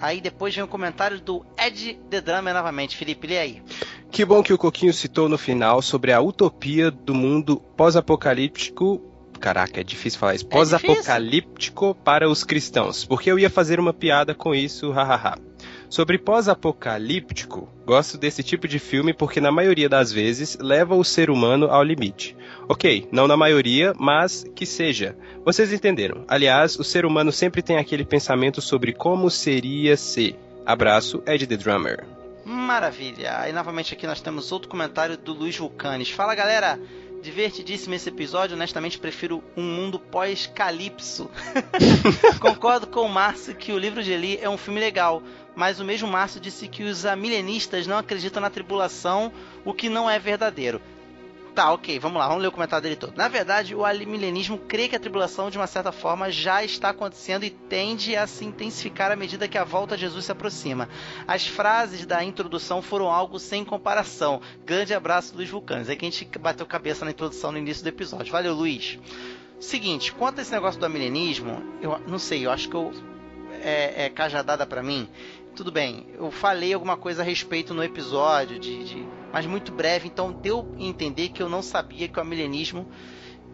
Aí 0.00 0.20
depois 0.20 0.54
vem 0.54 0.64
o 0.64 0.66
um 0.66 0.70
comentário 0.70 1.20
do 1.20 1.44
Ed 1.58 1.98
The 2.08 2.20
Drummer 2.20 2.54
novamente. 2.54 2.96
Felipe, 2.96 3.26
lê 3.26 3.38
aí. 3.38 3.62
Que 4.10 4.24
bom 4.24 4.42
que 4.42 4.52
o 4.52 4.58
Coquinho 4.58 4.92
citou 4.92 5.28
no 5.28 5.38
final 5.38 5.82
sobre 5.82 6.12
a 6.12 6.20
utopia 6.20 6.90
do 6.90 7.14
mundo 7.14 7.58
pós-apocalíptico. 7.76 9.00
Caraca, 9.38 9.80
é 9.80 9.84
difícil 9.84 10.18
falar 10.18 10.34
isso. 10.34 10.46
É 10.46 10.48
pós-apocalíptico 10.48 11.96
é 11.98 12.04
para 12.04 12.28
os 12.28 12.44
cristãos. 12.44 13.04
Porque 13.04 13.30
eu 13.30 13.38
ia 13.38 13.50
fazer 13.50 13.78
uma 13.78 13.92
piada 13.92 14.34
com 14.34 14.54
isso, 14.54 14.90
hahaha. 14.90 15.49
Sobre 15.90 16.18
pós-apocalíptico, 16.18 17.68
gosto 17.84 18.16
desse 18.16 18.44
tipo 18.44 18.68
de 18.68 18.78
filme 18.78 19.12
porque 19.12 19.40
na 19.40 19.50
maioria 19.50 19.88
das 19.88 20.12
vezes 20.12 20.56
leva 20.60 20.94
o 20.94 21.02
ser 21.02 21.28
humano 21.28 21.66
ao 21.66 21.82
limite. 21.82 22.36
Ok, 22.68 23.08
não 23.10 23.26
na 23.26 23.36
maioria, 23.36 23.92
mas 23.98 24.46
que 24.54 24.64
seja. 24.64 25.16
Vocês 25.44 25.72
entenderam. 25.72 26.24
Aliás, 26.28 26.78
o 26.78 26.84
ser 26.84 27.04
humano 27.04 27.32
sempre 27.32 27.60
tem 27.60 27.76
aquele 27.76 28.04
pensamento 28.04 28.62
sobre 28.62 28.92
como 28.92 29.28
seria 29.28 29.96
se. 29.96 30.36
Abraço, 30.64 31.24
Ed 31.26 31.44
The 31.44 31.56
Drummer. 31.56 32.04
Maravilha. 32.44 33.40
Aí 33.40 33.52
novamente 33.52 33.92
aqui 33.92 34.06
nós 34.06 34.20
temos 34.20 34.52
outro 34.52 34.68
comentário 34.68 35.16
do 35.16 35.32
Luiz 35.32 35.56
Vulcanes. 35.56 36.10
Fala 36.10 36.36
galera, 36.36 36.78
Divertidíssimo 37.22 37.94
esse 37.94 38.08
episódio, 38.08 38.56
honestamente 38.56 38.98
prefiro 38.98 39.44
um 39.56 39.62
mundo 39.62 39.98
pós-calipso. 39.98 41.30
Concordo 42.40 42.86
com 42.86 43.02
o 43.02 43.08
Márcio 43.08 43.54
que 43.54 43.72
o 43.72 43.78
livro 43.78 44.02
de 44.02 44.12
Eli 44.12 44.38
é 44.40 44.48
um 44.48 44.56
filme 44.56 44.80
legal, 44.80 45.22
mas 45.54 45.78
o 45.80 45.84
mesmo 45.84 46.08
Márcio 46.08 46.40
disse 46.40 46.66
que 46.66 46.82
os 46.82 47.04
milenistas 47.18 47.86
não 47.86 47.98
acreditam 47.98 48.40
na 48.40 48.48
tribulação, 48.48 49.32
o 49.64 49.74
que 49.74 49.88
não 49.88 50.08
é 50.08 50.18
verdadeiro. 50.18 50.80
Tá, 51.54 51.72
ok, 51.72 51.98
vamos 51.98 52.18
lá, 52.18 52.28
vamos 52.28 52.42
ler 52.42 52.48
o 52.48 52.52
comentário 52.52 52.82
dele 52.82 52.96
todo. 52.96 53.16
Na 53.16 53.26
verdade, 53.26 53.74
o 53.74 53.84
alimilenismo 53.84 54.56
crê 54.56 54.88
que 54.88 54.94
a 54.94 55.00
tribulação, 55.00 55.50
de 55.50 55.58
uma 55.58 55.66
certa 55.66 55.90
forma, 55.90 56.30
já 56.30 56.62
está 56.62 56.90
acontecendo 56.90 57.44
e 57.44 57.50
tende 57.50 58.14
a 58.14 58.26
se 58.26 58.44
intensificar 58.44 59.10
à 59.10 59.16
medida 59.16 59.48
que 59.48 59.58
a 59.58 59.64
volta 59.64 59.96
de 59.96 60.02
Jesus 60.02 60.26
se 60.26 60.32
aproxima. 60.32 60.88
As 61.26 61.46
frases 61.46 62.06
da 62.06 62.22
introdução 62.22 62.80
foram 62.80 63.10
algo 63.10 63.38
sem 63.38 63.64
comparação. 63.64 64.40
Grande 64.64 64.94
abraço, 64.94 65.34
Luiz 65.34 65.50
Vulcanes. 65.50 65.88
É 65.88 65.96
que 65.96 66.06
a 66.06 66.10
gente 66.10 66.24
bateu 66.38 66.64
cabeça 66.64 67.04
na 67.04 67.10
introdução 67.10 67.50
no 67.50 67.58
início 67.58 67.82
do 67.82 67.88
episódio. 67.88 68.32
Valeu, 68.32 68.54
Luiz. 68.54 68.98
Seguinte, 69.58 70.12
quanto 70.12 70.38
a 70.38 70.42
esse 70.42 70.52
negócio 70.52 70.80
do 70.80 70.86
amilenismo, 70.86 71.62
eu 71.82 71.98
não 72.06 72.18
sei, 72.18 72.46
eu 72.46 72.50
acho 72.50 72.68
que 72.68 72.76
eu, 72.76 72.92
é, 73.62 74.06
é 74.06 74.08
cajadada 74.08 74.64
para 74.64 74.82
mim. 74.82 75.08
Tudo 75.54 75.70
bem, 75.72 76.06
eu 76.14 76.30
falei 76.30 76.72
alguma 76.72 76.96
coisa 76.96 77.22
a 77.22 77.24
respeito 77.24 77.74
no 77.74 77.82
episódio 77.82 78.58
de, 78.58 78.84
de 78.84 79.08
mas 79.32 79.46
muito 79.46 79.72
breve, 79.72 80.08
então 80.08 80.32
deu 80.32 80.66
a 80.78 80.82
entender 80.82 81.28
que 81.28 81.42
eu 81.42 81.48
não 81.48 81.62
sabia 81.62 82.08
que 82.08 82.18
o 82.18 82.24
milenismo 82.24 82.88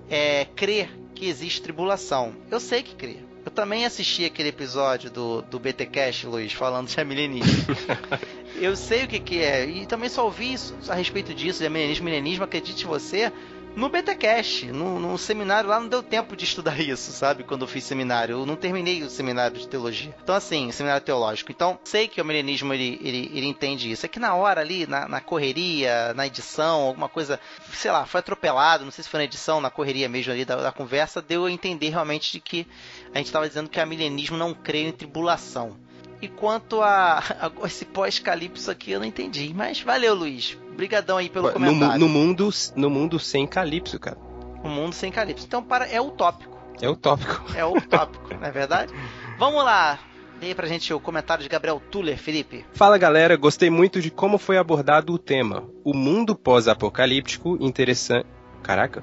é, 0.09 0.47
crê 0.57 0.89
que 1.15 1.27
existe 1.27 1.63
tribulação. 1.63 2.35
Eu 2.51 2.61
sei 2.61 2.83
que 2.83 2.95
crê. 2.95 3.19
Eu 3.45 3.51
também 3.51 3.87
assisti 3.87 4.25
aquele 4.25 4.49
episódio 4.49 5.11
do, 5.11 5.41
do 5.43 5.59
BTcast, 5.59 6.27
Luiz, 6.27 6.53
falando 6.53 6.89
de 6.89 7.05
milenismo. 7.05 7.77
eu 8.61 8.75
sei 8.75 9.05
o 9.05 9.09
que, 9.09 9.21
que 9.21 9.39
é, 9.39 9.65
e 9.65 9.87
também 9.87 10.09
só 10.09 10.25
ouvi 10.25 10.53
isso, 10.53 10.75
a 10.89 10.95
respeito 10.95 11.33
disso, 11.33 11.63
de 11.63 11.69
milenismo, 11.69 12.05
milenismo, 12.05 12.45
acredite 12.45 12.85
você, 12.85 13.33
no 13.77 13.91
BTcast, 13.91 14.73
no, 14.73 14.99
no 14.99 15.19
seminário 15.19 15.69
lá 15.69 15.79
não 15.79 15.87
deu 15.87 16.03
tempo 16.03 16.35
de 16.35 16.45
estudar 16.45 16.81
isso, 16.81 17.13
sabe? 17.13 17.45
Quando 17.45 17.63
eu 17.63 17.69
fiz 17.69 17.85
seminário, 17.85 18.39
eu 18.39 18.47
não 18.47 18.57
terminei 18.57 19.03
o 19.03 19.11
seminário 19.11 19.59
de 19.59 19.69
teologia. 19.69 20.17
Então 20.23 20.35
assim, 20.35 20.73
seminário 20.73 21.05
teológico. 21.05 21.53
Então 21.53 21.79
sei 21.85 22.09
que 22.09 22.21
o 22.21 22.25
milenismo 22.25 22.73
ele, 22.73 22.99
ele, 23.03 23.31
ele 23.35 23.47
entende 23.47 23.93
isso. 23.93 24.07
É 24.07 24.09
que 24.09 24.19
na 24.19 24.35
hora 24.35 24.63
ali, 24.63 24.87
na, 24.87 25.07
na, 25.07 25.21
correria, 25.21 26.15
na 26.15 26.27
edição, 26.27 26.81
alguma 26.81 27.09
coisa, 27.09 27.39
sei 27.75 27.91
lá, 27.91 28.07
foi 28.07 28.21
atropelado, 28.21 28.83
não 28.83 28.91
sei 28.91 29.05
se 29.05 29.11
foi 29.11 29.19
na 29.19 29.25
edição, 29.25 29.61
na 29.61 29.71
correria 29.71 30.09
mesmo 30.09 30.33
ali 30.33 30.47
da, 30.47 30.57
da 30.57 30.73
conversa, 30.73 31.21
deu 31.21 31.45
a 31.45 31.53
entender 31.53 31.91
realmente 31.91 32.33
de 32.33 32.41
que 32.41 32.67
a 33.13 33.19
gente 33.19 33.27
estava 33.27 33.47
dizendo 33.47 33.69
que 33.69 33.79
a 33.79 33.85
milenismo 33.85 34.39
não 34.39 34.55
crê 34.55 34.85
em 34.89 34.93
tribulação. 34.93 35.77
E 36.23 36.29
quanto 36.29 36.81
a, 36.81 37.19
a 37.63 37.67
esse 37.67 37.85
pós-calipso 37.85 38.71
aqui, 38.71 38.93
eu 38.93 39.01
não 39.01 39.07
entendi. 39.07 39.53
Mas 39.55 39.83
valeu, 39.83 40.15
Luiz. 40.15 40.57
Obrigadão 40.77 41.17
aí 41.17 41.31
pelo 41.31 41.51
comentário. 41.51 41.99
No, 41.99 42.07
no, 42.07 42.09
mundo, 42.09 42.51
no 42.77 42.91
mundo 42.91 43.19
sem 43.19 43.47
calipso, 43.47 43.99
cara. 43.99 44.19
O 44.63 44.69
mundo 44.69 44.93
sem 44.93 45.11
calipso. 45.11 45.47
Então, 45.47 45.63
para, 45.63 45.87
é 45.87 45.99
utópico. 45.99 46.55
É 46.83 46.87
utópico. 46.87 47.43
É 47.57 47.65
utópico, 47.65 48.35
não 48.35 48.47
é 48.47 48.51
verdade? 48.51 48.93
Vamos 49.39 49.65
lá. 49.65 49.99
Dê 50.39 50.55
pra 50.55 50.67
gente 50.67 50.93
o 50.93 51.01
comentário 51.01 51.43
de 51.43 51.49
Gabriel 51.49 51.81
Tuller, 51.91 52.19
Felipe. 52.19 52.67
Fala 52.75 52.99
galera, 52.99 53.37
gostei 53.37 53.71
muito 53.71 54.03
de 54.03 54.11
como 54.11 54.37
foi 54.37 54.59
abordado 54.59 55.15
o 55.15 55.19
tema. 55.19 55.65
O 55.83 55.95
mundo 55.95 56.37
pós-apocalíptico 56.37 57.57
interessante. 57.59 58.27
Caraca. 58.63 59.03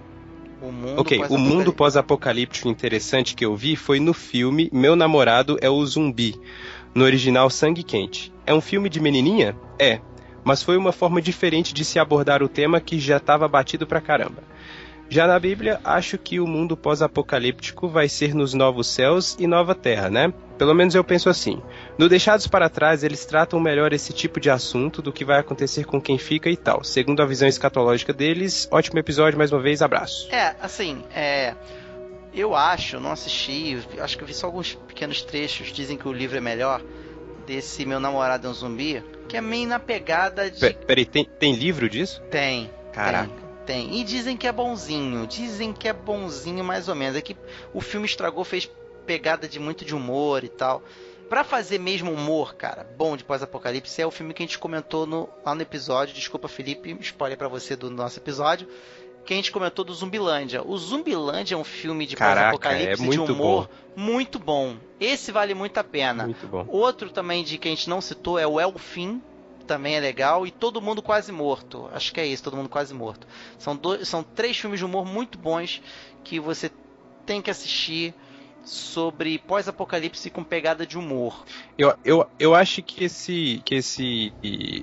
O 0.62 0.72
mundo 0.72 1.02
ok, 1.02 1.24
o 1.28 1.40
mundo 1.40 1.74
pós-apocalíptico 1.74 2.70
interessante 2.70 3.34
que 3.34 3.44
eu 3.44 3.56
vi 3.56 3.76
foi 3.76 4.00
no 4.00 4.14
filme 4.14 4.70
Meu 4.72 4.96
Namorado 4.96 5.58
é 5.60 5.72
o 5.72 5.84
Zumbi, 5.84 6.40
no 6.94 7.04
original 7.04 7.50
Sangue 7.50 7.82
Quente. 7.82 8.32
É 8.46 8.54
um 8.54 8.62
filme 8.62 8.90
de 8.90 9.00
menininha? 9.00 9.56
É, 9.80 10.02
mas 10.44 10.64
foi 10.64 10.78
uma 10.78 10.92
forma 10.92 11.22
diferente 11.22 11.74
de 11.74 11.86
se 11.86 12.00
abordar 12.00 12.44
o 12.44 12.50
tema 12.50 12.82
que 12.82 13.00
já 13.00 13.18
estava 13.18 13.48
batido 13.48 13.88
pra 13.88 14.02
caramba. 14.02 14.44
Já 15.10 15.28
na 15.28 15.38
Bíblia, 15.38 15.80
acho 15.84 16.18
que 16.18 16.40
o 16.40 16.48
mundo 16.48 16.76
pós-apocalíptico 16.76 17.88
vai 17.88 18.10
ser 18.10 18.34
nos 18.34 18.54
novos 18.54 18.88
céus 18.88 19.36
e 19.38 19.46
nova 19.46 19.76
terra, 19.76 20.10
né? 20.10 20.34
Pelo 20.58 20.74
menos 20.74 20.96
eu 20.96 21.04
penso 21.04 21.30
assim. 21.30 21.62
No 21.98 22.10
Deixados 22.10 22.48
para 22.48 22.70
Trás, 22.70 23.04
eles 23.04 23.26
tratam 23.26 23.60
melhor 23.60 23.94
esse 23.94 24.14
tipo 24.14 24.40
de 24.40 24.50
assunto 24.50 25.02
do 25.02 25.12
que 25.12 25.26
vai 25.26 25.40
acontecer 25.40 25.86
com 25.86 26.02
quem 26.02 26.18
fica 26.18 26.50
e 26.50 26.58
tal. 26.58 26.84
Segundo 26.84 27.22
a 27.22 27.26
visão 27.26 27.48
escatológica 27.48 28.14
deles, 28.14 28.68
ótimo 28.72 28.98
episódio 28.98 29.38
mais 29.38 29.52
uma 29.52 29.62
vez, 29.62 29.82
abraço. 29.82 30.28
É, 30.32 30.56
assim, 30.60 31.04
é. 31.14 31.54
Eu 32.34 32.56
acho, 32.56 33.00
não 33.00 33.12
assisti, 33.12 33.78
acho 34.00 34.18
que 34.18 34.24
eu 34.24 34.28
vi 34.28 34.34
só 34.34 34.48
alguns 34.48 34.74
pequenos 34.74 35.22
trechos, 35.22 35.72
dizem 35.72 35.96
que 35.96 36.08
o 36.08 36.12
livro 36.12 36.36
é 36.36 36.42
melhor, 36.42 36.82
desse 37.46 37.86
Meu 37.86 38.00
Namorado 38.00 38.48
é 38.48 38.50
um 38.50 38.54
Zumbi, 38.54 39.04
que 39.28 39.38
é 39.38 39.42
meio 39.42 39.68
na 39.68 39.80
pegada 39.80 40.50
de. 40.50 40.74
Peraí, 40.74 41.06
tem, 41.06 41.26
tem 41.26 41.54
livro 41.54 41.90
disso? 41.90 42.22
Tem. 42.30 42.70
Caraca. 42.92 43.32
Tem, 43.66 43.88
tem. 43.88 44.00
E 44.00 44.04
dizem 44.04 44.38
que 44.38 44.48
é 44.48 44.52
bonzinho. 44.52 45.26
Dizem 45.28 45.74
que 45.74 45.88
é 45.88 45.94
bonzinho 45.94 46.64
mais 46.64 46.88
ou 46.88 46.96
menos. 46.96 47.16
É 47.16 47.22
que 47.22 47.36
o 47.74 47.82
filme 47.82 48.06
estragou, 48.06 48.44
fez 48.44 48.70
pegada 49.06 49.48
de 49.48 49.60
muito 49.60 49.84
de 49.86 49.96
humor 49.96 50.44
e 50.44 50.50
tal. 50.50 50.84
Pra 51.30 51.44
fazer 51.44 51.80
mesmo 51.80 52.12
humor, 52.12 52.54
cara, 52.54 52.86
bom 52.96 53.18
de 53.18 53.24
pós-apocalipse, 53.24 54.00
é 54.00 54.06
o 54.06 54.12
filme 54.12 54.34
que 54.34 54.44
a 54.44 54.46
gente 54.46 54.60
comentou 54.60 55.08
no, 55.08 55.28
lá 55.44 55.56
no 55.56 55.62
episódio. 55.62 56.14
Desculpa, 56.14 56.48
Felipe, 56.48 56.96
spoiler 57.00 57.38
para 57.38 57.48
você 57.48 57.76
do 57.76 57.90
nosso 57.90 58.20
episódio 58.20 58.68
que 59.26 59.34
a 59.34 59.36
gente 59.36 59.52
comentou 59.52 59.86
do 59.86 59.94
Zumbilândia. 59.94 60.62
O 60.66 60.78
Zumbilândia 60.78 61.56
é 61.56 61.58
um 61.58 61.64
filme 61.64 62.06
de 62.06 62.16
pós-apocalipse 62.16 63.06
é 63.06 63.10
de 63.10 63.20
humor 63.20 63.70
bom. 63.96 64.02
muito 64.02 64.40
bom. 64.40 64.76
Esse 65.00 65.32
vale 65.32 65.54
muito 65.54 65.78
a 65.78 65.84
pena. 65.84 66.26
Muito. 66.26 66.66
Outro 66.68 67.10
também 67.10 67.44
de 67.44 67.58
que 67.58 67.68
a 67.68 67.72
gente 67.72 67.90
não 67.90 68.02
citou 68.02 68.38
é 68.38 68.46
o 68.46 68.60
Elfim, 68.60 69.22
também 69.66 69.96
é 69.96 70.00
legal, 70.00 70.46
e 70.46 70.52
Todo 70.52 70.82
Mundo 70.82 71.02
Quase 71.02 71.32
Morto. 71.32 71.90
Acho 71.94 72.14
que 72.14 72.20
é 72.20 72.26
isso, 72.26 72.44
Todo 72.44 72.58
Mundo 72.58 72.70
Quase 72.70 72.94
Morto. 72.94 73.26
São, 73.58 73.76
dois, 73.76 74.08
são 74.08 74.24
três 74.24 74.58
filmes 74.58 74.80
de 74.80 74.86
humor 74.86 75.06
muito 75.06 75.38
bons 75.38 75.82
que 76.24 76.40
você 76.40 76.70
tem 77.26 77.42
que 77.42 77.50
assistir 77.50 78.14
sobre 78.64 79.38
pós-apocalipse 79.40 80.30
com 80.30 80.44
pegada 80.44 80.86
de 80.86 80.98
humor. 80.98 81.44
Eu, 81.78 81.94
eu, 82.04 82.26
eu 82.40 82.56
acho 82.56 82.82
que 82.82 83.04
esse 83.04 83.62
que 83.66 83.76
esse 83.76 84.34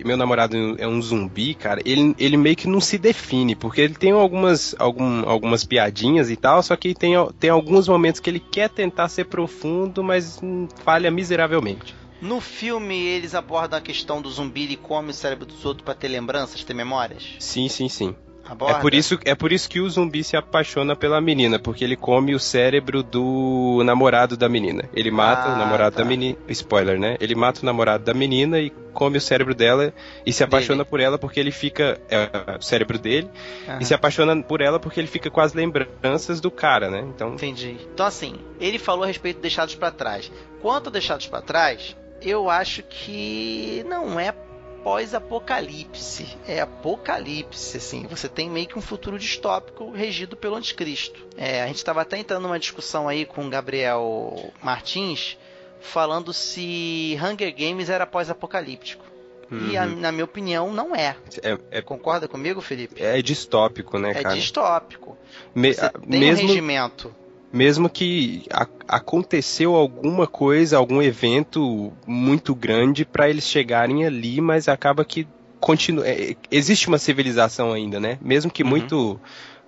meu 0.04 0.16
namorado 0.16 0.76
é 0.78 0.86
um 0.86 1.00
zumbi, 1.00 1.54
cara. 1.54 1.80
Ele, 1.84 2.14
ele 2.18 2.36
meio 2.36 2.56
que 2.56 2.68
não 2.68 2.80
se 2.80 2.98
define, 2.98 3.56
porque 3.56 3.80
ele 3.80 3.94
tem 3.94 4.12
algumas 4.12 4.74
algum, 4.78 5.28
algumas 5.28 5.64
piadinhas 5.64 6.30
e 6.30 6.36
tal, 6.36 6.62
só 6.62 6.76
que 6.76 6.94
tem, 6.94 7.14
tem 7.38 7.50
alguns 7.50 7.88
momentos 7.88 8.20
que 8.20 8.28
ele 8.28 8.40
quer 8.40 8.68
tentar 8.68 9.08
ser 9.08 9.24
profundo, 9.24 10.04
mas 10.04 10.38
falha 10.84 11.10
miseravelmente. 11.10 11.94
No 12.20 12.38
filme, 12.38 12.96
eles 13.06 13.34
abordam 13.34 13.78
a 13.78 13.82
questão 13.82 14.20
do 14.20 14.30
zumbi, 14.30 14.64
ele 14.64 14.76
come 14.76 15.10
o 15.10 15.14
cérebro 15.14 15.46
dos 15.46 15.64
outros 15.64 15.84
para 15.84 15.94
ter 15.94 16.08
lembranças, 16.08 16.62
ter 16.62 16.74
memórias? 16.74 17.36
Sim, 17.38 17.66
sim, 17.68 17.88
sim. 17.88 18.14
Aborda. 18.50 18.78
É 18.78 18.80
por, 18.80 18.92
isso, 18.92 19.18
é 19.24 19.32
por 19.32 19.52
isso 19.52 19.70
que 19.70 19.80
o 19.80 19.88
zumbi 19.88 20.24
se 20.24 20.36
apaixona 20.36 20.96
pela 20.96 21.20
menina, 21.20 21.56
porque 21.56 21.84
ele 21.84 21.94
come 21.94 22.34
o 22.34 22.40
cérebro 22.40 23.00
do 23.00 23.80
namorado 23.84 24.36
da 24.36 24.48
menina. 24.48 24.90
Ele 24.92 25.08
mata 25.08 25.50
ah, 25.50 25.54
o 25.54 25.56
namorado 25.56 25.94
tá. 25.94 26.02
da 26.02 26.08
menina. 26.08 26.36
Spoiler, 26.48 26.98
né? 26.98 27.16
Ele 27.20 27.36
mata 27.36 27.60
o 27.62 27.64
namorado 27.64 28.02
da 28.02 28.12
menina 28.12 28.58
e 28.58 28.70
come 28.92 29.18
o 29.18 29.20
cérebro 29.20 29.54
dela 29.54 29.94
e 30.26 30.32
se 30.32 30.42
apaixona 30.42 30.78
dele. 30.78 30.90
por 30.90 30.98
ela 30.98 31.16
porque 31.16 31.38
ele 31.38 31.52
fica. 31.52 32.00
É, 32.10 32.56
o 32.58 32.62
cérebro 32.62 32.98
dele. 32.98 33.30
Uhum. 33.68 33.78
E 33.78 33.84
se 33.84 33.94
apaixona 33.94 34.42
por 34.42 34.60
ela 34.60 34.80
porque 34.80 34.98
ele 34.98 35.06
fica 35.06 35.30
com 35.30 35.40
as 35.40 35.54
lembranças 35.54 36.40
do 36.40 36.50
cara, 36.50 36.90
né? 36.90 37.06
Então. 37.06 37.34
Entendi. 37.34 37.76
Então, 37.94 38.04
assim, 38.04 38.34
ele 38.58 38.80
falou 38.80 39.04
a 39.04 39.06
respeito 39.06 39.36
de 39.36 39.42
Deixados 39.42 39.76
para 39.76 39.92
Trás. 39.92 40.32
Quanto 40.60 40.88
a 40.88 40.92
Deixados 40.92 41.28
para 41.28 41.40
Trás, 41.40 41.96
eu 42.20 42.50
acho 42.50 42.82
que 42.82 43.84
não 43.88 44.18
é 44.18 44.34
pós-apocalipse. 44.82 46.36
É 46.46 46.60
apocalipse, 46.60 47.76
assim. 47.76 48.06
Você 48.08 48.28
tem 48.28 48.48
meio 48.50 48.66
que 48.66 48.78
um 48.78 48.82
futuro 48.82 49.18
distópico 49.18 49.90
regido 49.90 50.36
pelo 50.36 50.56
anticristo. 50.56 51.26
É, 51.36 51.62
a 51.62 51.66
gente 51.66 51.76
estava 51.76 52.02
até 52.02 52.18
entrando 52.18 52.42
numa 52.42 52.58
discussão 52.58 53.08
aí 53.08 53.24
com 53.24 53.46
o 53.46 53.50
Gabriel 53.50 54.52
Martins, 54.62 55.36
falando 55.80 56.32
se 56.32 57.18
Hunger 57.22 57.54
Games 57.54 57.88
era 57.88 58.06
pós-apocalíptico. 58.06 59.04
Uhum. 59.50 59.70
E 59.70 59.76
a, 59.76 59.84
na 59.84 60.12
minha 60.12 60.24
opinião, 60.24 60.72
não 60.72 60.94
é. 60.94 61.16
é, 61.42 61.58
é 61.70 61.82
Concorda 61.82 62.28
comigo, 62.28 62.60
Felipe? 62.60 63.02
É 63.02 63.20
distópico, 63.20 63.98
né, 63.98 64.10
é 64.10 64.22
cara? 64.22 64.36
É 64.36 64.38
distópico. 64.38 65.18
Me, 65.54 65.74
Você 65.74 65.90
tem 65.90 66.20
mesmo... 66.20 66.44
um 66.44 66.48
regimento 66.48 67.14
mesmo 67.52 67.88
que 67.88 68.44
a, 68.50 68.66
aconteceu 68.88 69.74
alguma 69.74 70.26
coisa, 70.26 70.76
algum 70.76 71.02
evento 71.02 71.92
muito 72.06 72.54
grande 72.54 73.04
para 73.04 73.28
eles 73.28 73.44
chegarem 73.44 74.04
ali, 74.04 74.40
mas 74.40 74.68
acaba 74.68 75.04
que 75.04 75.26
continua, 75.58 76.08
é, 76.08 76.34
existe 76.50 76.88
uma 76.88 76.98
civilização 76.98 77.72
ainda, 77.72 78.00
né? 78.00 78.18
Mesmo 78.20 78.50
que 78.50 78.62
uhum. 78.62 78.70
muito 78.70 79.20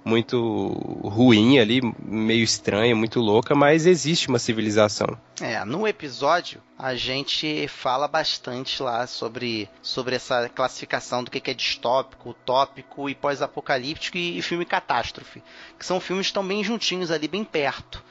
muito 0.04 0.68
ruim 1.04 1.58
ali, 1.58 1.80
meio 2.04 2.42
estranha, 2.42 2.94
muito 2.94 3.20
louca, 3.20 3.54
mas 3.54 3.86
existe 3.86 4.28
uma 4.28 4.38
civilização. 4.38 5.16
É, 5.40 5.64
no 5.64 5.86
episódio 5.86 6.60
a 6.78 6.94
gente 6.94 7.68
fala 7.68 8.08
bastante 8.08 8.82
lá 8.82 9.06
sobre, 9.06 9.68
sobre 9.80 10.16
essa 10.16 10.48
classificação 10.48 11.22
do 11.22 11.30
que 11.30 11.50
é 11.50 11.54
distópico, 11.54 12.30
utópico 12.30 13.08
e 13.08 13.14
pós-apocalíptico 13.14 14.16
e, 14.16 14.38
e 14.38 14.42
filme 14.42 14.64
catástrofe, 14.64 15.42
que 15.78 15.86
são 15.86 16.00
filmes 16.00 16.26
que 16.26 16.30
estão 16.30 16.46
bem 16.46 16.64
juntinhos 16.64 17.10
ali, 17.10 17.28
bem 17.28 17.44
perto. 17.44 18.02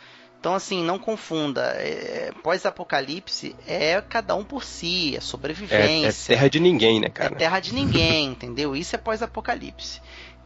Então, 0.42 0.56
assim, 0.56 0.84
não 0.84 0.98
confunda. 0.98 1.62
É, 1.78 2.32
Pós-apocalipse 2.42 3.56
é 3.68 4.02
cada 4.02 4.36
um 4.36 4.44
por 4.44 4.64
si, 4.64 5.16
é 5.16 5.22
sobrevivência. 5.22 6.32
É, 6.32 6.34
é, 6.34 6.36
terra 6.36 6.50
de 6.50 6.60
ninguém, 6.60 7.00
né, 7.00 7.10
cara? 7.10 7.36
É 7.36 7.38
terra 7.38 7.60
de 7.60 7.72
ninguém, 7.72 8.30
entendeu? 8.34 8.76
Isso 8.76 8.96
é 8.96 8.98
pós-apocalipse. 8.98 10.02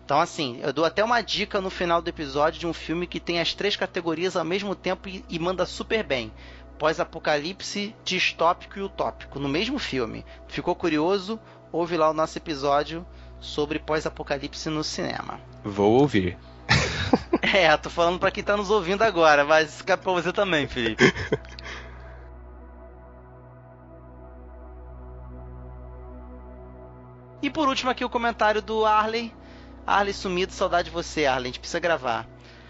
Então, 0.06 0.20
assim, 0.20 0.60
eu 0.62 0.72
dou 0.72 0.86
até 0.86 1.04
uma 1.04 1.20
dica 1.22 1.60
no 1.60 1.72
final 1.72 2.00
do 2.00 2.08
episódio 2.08 2.60
de 2.60 2.68
um 2.68 2.74
filme 2.74 3.08
que 3.08 3.20
tem 3.20 3.40
as 3.40 3.56
três 3.56 3.76
categorias 3.76 4.36
ao 4.36 4.46
mesmo 4.46 4.76
tempo 4.76 5.10
e, 5.10 5.26
e 5.28 5.40
manda 5.40 5.66
super 5.66 6.04
bem. 6.04 6.32
Pós-apocalipse, 6.78 7.96
distópico 8.04 8.78
e 8.78 8.84
utópico, 8.84 9.40
no 9.40 9.50
mesmo 9.50 9.80
filme. 9.80 10.24
Ficou 10.48 10.76
curioso? 10.76 11.40
Ouve 11.72 11.98
lá 11.98 12.08
o 12.12 12.14
nosso 12.14 12.38
episódio 12.38 13.04
sobre 13.40 13.80
pós-apocalipse 13.80 14.70
no 14.70 14.84
cinema. 14.84 15.40
Vou 15.64 15.94
ouvir. 15.94 16.38
é, 17.42 17.76
tô 17.76 17.90
falando 17.90 18.20
para 18.20 18.30
quem 18.30 18.44
tá 18.44 18.56
nos 18.56 18.70
ouvindo 18.70 19.02
agora, 19.02 19.44
mas 19.44 19.82
cabe 19.82 20.04
pra 20.04 20.12
você 20.12 20.32
também, 20.32 20.68
Felipe. 20.68 21.04
E 27.42 27.50
por 27.50 27.68
último 27.68 27.90
aqui 27.90 28.06
o 28.06 28.10
comentário 28.10 28.62
do 28.62 28.86
Arley 28.86 29.34
Arley 29.86 30.14
sumido, 30.14 30.52
saudade 30.52 30.90
de 30.90 30.94
você, 30.94 31.26
Arley. 31.26 31.46
A 31.46 31.48
gente 31.48 31.60
precisa 31.60 31.80
gravar. 31.80 32.28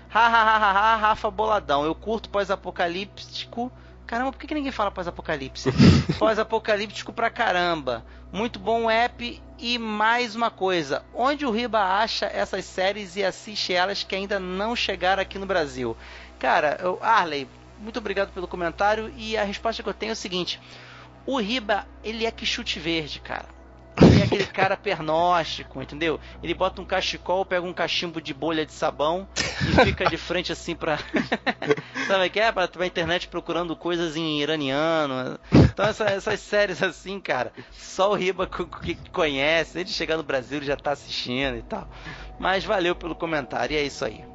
Hahaha, 0.09 0.95
Rafa 0.95 1.31
Boladão. 1.31 1.85
Eu 1.85 1.95
curto 1.95 2.29
pós-apocalíptico. 2.29 3.71
Caramba, 4.05 4.31
por 4.31 4.39
que, 4.39 4.47
que 4.47 4.53
ninguém 4.53 4.71
fala 4.71 4.91
pós-apocalipse? 4.91 5.71
pós-apocalíptico 6.19 7.11
pra 7.11 7.29
caramba. 7.29 8.05
Muito 8.31 8.59
bom 8.59 8.89
app. 8.89 9.41
E 9.57 9.77
mais 9.77 10.35
uma 10.35 10.51
coisa: 10.51 11.03
onde 11.13 11.45
o 11.45 11.51
Riba 11.51 11.79
acha 11.79 12.25
essas 12.25 12.65
séries 12.65 13.15
e 13.15 13.23
assiste 13.23 13.73
elas 13.73 14.03
que 14.03 14.15
ainda 14.15 14.39
não 14.39 14.75
chegaram 14.75 15.21
aqui 15.21 15.39
no 15.39 15.45
Brasil? 15.45 15.95
Cara, 16.37 16.77
eu, 16.81 16.99
Arley, 17.01 17.47
muito 17.79 17.97
obrigado 17.97 18.31
pelo 18.31 18.47
comentário. 18.47 19.11
E 19.15 19.37
a 19.37 19.43
resposta 19.43 19.81
que 19.81 19.89
eu 19.89 19.93
tenho 19.93 20.11
é 20.11 20.13
o 20.13 20.17
seguinte: 20.17 20.61
o 21.25 21.39
Riba, 21.39 21.87
ele 22.03 22.25
é 22.25 22.31
que 22.31 22.45
chute 22.45 22.79
verde, 22.79 23.19
cara 23.21 23.55
É 24.19 24.23
aquele 24.23 24.45
cara 24.45 24.75
pernóstico, 24.75 25.81
entendeu? 25.81 26.19
Ele 26.43 26.53
bota 26.53 26.81
um 26.81 26.85
cachecol, 26.85 27.45
pega 27.45 27.65
um 27.65 27.73
cachimbo 27.73 28.21
de 28.21 28.33
bolha 28.33 28.65
de 28.65 28.73
sabão 28.73 29.27
e 29.37 29.85
fica 29.85 30.05
de 30.09 30.17
frente 30.17 30.51
assim 30.51 30.75
pra. 30.75 30.99
Sabe 32.07 32.27
o 32.27 32.29
que 32.29 32.39
é? 32.39 32.51
Pra, 32.51 32.67
pra 32.67 32.85
internet 32.85 33.27
procurando 33.27 33.75
coisas 33.75 34.17
em 34.17 34.41
iraniano. 34.41 35.39
Então 35.53 35.85
essa, 35.85 36.05
essas 36.05 36.39
séries 36.41 36.83
assim, 36.83 37.19
cara, 37.19 37.53
só 37.71 38.11
o 38.11 38.15
Riba 38.15 38.47
que 38.47 38.95
conhece, 39.11 39.79
ele 39.79 39.89
chegar 39.89 40.17
no 40.17 40.23
Brasil 40.23 40.57
ele 40.57 40.65
já 40.65 40.75
tá 40.75 40.91
assistindo 40.91 41.57
e 41.57 41.61
tal. 41.61 41.87
Mas 42.37 42.65
valeu 42.65 42.95
pelo 42.95 43.15
comentário 43.15 43.73
e 43.73 43.77
é 43.77 43.83
isso 43.83 44.03
aí. 44.03 44.34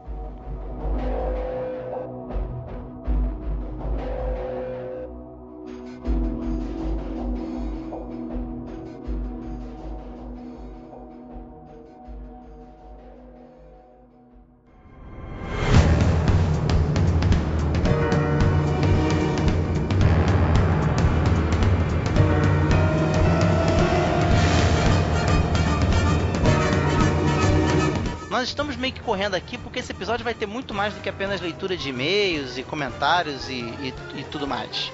Meio 28.80 28.92
que 28.92 29.00
correndo 29.00 29.34
aqui 29.34 29.58
porque 29.58 29.78
esse 29.78 29.92
episódio 29.92 30.24
vai 30.24 30.34
ter 30.34 30.46
muito 30.46 30.74
mais 30.74 30.94
do 30.94 31.00
que 31.00 31.08
apenas 31.08 31.40
leitura 31.40 31.76
de 31.76 31.90
e-mails 31.90 32.58
e 32.58 32.62
comentários 32.62 33.48
e, 33.48 33.54
e, 33.54 33.94
e 34.16 34.24
tudo 34.24 34.46
mais. 34.46 34.90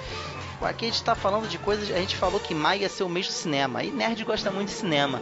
Aqui 0.60 0.86
a 0.86 0.88
gente 0.88 0.96
está 0.96 1.14
falando 1.14 1.48
de 1.48 1.58
coisas. 1.58 1.90
A 1.90 1.98
gente 1.98 2.16
falou 2.16 2.40
que 2.40 2.54
maio 2.54 2.82
ia 2.82 2.88
ser 2.88 3.04
o 3.04 3.08
mês 3.08 3.26
do 3.26 3.32
cinema. 3.32 3.82
E 3.82 3.90
nerd 3.90 4.24
gosta 4.24 4.50
muito 4.50 4.68
de 4.68 4.74
cinema. 4.74 5.20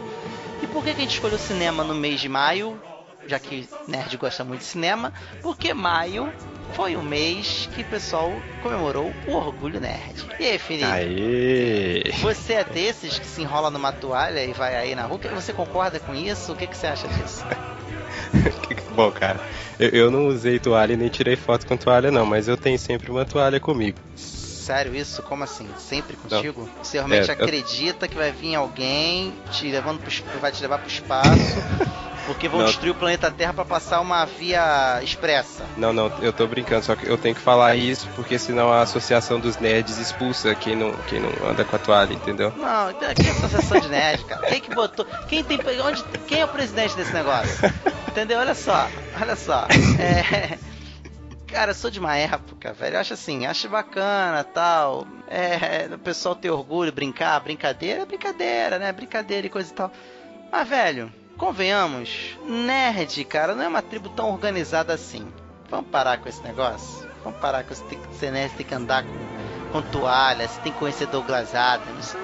E 0.61 0.67
por 0.67 0.83
que, 0.83 0.93
que 0.93 0.97
a 0.97 1.03
gente 1.03 1.13
escolheu 1.13 1.37
cinema 1.37 1.83
no 1.83 1.93
mês 1.93 2.21
de 2.21 2.29
maio? 2.29 2.79
Já 3.27 3.39
que 3.39 3.67
nerd 3.87 4.15
gosta 4.17 4.43
muito 4.43 4.61
de 4.61 4.65
cinema. 4.65 5.13
Porque 5.41 5.73
maio 5.73 6.31
foi 6.73 6.95
o 6.95 7.03
mês 7.03 7.69
que 7.73 7.81
o 7.81 7.85
pessoal 7.85 8.31
comemorou 8.63 9.11
o 9.27 9.33
Orgulho 9.33 9.79
Nerd. 9.79 10.25
E 10.39 10.45
aí, 10.45 10.57
Felipe? 10.59 10.85
Aê! 10.85 12.11
Você 12.21 12.53
é 12.53 12.63
desses 12.63 13.19
que 13.19 13.25
se 13.25 13.41
enrola 13.41 13.69
numa 13.69 13.91
toalha 13.91 14.43
e 14.43 14.53
vai 14.53 14.75
aí 14.75 14.95
na 14.95 15.03
rua? 15.03 15.19
Você 15.35 15.53
concorda 15.53 15.99
com 15.99 16.15
isso? 16.15 16.53
O 16.53 16.55
que, 16.55 16.67
que 16.67 16.77
você 16.77 16.87
acha 16.87 17.07
disso? 17.07 17.43
Bom, 18.95 19.11
cara, 19.11 19.39
eu, 19.79 19.89
eu, 19.89 20.11
não 20.11 20.27
usei 20.27 20.59
toalha 20.59 20.93
e 20.93 20.97
nem 20.97 21.09
tirei 21.09 21.35
foto 21.35 21.65
com 21.65 21.77
toalha, 21.77 22.11
não, 22.11 22.25
mas 22.25 22.47
eu 22.47 22.57
tenho 22.57 22.77
sempre 22.79 23.11
uma 23.11 23.25
toalha 23.25 23.59
comigo. 23.59 23.97
Sério 24.15 24.95
isso? 24.95 25.21
Como 25.21 25.43
assim? 25.43 25.67
Sempre 25.77 26.17
contigo? 26.17 26.61
Não. 26.61 26.83
Você 26.83 26.97
realmente 26.97 27.29
é, 27.29 27.33
acredita 27.33 28.05
eu... 28.05 28.09
que 28.09 28.15
vai 28.15 28.31
vir 28.31 28.55
alguém 28.55 29.33
te 29.51 29.69
levando 29.69 29.99
pro, 29.99 30.39
vai 30.39 30.51
te 30.51 30.61
levar 30.61 30.79
pro 30.79 30.87
espaço 30.87 31.55
porque 32.25 32.47
vão 32.47 32.59
não. 32.59 32.67
destruir 32.67 32.91
o 32.91 32.95
planeta 32.95 33.31
Terra 33.31 33.53
para 33.53 33.65
passar 33.65 34.01
uma 34.01 34.25
via 34.25 35.01
expressa. 35.03 35.63
Não, 35.77 35.93
não, 35.93 36.11
eu 36.21 36.33
tô 36.33 36.47
brincando, 36.47 36.85
só 36.85 36.95
que 36.95 37.07
eu 37.07 37.17
tenho 37.17 37.35
que 37.35 37.41
falar 37.41 37.75
isso 37.75 38.07
porque 38.15 38.37
senão 38.37 38.71
a 38.71 38.81
associação 38.81 39.39
dos 39.39 39.57
nerds 39.57 39.97
expulsa 39.97 40.53
quem 40.55 40.75
não, 40.75 40.91
quem 41.07 41.19
não 41.19 41.29
anda 41.49 41.63
com 41.63 41.75
a 41.75 41.79
toalha, 41.79 42.13
entendeu? 42.13 42.53
Não, 42.55 42.93
que 42.93 43.27
é 43.27 43.31
associação 43.31 43.79
de 43.79 43.89
nerds, 43.89 44.25
cara? 44.25 44.47
Quem 44.47 44.61
que 44.61 44.73
botou? 44.73 45.05
Quem 45.27 45.43
tem 45.43 45.59
onde 45.81 46.03
quem 46.27 46.41
é 46.41 46.45
o 46.45 46.49
presidente 46.49 46.95
desse 46.95 47.13
negócio? 47.13 47.71
Entendeu? 48.07 48.39
Olha 48.39 48.55
só, 48.55 48.87
olha 49.19 49.35
só. 49.35 49.67
É 49.99 50.57
cara, 51.55 51.71
eu 51.71 51.75
sou 51.75 51.89
de 51.89 51.99
uma 51.99 52.17
época, 52.17 52.73
velho. 52.73 52.97
Eu 52.97 52.99
acho 52.99 53.13
assim, 53.13 53.45
acho 53.45 53.69
bacana 53.69 54.43
tal. 54.43 55.07
É, 55.25 55.87
o 55.93 55.97
pessoal 55.97 56.35
ter 56.35 56.49
orgulho, 56.49 56.91
brincar, 56.91 57.39
brincadeira, 57.39 58.01
é 58.01 58.05
brincadeira, 58.05 58.77
né? 58.77 58.91
Brincadeira 58.91 59.47
e 59.47 59.49
coisa 59.49 59.71
e 59.71 59.73
tal. 59.73 59.89
Mas, 60.51 60.67
velho, 60.67 61.11
convenhamos, 61.37 62.37
nerd, 62.45 63.23
cara, 63.25 63.55
não 63.55 63.63
é 63.63 63.67
uma 63.67 63.81
tribo 63.81 64.09
tão 64.09 64.31
organizada 64.31 64.93
assim. 64.93 65.27
Vamos 65.69 65.87
parar 65.89 66.17
com 66.17 66.29
esse 66.29 66.41
negócio? 66.41 67.07
Vamos 67.23 67.39
parar 67.39 67.63
com 67.63 67.73
esse 67.73 67.83
tem 67.83 67.99
que 67.99 68.15
ser 68.15 68.31
nerd, 68.31 68.53
tem 68.55 68.65
que 68.65 68.75
andar 68.75 69.03
com, 69.03 69.71
com 69.71 69.81
toalha, 69.89 70.47
você 70.47 70.59
tem 70.61 70.71
que 70.71 70.79
conhecer 70.79 71.07
Douglas 71.07 71.55
Adams. 71.55 72.15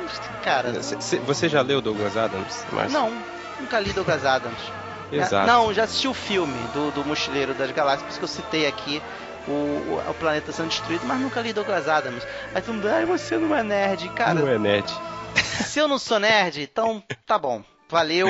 Cara. 0.43 0.71
Você 0.71 1.49
já 1.49 1.61
leu 1.61 1.81
Douglas 1.81 2.15
Adams? 2.15 2.65
Mas... 2.71 2.91
Não, 2.91 3.11
nunca 3.59 3.79
li 3.79 3.91
Douglas 3.93 4.25
Adams. 4.25 4.59
Exato. 5.11 5.47
Não, 5.47 5.73
já 5.73 5.83
assisti 5.83 6.07
o 6.07 6.13
filme 6.13 6.57
do, 6.73 6.91
do 6.91 7.05
Mochileiro 7.05 7.53
das 7.53 7.69
Galáxias, 7.71 8.03
por 8.03 8.09
isso 8.09 8.19
que 8.19 8.23
eu 8.23 8.27
citei 8.29 8.67
aqui 8.67 9.01
o, 9.47 9.51
o, 9.51 10.03
o, 10.09 10.13
planeta 10.13 10.51
sendo 10.51 10.69
destruído, 10.69 11.05
mas 11.05 11.19
nunca 11.19 11.41
li 11.41 11.51
Douglas 11.51 11.87
Adams. 11.87 12.25
Aí 12.53 12.61
todo 12.61 12.75
mundo, 12.75 12.87
ai, 12.87 13.05
você 13.05 13.37
não 13.37 13.55
é 13.55 13.63
nerd, 13.63 14.07
cara. 14.09 14.35
Não 14.35 14.47
é 14.47 14.57
nerd. 14.57 14.89
Se 15.35 15.79
eu 15.79 15.87
não 15.87 15.99
sou 15.99 16.19
nerd, 16.19 16.61
então 16.61 17.03
tá 17.25 17.37
bom. 17.37 17.63
Valeu, 17.91 18.25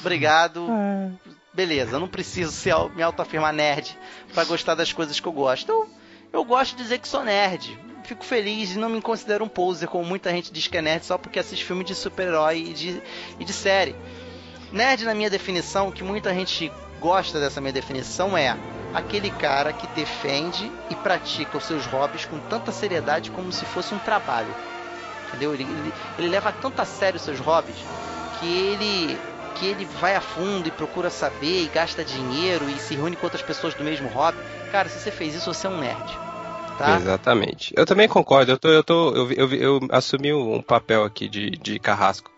obrigado. 0.00 0.66
Beleza, 1.54 1.92
eu 1.94 2.00
não 2.00 2.08
preciso 2.08 2.50
ser, 2.50 2.74
me 2.96 3.02
autoafirmar 3.02 3.52
nerd 3.52 3.96
para 4.34 4.42
gostar 4.42 4.74
das 4.74 4.92
coisas 4.92 5.20
que 5.20 5.28
eu 5.28 5.30
gosto. 5.30 5.70
Eu, 5.70 5.88
eu 6.32 6.44
gosto 6.44 6.76
de 6.76 6.82
dizer 6.82 6.98
que 6.98 7.06
sou 7.06 7.22
nerd. 7.22 7.78
Fico 8.02 8.24
feliz 8.24 8.74
e 8.74 8.78
não 8.78 8.88
me 8.88 9.00
considero 9.00 9.44
um 9.44 9.48
poser, 9.48 9.88
como 9.88 10.04
muita 10.04 10.32
gente 10.32 10.52
diz 10.52 10.66
que 10.66 10.76
é 10.76 10.82
nerd 10.82 11.06
só 11.06 11.16
porque 11.16 11.38
assiste 11.38 11.64
filme 11.64 11.84
de 11.84 11.94
super-herói 11.94 12.58
e 12.58 12.72
de, 12.72 13.02
e 13.38 13.44
de 13.44 13.52
série. 13.52 13.94
Nerd, 14.72 15.04
na 15.04 15.14
minha 15.14 15.30
definição, 15.30 15.92
que 15.92 16.02
muita 16.02 16.34
gente 16.34 16.72
gosta 17.00 17.38
dessa 17.38 17.60
minha 17.60 17.72
definição, 17.72 18.36
é 18.36 18.56
aquele 18.92 19.30
cara 19.30 19.72
que 19.72 19.86
defende 19.88 20.72
e 20.90 20.96
pratica 20.96 21.56
os 21.56 21.64
seus 21.64 21.86
hobbies 21.86 22.24
com 22.24 22.40
tanta 22.40 22.72
seriedade 22.72 23.30
como 23.30 23.52
se 23.52 23.64
fosse 23.64 23.94
um 23.94 23.98
trabalho. 24.00 24.52
Entendeu? 25.28 25.54
Ele, 25.54 25.62
ele, 25.62 25.92
ele 26.18 26.28
leva 26.28 26.50
tanto 26.50 26.82
a 26.82 26.84
sério 26.84 27.16
os 27.16 27.22
seus 27.22 27.38
hobbies 27.38 27.76
que 28.38 28.46
ele 28.46 29.18
que 29.58 29.66
ele 29.66 29.84
vai 29.84 30.14
a 30.14 30.20
fundo 30.20 30.68
e 30.68 30.70
procura 30.70 31.10
saber 31.10 31.64
e 31.64 31.68
gasta 31.68 32.04
dinheiro 32.04 32.68
e 32.70 32.78
se 32.78 32.94
reúne 32.94 33.16
com 33.16 33.26
outras 33.26 33.42
pessoas 33.42 33.74
do 33.74 33.82
mesmo 33.82 34.08
hobby. 34.08 34.38
Cara, 34.70 34.88
se 34.88 35.00
você 35.00 35.10
fez 35.10 35.34
isso, 35.34 35.52
você 35.52 35.66
é 35.66 35.70
um 35.70 35.78
nerd. 35.78 36.18
Tá? 36.78 36.96
Exatamente. 36.96 37.74
Eu 37.76 37.84
também 37.84 38.06
concordo. 38.08 38.52
Eu, 38.52 38.58
tô, 38.58 38.68
eu, 38.68 38.84
tô, 38.84 39.16
eu, 39.16 39.32
eu, 39.32 39.54
eu 39.54 39.80
assumi 39.90 40.32
um 40.32 40.62
papel 40.62 41.02
aqui 41.02 41.28
de, 41.28 41.50
de 41.50 41.78
carrasco. 41.80 42.30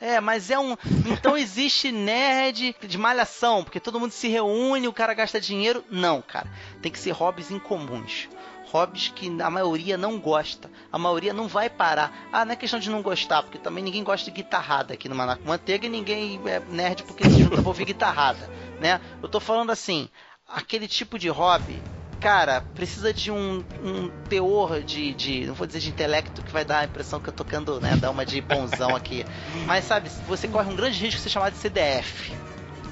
É, 0.00 0.20
mas 0.20 0.50
é 0.50 0.58
um. 0.58 0.76
Então 1.06 1.36
existe 1.36 1.90
nerd 1.90 2.76
de 2.86 2.98
malhação, 2.98 3.64
porque 3.64 3.80
todo 3.80 3.98
mundo 3.98 4.12
se 4.12 4.28
reúne, 4.28 4.86
o 4.86 4.92
cara 4.92 5.14
gasta 5.14 5.40
dinheiro. 5.40 5.82
Não, 5.90 6.22
cara. 6.22 6.48
Tem 6.82 6.92
que 6.92 6.98
ser 6.98 7.10
hobbies 7.10 7.50
incomuns. 7.50 8.28
Hobbies 8.70 9.08
que 9.08 9.28
a 9.40 9.50
maioria 9.50 9.96
não 9.96 10.18
gosta. 10.18 10.70
A 10.92 10.98
maioria 10.98 11.32
não 11.32 11.48
vai 11.48 11.70
parar. 11.70 12.28
Ah, 12.32 12.44
não 12.44 12.52
é 12.52 12.56
questão 12.56 12.78
de 12.78 12.90
não 12.90 13.02
gostar, 13.02 13.42
porque 13.42 13.58
também 13.58 13.82
ninguém 13.82 14.04
gosta 14.04 14.24
de 14.24 14.36
guitarrada 14.36 14.94
aqui 14.94 15.08
no 15.08 15.14
Manaco 15.14 15.46
Manteiga 15.46 15.86
e 15.86 15.90
ninguém 15.90 16.40
é 16.46 16.60
nerd 16.70 17.02
porque 17.04 17.24
se 17.24 17.42
junta 17.42 17.60
pra 17.60 17.68
ouvir 17.68 17.84
guitarrada, 17.84 18.48
né? 18.80 19.00
Eu 19.22 19.28
tô 19.28 19.40
falando 19.40 19.70
assim, 19.70 20.08
aquele 20.46 20.86
tipo 20.86 21.18
de 21.18 21.28
hobby 21.28 21.80
cara, 22.20 22.64
precisa 22.74 23.14
de 23.14 23.30
um, 23.30 23.64
um 23.82 24.08
teor 24.28 24.82
de, 24.82 25.14
de, 25.14 25.46
não 25.46 25.54
vou 25.54 25.66
dizer 25.66 25.80
de 25.80 25.88
intelecto 25.88 26.42
que 26.42 26.52
vai 26.52 26.64
dar 26.64 26.80
a 26.80 26.84
impressão 26.84 27.20
que 27.20 27.28
eu 27.28 27.32
tô 27.32 27.44
tocando, 27.44 27.80
né, 27.80 27.96
dar 27.96 28.10
uma 28.10 28.26
de 28.26 28.40
bonzão 28.40 28.94
aqui. 28.94 29.24
Mas 29.66 29.84
sabe, 29.84 30.10
você 30.26 30.48
corre 30.48 30.70
um 30.70 30.76
grande 30.76 30.98
risco 30.98 31.18
de 31.18 31.22
ser 31.22 31.30
chamado 31.30 31.52
de 31.52 31.58
CDF. 31.58 32.32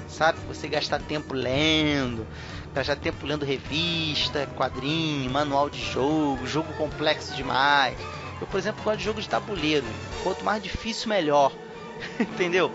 Sabe? 0.07 0.39
Você 0.47 0.67
gastar 0.67 0.99
tempo 0.99 1.33
lendo, 1.33 2.25
gastar 2.73 2.95
tempo 2.95 3.25
lendo 3.25 3.45
revista, 3.45 4.47
quadrinho, 4.55 5.29
manual 5.29 5.69
de 5.69 5.79
jogo, 5.81 6.45
jogo 6.45 6.71
complexo 6.73 7.35
demais. 7.35 7.97
Eu, 8.39 8.47
por 8.47 8.57
exemplo, 8.57 8.83
gosto 8.83 8.97
de 8.99 9.03
jogo 9.03 9.21
de 9.21 9.29
tabuleiro. 9.29 9.85
Quanto 10.23 10.43
mais 10.43 10.61
difícil, 10.61 11.09
melhor. 11.09 11.51
Entendeu? 12.19 12.71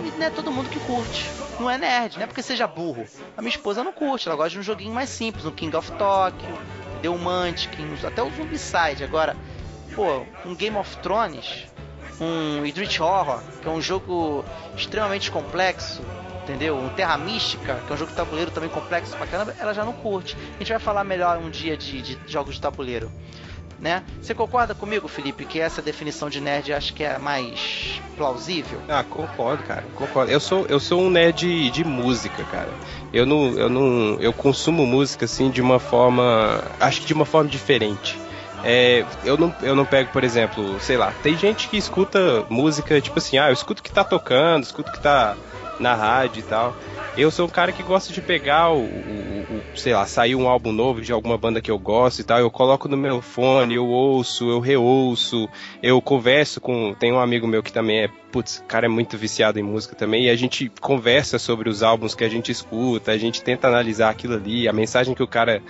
E 0.00 0.18
não 0.18 0.26
é 0.26 0.30
todo 0.30 0.50
mundo 0.50 0.68
que 0.68 0.78
curte. 0.80 1.28
Não 1.58 1.70
é 1.70 1.76
nerd, 1.76 2.16
não 2.16 2.24
é 2.24 2.26
porque 2.26 2.42
seja 2.42 2.66
burro. 2.66 3.06
A 3.36 3.42
minha 3.42 3.50
esposa 3.50 3.84
não 3.84 3.92
curte, 3.92 4.28
ela 4.28 4.36
gosta 4.36 4.50
de 4.50 4.58
um 4.58 4.62
joguinho 4.62 4.92
mais 4.92 5.08
simples, 5.08 5.44
um 5.44 5.50
King 5.50 5.76
of 5.76 5.90
Tokyo, 5.92 6.58
The 7.02 7.08
Mantic, 7.08 7.70
até 8.04 8.22
o 8.22 8.30
Zombicide. 8.30 9.04
Agora, 9.04 9.36
pô, 9.94 10.24
um 10.44 10.54
Game 10.54 10.76
of 10.76 10.96
Thrones, 10.98 11.66
um 12.20 12.64
Idrich 12.64 13.00
Horror, 13.02 13.42
que 13.60 13.68
é 13.68 13.70
um 13.70 13.80
jogo 13.80 14.44
extremamente 14.76 15.30
complexo, 15.30 16.02
entendeu? 16.42 16.76
Um 16.76 16.88
Terra 16.88 17.16
Mística, 17.16 17.82
que 17.86 17.92
é 17.92 17.94
um 17.94 17.98
jogo 17.98 18.10
de 18.10 18.16
tabuleiro 18.16 18.50
também 18.50 18.68
complexo 18.68 19.16
pra 19.16 19.26
caramba, 19.26 19.54
ela 19.58 19.72
já 19.72 19.84
não 19.84 19.92
curte. 19.92 20.36
A 20.56 20.58
gente 20.58 20.70
vai 20.70 20.78
falar 20.78 21.04
melhor 21.04 21.38
um 21.38 21.50
dia 21.50 21.76
de, 21.76 22.02
de 22.02 22.18
jogos 22.26 22.54
de 22.54 22.60
tabuleiro 22.60 23.10
né? 23.82 24.04
Você 24.22 24.32
concorda 24.32 24.76
comigo, 24.76 25.08
Felipe, 25.08 25.44
que 25.44 25.58
essa 25.58 25.82
definição 25.82 26.30
de 26.30 26.40
nerd 26.40 26.72
acho 26.72 26.94
que 26.94 27.02
é 27.02 27.18
mais 27.18 28.00
plausível? 28.16 28.80
Ah, 28.88 29.02
concordo, 29.02 29.64
cara. 29.64 29.82
Concordo. 29.96 30.30
Eu 30.30 30.38
sou, 30.38 30.64
eu 30.68 30.78
sou 30.78 31.02
um 31.02 31.10
nerd 31.10 31.68
de 31.68 31.84
música, 31.84 32.44
cara. 32.44 32.70
Eu 33.12 33.26
não, 33.26 33.58
eu 33.58 33.68
não, 33.68 34.20
eu 34.20 34.32
consumo 34.32 34.86
música 34.86 35.24
assim 35.24 35.50
de 35.50 35.60
uma 35.60 35.80
forma, 35.80 36.62
acho 36.78 37.00
que 37.00 37.06
de 37.06 37.12
uma 37.12 37.24
forma 37.24 37.50
diferente. 37.50 38.16
É, 38.62 39.04
eu, 39.24 39.36
não, 39.36 39.52
eu 39.60 39.74
não 39.74 39.84
pego, 39.84 40.12
por 40.12 40.22
exemplo, 40.22 40.78
sei 40.78 40.96
lá, 40.96 41.12
tem 41.20 41.36
gente 41.36 41.68
que 41.68 41.76
escuta 41.76 42.46
música 42.48 43.00
tipo 43.00 43.18
assim, 43.18 43.36
ah, 43.36 43.48
eu 43.48 43.52
escuto 43.52 43.80
o 43.80 43.82
que 43.82 43.90
tá 43.90 44.04
tocando, 44.04 44.62
escuto 44.62 44.90
o 44.90 44.92
que 44.92 45.02
tá 45.02 45.36
na 45.82 45.94
rádio 45.94 46.40
e 46.40 46.42
tal. 46.42 46.74
Eu 47.16 47.30
sou 47.30 47.44
um 47.44 47.48
cara 47.48 47.72
que 47.72 47.82
gosta 47.82 48.10
de 48.10 48.22
pegar 48.22 48.70
o, 48.70 48.84
o, 48.84 49.46
o 49.50 49.76
sei 49.78 49.92
lá, 49.92 50.06
saiu 50.06 50.38
um 50.38 50.48
álbum 50.48 50.72
novo 50.72 51.02
de 51.02 51.12
alguma 51.12 51.36
banda 51.36 51.60
que 51.60 51.70
eu 51.70 51.78
gosto 51.78 52.20
e 52.20 52.24
tal, 52.24 52.38
eu 52.38 52.50
coloco 52.50 52.88
no 52.88 52.96
meu 52.96 53.20
fone, 53.20 53.74
eu 53.74 53.86
ouço, 53.86 54.48
eu 54.48 54.60
reouço, 54.60 55.46
eu 55.82 56.00
converso 56.00 56.58
com. 56.58 56.94
Tem 56.94 57.12
um 57.12 57.20
amigo 57.20 57.46
meu 57.46 57.62
que 57.62 57.72
também 57.72 58.04
é, 58.04 58.08
putz, 58.30 58.64
cara 58.66 58.86
é 58.86 58.88
muito 58.88 59.18
viciado 59.18 59.58
em 59.58 59.62
música 59.62 59.94
também, 59.94 60.24
e 60.24 60.30
a 60.30 60.36
gente 60.36 60.72
conversa 60.80 61.38
sobre 61.38 61.68
os 61.68 61.82
álbuns 61.82 62.14
que 62.14 62.24
a 62.24 62.28
gente 62.30 62.50
escuta, 62.50 63.12
a 63.12 63.18
gente 63.18 63.42
tenta 63.42 63.68
analisar 63.68 64.08
aquilo 64.08 64.34
ali, 64.34 64.66
a 64.66 64.72
mensagem 64.72 65.14
que 65.14 65.22
o 65.22 65.28
cara 65.28 65.62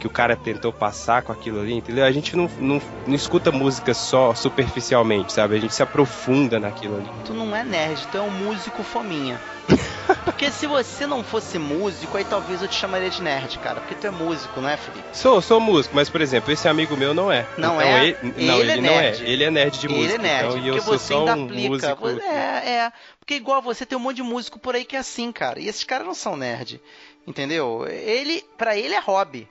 que 0.00 0.06
o 0.06 0.10
cara 0.10 0.34
tentou 0.34 0.72
passar 0.72 1.22
com 1.22 1.30
aquilo 1.30 1.60
ali, 1.60 1.74
entendeu? 1.74 2.04
A 2.04 2.10
gente 2.10 2.34
não, 2.34 2.50
não, 2.58 2.80
não 3.06 3.14
escuta 3.14 3.52
música 3.52 3.92
só 3.92 4.34
superficialmente, 4.34 5.32
sabe? 5.32 5.56
A 5.56 5.60
gente 5.60 5.74
se 5.74 5.82
aprofunda 5.82 6.58
naquilo 6.58 6.96
ali. 6.96 7.08
Tu 7.26 7.34
não 7.34 7.54
é 7.54 7.62
nerd, 7.62 8.08
tu 8.10 8.16
é 8.16 8.20
um 8.22 8.30
músico 8.30 8.82
fominha. 8.82 9.38
Porque 10.24 10.50
se 10.50 10.66
você 10.66 11.06
não 11.06 11.22
fosse 11.22 11.58
músico, 11.58 12.16
aí 12.16 12.24
talvez 12.24 12.62
eu 12.62 12.66
te 12.66 12.74
chamaria 12.74 13.10
de 13.10 13.22
nerd, 13.22 13.58
cara. 13.58 13.80
Porque 13.80 13.94
tu 13.94 14.06
é 14.06 14.10
músico, 14.10 14.60
não 14.60 14.68
é, 14.68 14.76
Felipe? 14.76 15.04
Sou, 15.12 15.40
sou 15.42 15.60
músico, 15.60 15.94
mas 15.94 16.08
por 16.08 16.20
exemplo, 16.20 16.50
esse 16.50 16.66
amigo 16.66 16.96
meu 16.96 17.12
não 17.12 17.30
é. 17.30 17.46
Não 17.58 17.76
então, 17.76 17.80
é? 17.80 18.06
Ele, 18.06 18.16
não, 18.22 18.60
ele, 18.60 18.72
ele 18.72 18.80
não 18.80 18.94
é. 18.94 19.16
Ele 19.20 19.44
é 19.44 19.50
nerd 19.50 19.78
de 19.78 19.86
ele 19.86 19.94
música. 19.94 20.14
Ele 20.14 20.26
é 20.26 20.30
nerd, 20.30 20.46
então, 20.46 20.62
porque 20.62 20.78
eu 20.78 20.82
você 20.82 21.12
sou 21.12 21.18
ainda 21.20 21.36
um 21.36 21.44
aplica. 21.44 21.96
músico. 21.96 22.08
É, 22.22 22.70
é. 22.70 22.92
Porque 23.20 23.34
igual 23.34 23.60
você 23.60 23.84
tem 23.84 23.98
um 23.98 24.00
monte 24.00 24.16
de 24.16 24.22
músico 24.22 24.58
por 24.58 24.74
aí 24.74 24.84
que 24.84 24.96
é 24.96 24.98
assim, 24.98 25.30
cara. 25.30 25.60
E 25.60 25.68
esses 25.68 25.84
caras 25.84 26.06
não 26.06 26.14
são 26.14 26.36
nerd. 26.36 26.80
Entendeu? 27.26 27.86
Ele, 27.86 28.42
para 28.56 28.76
ele 28.76 28.94
é 28.94 29.00
hobby. 29.00 29.46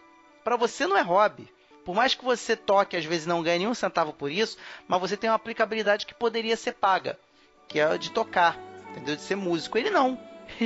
Para 0.49 0.57
você 0.57 0.87
não 0.87 0.97
é 0.97 1.03
hobby. 1.03 1.47
Por 1.85 1.93
mais 1.93 2.15
que 2.15 2.25
você 2.25 2.55
toque, 2.55 2.97
às 2.97 3.05
vezes 3.05 3.27
não 3.27 3.43
ganhe 3.43 3.59
nenhum 3.59 3.75
centavo 3.75 4.11
por 4.11 4.31
isso, 4.31 4.57
mas 4.87 4.99
você 4.99 5.15
tem 5.15 5.29
uma 5.29 5.35
aplicabilidade 5.35 6.07
que 6.07 6.13
poderia 6.15 6.57
ser 6.57 6.73
paga, 6.73 7.19
que 7.67 7.79
é 7.79 7.95
de 7.99 8.09
tocar, 8.09 8.57
entendeu? 8.89 9.15
De 9.15 9.21
ser 9.21 9.35
músico. 9.35 9.77
Ele 9.77 9.91
não. 9.91 10.19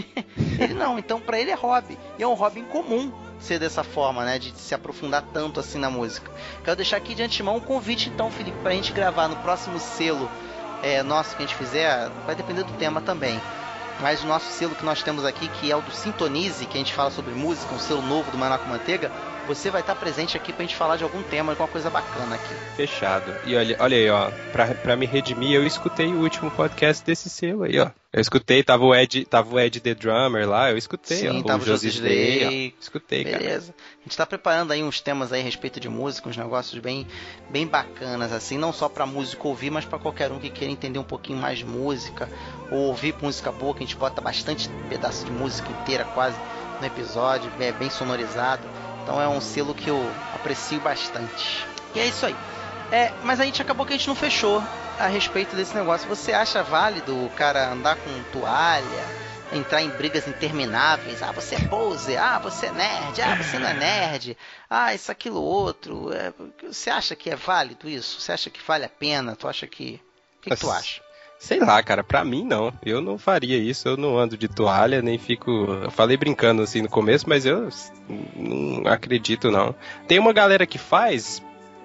ele 0.58 0.74
não. 0.74 0.98
Então, 0.98 1.20
para 1.20 1.38
ele 1.38 1.52
é 1.52 1.54
hobby. 1.54 2.00
E 2.18 2.24
é 2.24 2.26
um 2.26 2.34
hobby 2.34 2.62
incomum 2.62 3.12
ser 3.42 3.60
dessa 3.60 3.84
forma, 3.84 4.24
né? 4.24 4.40
De 4.40 4.58
se 4.58 4.74
aprofundar 4.74 5.22
tanto 5.34 5.60
assim 5.60 5.80
na 5.80 5.90
música. 5.90 6.32
Quero 6.64 6.78
deixar 6.78 6.96
aqui 6.96 7.14
de 7.14 7.22
antemão 7.22 7.58
um 7.58 7.60
convite, 7.60 8.08
então, 8.08 8.32
Felipe, 8.32 8.58
pra 8.60 8.72
gente 8.72 8.94
gravar 8.94 9.28
no 9.28 9.36
próximo 9.36 9.78
selo 9.80 10.32
é, 10.82 11.04
nosso 11.04 11.36
que 11.36 11.44
a 11.44 11.46
gente 11.46 11.58
fizer. 11.58 12.08
Vai 12.26 12.36
depender 12.36 12.64
do 12.64 12.72
tema 12.78 13.02
também. 13.02 13.38
Mas 14.00 14.24
o 14.24 14.28
nosso 14.28 14.50
selo 14.50 14.76
que 14.76 14.86
nós 14.86 15.04
temos 15.04 15.26
aqui, 15.26 15.50
que 15.50 15.70
é 15.70 15.76
o 15.76 15.82
do 15.82 15.92
Sintonize, 15.92 16.66
que 16.68 16.78
a 16.78 16.80
gente 16.80 16.94
fala 16.94 17.12
sobre 17.12 17.34
música, 17.34 17.76
um 17.76 17.80
selo 17.80 18.02
novo 18.02 18.32
do 18.32 18.38
Manaco 18.38 18.66
Manteiga, 18.70 19.12
você 19.48 19.70
vai 19.70 19.82
estar 19.82 19.96
presente 19.96 20.38
aqui 20.38 20.54
pra 20.54 20.64
gente 20.64 20.76
falar 20.76 20.98
de 20.98 21.04
algum 21.04 21.22
tema, 21.24 21.52
alguma 21.52 21.68
coisa 21.68 21.90
bacana 21.90 22.36
aqui. 22.36 22.54
Fechado. 22.76 23.34
E 23.46 23.56
olha, 23.56 23.78
olha 23.80 23.98
aí, 23.98 24.10
ó, 24.10 24.32
pra, 24.52 24.68
pra 24.74 24.96
me 24.96 25.06
redimir, 25.06 25.54
eu 25.54 25.66
escutei 25.66 26.08
o 26.08 26.22
último 26.22 26.50
podcast 26.52 27.04
desse 27.04 27.30
selo 27.30 27.64
aí, 27.64 27.80
ó. 27.80 27.90
Eu 28.14 28.22
escutei, 28.22 28.62
tava 28.62 28.86
o 28.86 28.94
Ed, 28.94 29.26
tava 29.26 29.56
o 29.56 29.60
Ed 29.60 29.80
The 29.80 29.96
Drummer 29.96 30.48
lá, 30.48 30.70
eu 30.70 30.78
escutei, 30.78 31.18
Sim, 31.18 31.40
ó, 31.40 31.44
tava 31.44 31.64
o 31.64 31.66
Josi 31.66 32.00
Day, 32.00 32.76
escutei, 32.80 33.24
Beleza. 33.24 33.40
cara. 33.40 33.50
Beleza. 33.50 33.76
A 33.80 34.04
gente 34.04 34.18
tá 34.18 34.26
preparando 34.26 34.72
aí 34.72 34.84
uns 34.84 35.02
temas 35.02 35.34
aí 35.34 35.42
a 35.42 35.44
respeito 35.44 35.80
de 35.80 35.90
música, 35.90 36.30
uns 36.30 36.38
negócios 36.38 36.80
bem, 36.80 37.08
bem 37.50 37.66
bacanas, 37.66 38.32
assim, 38.32 38.56
não 38.56 38.72
só 38.72 38.88
pra 38.88 39.08
músico 39.08 39.48
ouvir, 39.48 39.72
mas 39.72 39.84
pra 39.84 39.98
qualquer 39.98 40.32
um 40.32 40.38
que 40.38 40.52
queira 40.52 40.72
entender 40.72 41.00
um 41.00 41.04
pouquinho 41.04 41.40
mais 41.40 41.58
de 41.58 41.66
música, 41.66 42.30
ou 42.70 42.82
ouvir 42.82 43.16
música 43.20 43.52
boa, 43.52 43.74
que 43.74 43.84
a 43.84 43.86
gente 43.88 43.96
bota 43.96 44.22
bastante 44.22 44.70
pedaço 44.90 45.26
de 45.26 45.32
música 45.32 45.72
inteira 45.72 46.06
quase 46.14 46.38
no 46.80 46.86
episódio, 46.86 47.52
é 47.60 47.72
bem 47.72 47.90
sonorizado. 47.90 48.62
Então 49.04 49.22
é 49.22 49.28
um 49.28 49.42
selo 49.42 49.76
que 49.76 49.90
eu 49.90 50.10
aprecio 50.34 50.80
bastante. 50.80 51.68
E 51.94 52.00
é 52.00 52.08
isso 52.08 52.26
aí. 52.26 52.36
É, 52.90 53.12
mas 53.24 53.40
a 53.40 53.46
gente 53.46 53.62
acabou 53.62 53.86
que 53.86 53.94
a 53.94 53.98
gente 53.98 54.08
não 54.08 54.16
fechou 54.16 54.64
a 54.98 55.08
respeito 55.08 55.56
desse 55.56 55.76
negócio. 55.76 56.08
Você 56.08 56.32
acha 56.32 56.64
válido 56.64 57.26
o 57.26 57.30
cara 57.32 57.72
andar 57.72 57.98
com 57.98 58.24
toalha, 58.32 59.06
entrar 59.52 59.82
em 59.82 59.90
brigas 59.90 60.26
intermináveis? 60.26 61.22
Ah, 61.22 61.32
você 61.32 61.56
é 61.56 61.60
pose, 61.68 62.16
ah, 62.16 62.40
você 62.40 62.68
é 62.68 62.72
nerd, 62.72 63.22
ah, 63.22 63.36
você 63.36 63.60
não 63.60 63.68
é 63.68 63.74
nerd, 63.74 64.38
ah, 64.70 64.94
isso, 64.94 65.12
aquilo, 65.12 65.42
outro. 65.42 66.14
É, 66.14 66.34
você 66.66 66.90
acha 66.90 67.16
que 67.16 67.30
é 67.30 67.36
válido 67.36 67.90
isso? 67.90 68.22
Você 68.22 68.32
acha 68.32 68.50
que 68.50 68.62
vale 68.66 68.86
a 68.86 68.90
pena? 68.90 69.36
Tu 69.36 69.48
acha 69.48 69.68
que. 69.68 70.00
O 70.38 70.42
que, 70.44 70.50
que 70.50 70.56
tu 70.56 70.72
acha? 70.72 71.02
Sei 71.44 71.60
lá, 71.60 71.84
cara, 71.84 72.06
pra 72.06 72.24
mim 72.24 72.46
não. 72.46 72.72
Eu 72.86 73.02
não 73.02 73.18
faria 73.18 73.58
isso, 73.58 73.86
eu 73.90 73.98
não 73.98 74.18
ando 74.18 74.38
de 74.38 74.48
toalha, 74.48 75.02
nem 75.02 75.18
fico. 75.18 75.52
Eu 75.52 75.92
falei 75.92 76.16
brincando 76.16 76.62
assim 76.62 76.82
no 76.82 76.88
começo, 76.88 77.28
mas 77.28 77.46
eu 77.46 77.68
não 78.34 78.88
acredito 78.90 79.52
não. 79.52 79.76
Tem 80.08 80.18
uma 80.20 80.32
galera 80.32 80.66
que 80.66 80.78
faz, 80.78 81.44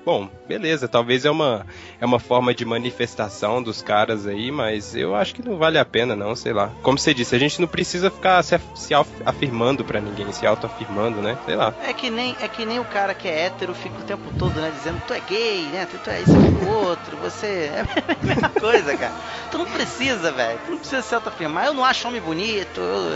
bom, 0.09 0.26
beleza, 0.48 0.88
talvez 0.88 1.26
é 1.26 1.30
uma, 1.30 1.66
é 2.00 2.06
uma 2.06 2.18
forma 2.18 2.54
de 2.54 2.64
manifestação 2.64 3.62
dos 3.62 3.82
caras 3.82 4.26
aí, 4.26 4.50
mas 4.50 4.96
eu 4.96 5.14
acho 5.14 5.34
que 5.34 5.46
não 5.46 5.59
vale 5.59 5.76
a 5.76 5.84
pena, 5.84 6.16
não, 6.16 6.34
sei 6.34 6.54
lá. 6.54 6.70
Como 6.82 6.96
você 6.96 7.12
disse, 7.12 7.36
a 7.36 7.38
gente 7.38 7.61
não 7.61 7.68
precisa 7.68 8.11
ficar 8.11 8.42
se, 8.42 8.59
se 8.74 8.94
afirmando 9.26 9.84
para 9.84 10.00
ninguém, 10.00 10.32
se 10.32 10.46
autoafirmando, 10.46 11.20
né? 11.20 11.36
Sei 11.44 11.54
lá. 11.54 11.74
É 11.84 11.92
que, 11.92 12.09
nem, 12.09 12.34
é 12.40 12.48
que 12.48 12.64
nem 12.64 12.80
o 12.80 12.86
cara 12.86 13.12
que 13.12 13.28
é 13.28 13.44
hétero 13.44 13.74
fica 13.74 13.98
o 13.98 14.02
tempo 14.04 14.22
todo, 14.38 14.59
né, 14.59 14.72
dizendo 14.74 15.02
tu 15.06 15.12
é 15.12 15.20
gay, 15.20 15.66
né? 15.66 15.86
Tu, 15.90 15.98
tu 15.98 16.09
é 16.09 16.22
isso, 16.22 16.32
aquilo, 16.32 16.70
outro, 16.70 17.14
você. 17.18 17.46
É 17.46 17.80
a 17.82 18.24
mesma 18.24 18.48
coisa, 18.59 18.96
cara. 18.96 19.12
Tu 19.50 19.59
não 19.59 19.66
precisa, 19.66 20.32
velho. 20.32 20.59
Tu 20.64 20.70
não 20.70 20.78
precisa 20.78 21.02
se 21.02 21.14
autoafirmar. 21.14 21.66
Eu 21.66 21.74
não 21.74 21.84
acho 21.84 22.09
homem 22.09 22.20
bonito. 22.22 22.80
Eu... 22.80 23.12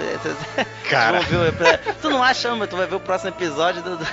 Cara. 0.90 1.20
Tu 2.02 2.10
não 2.10 2.22
acha 2.22 2.52
homem, 2.52 2.68
tu 2.68 2.76
vai 2.76 2.86
ver 2.86 2.96
o 2.96 3.00
próximo 3.00 3.30
episódio 3.30 3.82
do, 3.82 3.96
do, 3.96 4.06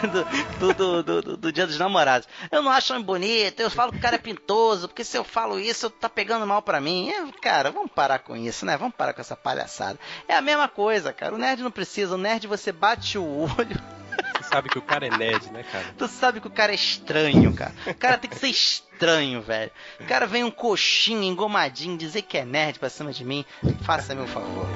do, 0.60 0.74
do, 0.74 1.04
do, 1.04 1.38
do 1.38 1.52
Dia 1.52 1.68
dos 1.68 1.78
Namorados. 1.78 2.28
Eu 2.50 2.62
não 2.62 2.69
acho 2.72 2.94
homem 2.94 3.06
bonito, 3.06 3.60
eu 3.60 3.70
falo 3.70 3.92
que 3.92 3.98
o 3.98 4.02
cara 4.02 4.16
é 4.16 4.20
pintoso, 4.20 4.88
porque 4.88 5.04
se 5.04 5.18
eu 5.18 5.24
falo 5.24 5.60
isso, 5.60 5.90
tá 5.90 6.10
pegando 6.10 6.46
mal 6.46 6.62
pra 6.62 6.82
mim. 6.82 7.10
É, 7.10 7.32
cara, 7.42 7.72
vamos 7.72 7.92
parar 7.92 8.20
com 8.20 8.36
isso, 8.36 8.66
né? 8.66 8.78
Vamos 8.78 8.96
parar 8.96 9.14
com 9.14 9.22
essa 9.22 9.36
palhaçada. 9.36 10.00
É 10.28 10.36
a 10.36 10.42
mesma 10.42 10.68
coisa, 10.68 11.14
cara. 11.14 11.36
O 11.36 11.38
nerd 11.38 11.64
não 11.64 11.72
precisa. 11.72 12.16
O 12.16 12.18
nerd 12.18 12.48
você 12.48 12.72
bate 12.72 13.18
o 13.18 13.24
olho. 13.44 14.00
Você 14.36 14.50
sabe 14.50 14.70
que 14.70 14.78
o 14.78 14.82
cara 14.82 15.08
é 15.08 15.18
nerd, 15.18 15.52
né, 15.52 15.64
cara? 15.72 15.86
Tu 15.98 16.08
sabe 16.08 16.40
que 16.42 16.48
o 16.48 16.52
cara 16.52 16.72
é 16.72 16.76
estranho, 16.76 17.54
cara. 17.54 17.74
O 17.88 17.94
cara 17.94 18.18
tem 18.18 18.30
que 18.30 18.38
ser 18.38 18.50
estranho, 18.50 19.42
velho. 19.42 19.72
O 20.00 20.06
cara 20.06 20.26
vem 20.26 20.44
um 20.44 20.52
coxinho 20.52 21.24
engomadinho 21.24 21.98
dizer 21.98 22.24
que 22.24 22.38
é 22.38 22.46
nerd 22.46 22.80
pra 22.80 22.90
cima 22.90 23.12
de 23.12 23.24
mim. 23.24 23.46
Faça 23.82 24.16
meu 24.16 24.28
favor. 24.28 24.68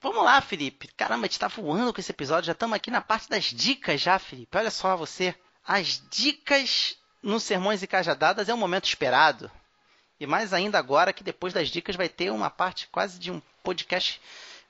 Vamos 0.00 0.24
lá, 0.24 0.40
Felipe. 0.40 0.88
Caramba, 0.96 1.26
a 1.26 1.28
gente 1.28 1.38
tá 1.38 1.48
voando 1.48 1.92
com 1.92 2.00
esse 2.00 2.10
episódio. 2.10 2.46
Já 2.46 2.52
estamos 2.52 2.76
aqui 2.76 2.90
na 2.90 3.00
parte 3.00 3.28
das 3.28 3.44
dicas 3.44 4.00
já, 4.00 4.18
Felipe. 4.18 4.56
Olha 4.56 4.70
só 4.70 4.96
você. 4.96 5.34
As 5.66 6.02
dicas 6.10 6.96
nos 7.22 7.42
Sermões 7.42 7.82
e 7.82 7.86
Cajadadas 7.86 8.48
é 8.48 8.54
um 8.54 8.58
momento 8.58 8.84
esperado. 8.84 9.50
E 10.20 10.26
mais 10.26 10.52
ainda 10.52 10.78
agora 10.78 11.12
que 11.12 11.24
depois 11.24 11.52
das 11.52 11.68
dicas 11.68 11.96
vai 11.96 12.08
ter 12.08 12.30
uma 12.30 12.50
parte 12.50 12.86
quase 12.88 13.18
de 13.18 13.30
um 13.30 13.42
podcast, 13.62 14.20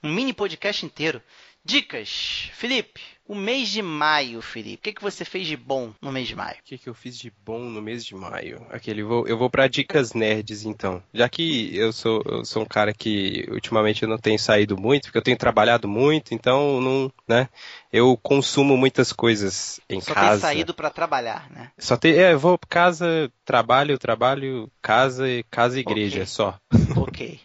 um 0.02 0.12
mini 0.12 0.32
podcast 0.32 0.86
inteiro. 0.86 1.22
Dicas. 1.64 2.50
Felipe, 2.54 3.00
o 3.26 3.34
mês 3.34 3.68
de 3.68 3.82
maio, 3.82 4.42
Felipe. 4.42 4.74
O 4.76 4.82
que, 4.82 4.92
que 4.92 5.02
você 5.02 5.24
fez 5.24 5.46
de 5.46 5.56
bom 5.56 5.92
no 6.00 6.12
mês 6.12 6.28
de 6.28 6.36
maio? 6.36 6.56
O 6.60 6.64
que, 6.64 6.78
que 6.78 6.88
eu 6.88 6.94
fiz 6.94 7.18
de 7.18 7.32
bom 7.44 7.58
no 7.58 7.80
mês 7.80 8.04
de 8.04 8.14
maio? 8.14 8.64
Aquele, 8.70 9.02
eu 9.02 9.08
vou, 9.08 9.26
eu 9.26 9.38
vou 9.38 9.48
para 9.48 9.66
dicas 9.66 10.12
nerds, 10.12 10.64
então. 10.64 11.02
Já 11.12 11.28
que 11.28 11.74
eu 11.76 11.92
sou, 11.92 12.22
eu 12.26 12.44
sou 12.44 12.62
um 12.62 12.66
cara 12.66 12.92
que 12.92 13.46
ultimamente 13.50 14.02
eu 14.02 14.08
não 14.08 14.18
tenho 14.18 14.38
saído 14.38 14.76
muito, 14.76 15.04
porque 15.04 15.18
eu 15.18 15.22
tenho 15.22 15.36
trabalhado 15.36 15.88
muito, 15.88 16.34
então 16.34 16.80
não, 16.80 17.12
né? 17.26 17.48
Eu 17.92 18.16
consumo 18.22 18.76
muitas 18.76 19.12
coisas 19.12 19.80
em 19.88 20.00
Só 20.00 20.14
casa. 20.14 20.40
Só 20.40 20.46
tem 20.46 20.56
saído 20.56 20.74
para 20.74 20.90
trabalhar, 20.90 21.50
né? 21.50 21.70
Só 21.78 21.96
tem, 21.96 22.12
é, 22.14 22.32
eu 22.32 22.38
vou 22.38 22.58
casa, 22.68 23.30
trabalho, 23.44 23.98
trabalho, 23.98 24.70
casa, 24.82 25.24
casa 25.50 25.78
e 25.78 25.80
igreja, 25.80 26.20
Ok. 26.20 26.26
só. 26.26 26.58
Ok. 26.96 27.40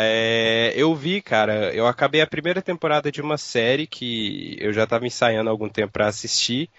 É, 0.00 0.72
eu 0.76 0.94
vi, 0.94 1.20
cara, 1.20 1.74
eu 1.74 1.84
acabei 1.84 2.20
a 2.20 2.26
primeira 2.26 2.62
temporada 2.62 3.10
de 3.10 3.20
uma 3.20 3.36
série 3.36 3.84
que 3.84 4.56
eu 4.60 4.72
já 4.72 4.84
estava 4.84 5.04
ensaiando 5.04 5.50
há 5.50 5.52
algum 5.52 5.68
tempo 5.68 5.92
para 5.92 6.06
assistir. 6.06 6.70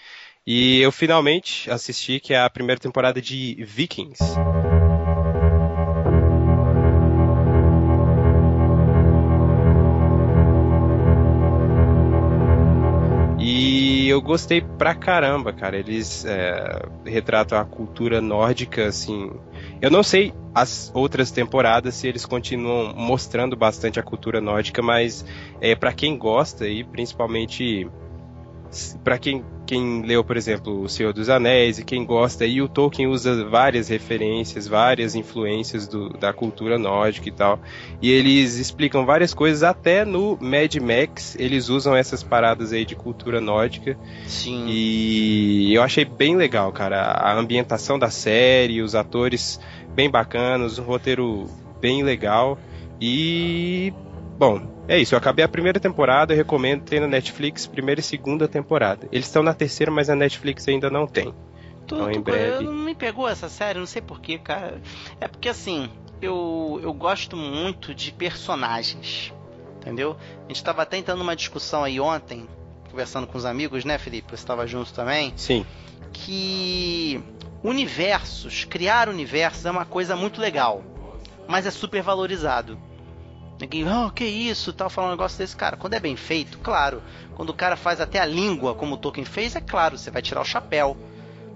E 0.48 0.80
eu 0.80 0.90
finalmente 0.92 1.70
assisti, 1.70 2.20
que 2.22 2.34
é 2.34 2.40
a 2.40 2.50
primeira 2.50 2.80
temporada 2.80 3.22
de 3.22 3.56
Vikings. 3.62 4.24
E 13.38 14.08
eu 14.08 14.22
gostei 14.22 14.62
pra 14.62 14.96
caramba, 14.96 15.52
cara. 15.52 15.78
Eles 15.78 16.24
é, 16.24 16.82
retratam 17.06 17.60
a 17.60 17.66
cultura 17.66 18.22
nórdica, 18.22 18.88
assim. 18.88 19.30
Eu 19.82 19.90
não 19.90 20.04
sei 20.04 20.34
as 20.54 20.92
outras 20.94 21.32
temporadas 21.32 21.96
se 21.96 22.08
eles 22.08 22.26
continuam 22.26 22.94
mostrando 22.96 23.56
bastante 23.56 24.00
a 24.00 24.04
cultura 24.04 24.42
nórdica, 24.42 24.82
mas 24.82 25.26
é, 25.62 25.74
para 25.76 25.94
quem 25.94 26.18
gosta 26.18 26.68
e 26.68 26.84
principalmente 26.84 27.90
para 29.04 29.18
quem 29.18 29.44
quem 29.70 30.02
leu, 30.02 30.24
por 30.24 30.36
exemplo, 30.36 30.82
O 30.82 30.90
Senhor 30.90 31.14
dos 31.14 31.30
Anéis 31.30 31.78
e 31.78 31.86
quem 31.86 32.04
gosta, 32.04 32.44
e 32.44 32.60
o 32.60 32.68
Tolkien 32.68 33.08
usa 33.08 33.46
várias 33.46 33.88
referências, 33.88 34.68
várias 34.68 35.14
influências 35.14 35.88
do, 35.88 36.10
da 36.10 36.34
cultura 36.34 36.80
nórdica 36.80 37.30
e 37.30 37.32
tal. 37.32 37.60
E 38.02 38.10
eles 38.10 38.56
explicam 38.56 39.06
várias 39.06 39.32
coisas, 39.32 39.62
até 39.62 40.04
no 40.04 40.40
Mad 40.42 40.76
Max 40.78 41.36
eles 41.38 41.70
usam 41.70 41.96
essas 41.96 42.24
paradas 42.24 42.74
aí 42.74 42.84
de 42.84 42.96
cultura 42.96 43.40
nórdica. 43.40 43.96
Sim. 44.26 44.66
E 44.68 45.72
eu 45.72 45.84
achei 45.84 46.04
bem 46.04 46.36
legal, 46.36 46.72
cara. 46.72 47.04
A 47.04 47.38
ambientação 47.38 48.00
da 48.00 48.10
série, 48.10 48.82
os 48.82 48.96
atores 48.96 49.60
bem 49.94 50.10
bacanas, 50.10 50.80
um 50.80 50.84
roteiro 50.84 51.46
bem 51.80 52.02
legal. 52.02 52.58
E. 53.00 53.94
Bom, 54.36 54.79
é 54.90 54.98
isso, 54.98 55.14
eu 55.14 55.20
acabei 55.20 55.46
a 55.46 55.48
primeira 55.48 55.80
temporada, 55.80 56.34
eu 56.34 56.38
recomendo, 56.38 56.84
tem 56.84 57.00
na 57.00 57.08
Netflix, 57.08 57.68
primeira 57.68 58.02
e 58.02 58.04
segunda 58.04 58.48
temporada. 58.48 59.08
Eles 59.12 59.28
estão 59.28 59.44
na 59.44 59.54
terceira, 59.54 59.92
mas 59.92 60.10
a 60.10 60.16
Netflix 60.16 60.68
ainda 60.68 60.90
não 60.90 61.06
tem. 61.06 61.32
Tu, 61.86 61.96
então, 61.96 62.12
em 62.12 62.20
breve. 62.20 62.64
Não 62.64 62.74
me 62.74 62.96
pegou 62.96 63.28
essa 63.28 63.48
série, 63.48 63.78
não 63.78 63.86
sei 63.86 64.02
porquê, 64.02 64.40
cara. 64.40 64.82
É 65.22 65.28
porque 65.28 65.48
assim, 65.48 65.92
eu, 66.20 66.80
eu 66.82 66.92
gosto 66.92 67.38
muito 67.38 67.94
de 67.94 68.12
personagens. 68.12 69.32
Entendeu? 69.78 70.18
A 70.46 70.48
gente 70.48 70.58
estava 70.58 70.82
até 70.82 70.98
entrando 70.98 71.20
numa 71.20 71.36
discussão 71.36 71.84
aí 71.84 72.00
ontem, 72.00 72.48
conversando 72.90 73.28
com 73.28 73.38
os 73.38 73.46
amigos, 73.46 73.86
né, 73.86 73.98
Felipe? 74.00 74.30
Você 74.30 74.36
estava 74.36 74.66
junto 74.66 74.92
também. 74.92 75.34
Sim. 75.36 75.66
Que 76.12 77.24
universos, 77.64 78.66
criar 78.66 79.08
universos 79.08 79.66
é 79.68 79.72
uma 79.72 79.86
coisa 79.86 80.16
muito 80.16 80.42
legal, 80.42 80.84
mas 81.48 81.68
é 81.68 81.72
super 81.72 82.02
valorizado. 82.02 82.89
Ninguém, 83.60 83.86
oh, 83.88 84.10
que 84.10 84.24
isso, 84.24 84.72
tal, 84.72 84.90
falar 84.90 85.10
um 85.10 85.12
negócio 85.12 85.38
desse. 85.38 85.56
Cara, 85.56 85.76
quando 85.76 85.94
é 85.94 86.00
bem 86.00 86.16
feito, 86.16 86.58
claro. 86.60 87.02
Quando 87.36 87.50
o 87.50 87.54
cara 87.54 87.76
faz 87.76 88.00
até 88.00 88.20
a 88.20 88.26
língua, 88.26 88.74
como 88.74 88.96
o 88.96 88.98
Tolkien 88.98 89.26
fez, 89.26 89.56
é 89.56 89.62
claro, 89.62 89.98
você 89.98 90.10
vai 90.10 90.22
tirar 90.22 90.42
o 90.42 90.46
chapéu. 90.46 90.96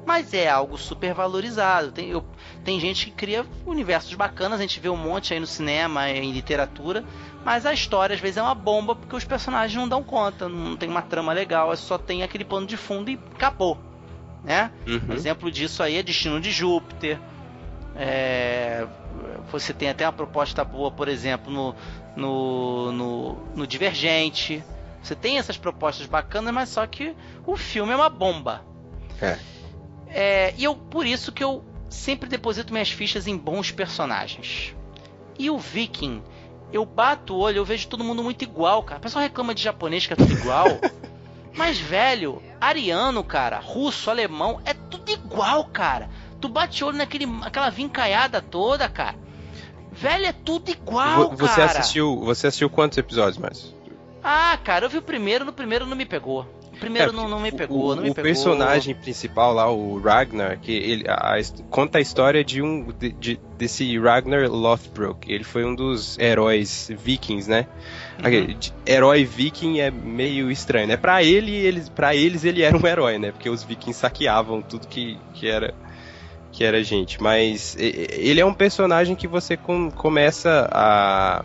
Mas 0.06 0.34
é 0.34 0.49
algo 0.49 0.78
super 0.78 1.14
valorizado. 1.14 1.93
Tem, 1.93 2.10
eu, 2.10 2.26
tem 2.66 2.78
gente 2.78 3.06
que 3.06 3.12
cria 3.12 3.45
universos 3.66 4.14
bacanas, 4.16 4.60
a 4.60 4.62
gente 4.62 4.82
vê 4.82 4.89
um 4.89 4.97
monte 4.97 5.34
aí 5.34 5.39
no 5.39 5.47
cinema, 5.47 6.10
em 6.10 6.34
literatura, 6.34 7.06
mas 7.45 7.66
a 7.66 7.74
história 7.74 8.14
às 8.14 8.20
vezes 8.20 8.36
é 8.38 8.41
uma 8.41 8.56
bomba 8.56 8.95
porque 8.95 9.16
os 9.16 9.24
personagens 9.24 9.78
não 9.78 9.88
dão 9.88 10.04
conta, 10.04 10.49
não 10.49 10.76
tem 10.76 10.89
uma 10.89 11.01
trama 11.01 11.32
legal, 11.32 11.72
é 11.72 11.76
só 11.78 11.97
tem 11.97 12.22
aquele 12.22 12.43
pano 12.43 12.68
de 12.68 12.76
fundo 12.76 13.10
e 13.10 13.20
acabou. 13.34 13.80
Né? 14.43 14.72
Uhum. 14.86 15.01
Um 15.12 15.14
exemplo 15.14 15.49
disso 15.49 15.82
aí 15.82 15.95
é 15.95 16.04
Destino 16.04 16.41
de 16.41 16.51
Júpiter. 16.51 17.18
É, 17.95 18.86
você 19.52 19.74
tem 19.74 19.89
até 19.89 20.06
uma 20.06 20.14
proposta 20.14 20.64
boa, 20.64 20.91
por 20.91 21.08
exemplo, 21.08 21.52
no, 21.52 21.76
no, 22.16 22.91
no, 22.91 23.34
no 23.56 23.68
Divergente. 23.68 24.64
Você 25.02 25.16
tem 25.16 25.38
essas 25.38 25.58
propostas 25.58 26.08
bacanas, 26.08 26.54
mas 26.54 26.70
só 26.70 26.86
que 26.88 27.16
o 27.46 27.58
filme 27.58 27.91
é 27.91 27.96
uma 27.96 28.10
bomba. 28.10 28.64
É. 29.22 29.38
é. 30.08 30.54
E 30.58 30.64
eu, 30.64 30.76
por 30.76 31.06
isso 31.06 31.32
que 31.32 31.44
eu 31.44 31.64
sempre 31.89 32.30
deposito 32.30 32.74
minhas 32.74 32.89
fichas 32.89 33.28
em 33.28 33.38
bons 33.38 33.72
personagens. 33.72 34.76
E 35.38 35.50
o 35.50 35.58
Viking, 35.58 36.24
eu 36.72 36.86
bato 36.86 37.36
o 37.36 37.39
olho, 37.39 37.58
eu 37.58 37.66
vejo 37.66 37.88
todo 37.88 38.04
mundo 38.04 38.24
muito 38.24 38.44
igual, 38.44 38.82
cara. 38.84 39.00
O 39.00 39.02
pessoal 39.02 39.24
reclama 39.24 39.54
de 39.54 39.62
japonês 39.62 40.08
que 40.08 40.14
é 40.14 40.16
tudo 40.16 40.32
igual. 40.32 40.68
mas, 41.54 41.78
velho, 41.78 42.41
ariano, 42.60 43.24
cara, 43.24 43.60
russo, 43.60 44.10
alemão, 44.10 44.62
é 44.66 44.74
tudo 44.74 45.12
igual, 45.12 45.66
cara. 45.66 46.10
Tu 46.39 46.50
bate 46.50 46.84
o 46.84 46.88
olho 46.88 46.98
naquele, 46.98 47.26
aquela 47.41 47.70
vincaiada 47.70 48.41
toda, 48.41 48.89
cara. 48.89 49.16
Velho, 49.94 50.26
é 50.26 50.34
tudo 50.34 50.70
igual, 50.70 51.30
você 51.36 51.62
cara. 51.62 51.80
Assistiu, 51.80 52.20
você 52.20 52.48
assistiu 52.48 52.70
quantos 52.70 52.98
episódios 52.98 53.38
mais? 53.38 53.74
Ah, 54.24 54.58
cara, 54.64 54.86
eu 54.86 54.89
vi 54.89 54.98
o 54.98 55.02
primeiro, 55.02 55.46
no 55.46 55.54
primeiro 55.54 55.86
não 55.86 55.96
me 55.96 56.06
pegou. 56.06 56.48
O 56.74 56.80
primeiro 56.80 57.12
é, 57.12 57.14
não, 57.14 57.30
não, 57.30 57.39
me 57.39 57.52
pegou, 57.52 57.91
o, 57.91 57.96
não 57.96 58.04
me 58.04 58.10
o 58.10 58.16
pegou. 58.16 58.24
personagem 58.24 58.96
principal 58.96 59.54
lá, 59.54 59.70
o 59.72 60.00
Ragnar, 60.00 60.60
que 60.60 60.72
ele 60.72 61.08
a, 61.08 61.36
a, 61.36 61.41
conta 61.70 62.00
a 62.00 62.02
história 62.02 62.44
de 62.44 62.62
um 62.64 62.91
de, 62.91 63.12
de, 63.12 63.39
desse 63.58 63.98
Ragnar 64.00 64.50
Lothbrok. 64.50 65.32
Ele 65.32 65.44
foi 65.44 65.64
um 65.64 65.76
dos 65.76 66.18
heróis 66.18 66.89
vikings, 67.04 67.48
né? 67.48 67.68
Uhum. 68.24 68.58
Herói 68.88 69.24
viking 69.24 69.80
é 69.80 69.91
meio 69.91 70.50
estranho, 70.50 70.88
né? 70.88 70.98
Para 70.98 71.24
ele, 71.24 71.56
eles, 71.56 71.89
para 71.89 72.16
eles 72.16 72.44
ele 72.44 72.64
era 72.64 72.76
um 72.76 72.88
herói, 72.88 73.20
né? 73.20 73.32
Porque 73.32 73.50
os 73.50 73.64
vikings 73.64 74.00
saqueavam 74.00 74.62
tudo 74.62 74.88
que, 74.88 75.18
que 75.36 75.48
era 75.48 75.76
que 76.54 76.64
era 76.64 76.82
gente. 76.84 77.22
Mas 77.22 77.76
ele 77.78 78.39
é 78.39 78.45
um 78.45 78.54
personagem 78.54 79.16
que 79.16 79.28
você 79.28 79.58
com, 79.58 79.91
começa 79.91 80.70
a. 80.72 81.43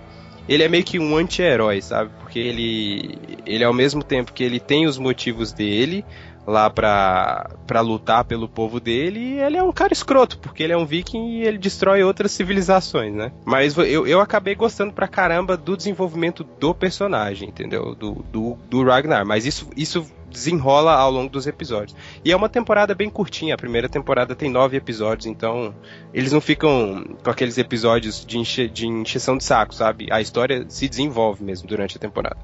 Ele 0.49 0.63
é 0.63 0.69
meio 0.69 0.85
que 0.85 0.99
um 0.99 1.17
anti-herói, 1.17 1.83
sabe? 1.83 2.11
Porque 2.21 2.39
ele, 2.39 3.19
ele, 3.45 3.65
ao 3.65 3.73
mesmo 3.73 4.03
tempo 4.03 4.33
que 4.33 4.45
ele 4.45 4.61
tem 4.61 4.87
os 4.87 4.97
motivos 4.97 5.53
dele 5.53 6.05
lá 6.47 6.71
pra, 6.71 7.51
pra 7.67 7.83
lutar 7.83 8.25
pelo 8.25 8.49
povo 8.49 8.81
dele, 8.81 9.39
ele 9.39 9.59
é 9.59 9.63
um 9.63 9.71
cara 9.71 9.93
escroto, 9.93 10.39
porque 10.39 10.63
ele 10.63 10.73
é 10.73 10.77
um 10.79 10.87
viking 10.87 11.33
e 11.33 11.43
ele 11.43 11.59
destrói 11.59 12.03
outras 12.03 12.33
civilizações, 12.33 13.13
né? 13.13 13.31
Mas 13.45 13.77
eu, 13.77 14.07
eu 14.07 14.19
acabei 14.19 14.55
gostando 14.55 14.91
pra 14.91 15.07
caramba 15.07 15.59
do 15.59 15.77
desenvolvimento 15.77 16.43
do 16.43 16.75
personagem, 16.75 17.51
entendeu? 17.51 17.95
Do, 17.95 18.25
do, 18.33 18.59
do 18.71 18.83
Ragnar. 18.83 19.27
Mas 19.27 19.45
isso, 19.45 19.69
isso 19.77 20.07
desenrola 20.31 20.95
ao 20.95 21.11
longo 21.11 21.31
dos 21.31 21.47
episódios. 21.47 21.97
E 22.24 22.33
é 22.33 22.37
uma 22.37 22.49
temporada 22.49 22.95
bem 22.95 23.11
curtinha, 23.11 23.55
a 23.55 23.59
primeira 23.59 23.89
temporada 23.89 24.35
tem 24.35 24.51
nove 24.51 24.76
episódios, 24.76 25.26
então 25.26 25.74
eles 26.12 26.33
não 26.33 26.41
ficam 26.41 27.16
com 27.22 27.31
aqueles 27.31 27.59
episódios 27.59 28.24
de, 28.24 28.39
enche, 28.39 28.68
de 28.68 28.87
encheção 28.87 29.37
de 29.37 29.45
saco, 29.45 29.74
sabe? 29.74 30.09
A 30.11 30.20
história 30.20 30.64
se 30.68 30.89
desenvolve 30.89 31.43
mesmo 31.43 31.68
durante 31.68 31.97
a 31.97 32.01
temporada. 32.01 32.39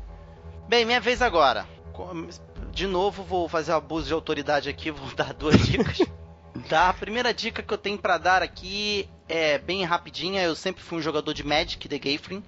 Bem, 0.68 0.84
minha 0.84 1.00
vez 1.00 1.20
agora. 1.20 1.66
De 2.72 2.86
novo, 2.86 3.22
vou 3.22 3.48
fazer 3.48 3.72
um 3.72 3.76
abuso 3.76 4.08
de 4.08 4.12
autoridade 4.12 4.68
aqui, 4.68 4.90
vou 4.90 5.14
dar 5.14 5.32
duas 5.32 5.58
dicas. 5.60 5.98
tá, 6.68 6.88
a 6.88 6.94
primeira 6.94 7.32
dica 7.32 7.62
que 7.62 7.72
eu 7.72 7.78
tenho 7.78 7.98
para 7.98 8.18
dar 8.18 8.42
aqui 8.42 9.08
é 9.28 9.58
bem 9.58 9.84
rapidinha. 9.84 10.42
Eu 10.42 10.54
sempre 10.56 10.82
fui 10.82 10.98
um 10.98 11.02
jogador 11.02 11.32
de 11.32 11.44
Magic, 11.44 11.88
The 11.88 11.98
Gathering. 11.98 12.42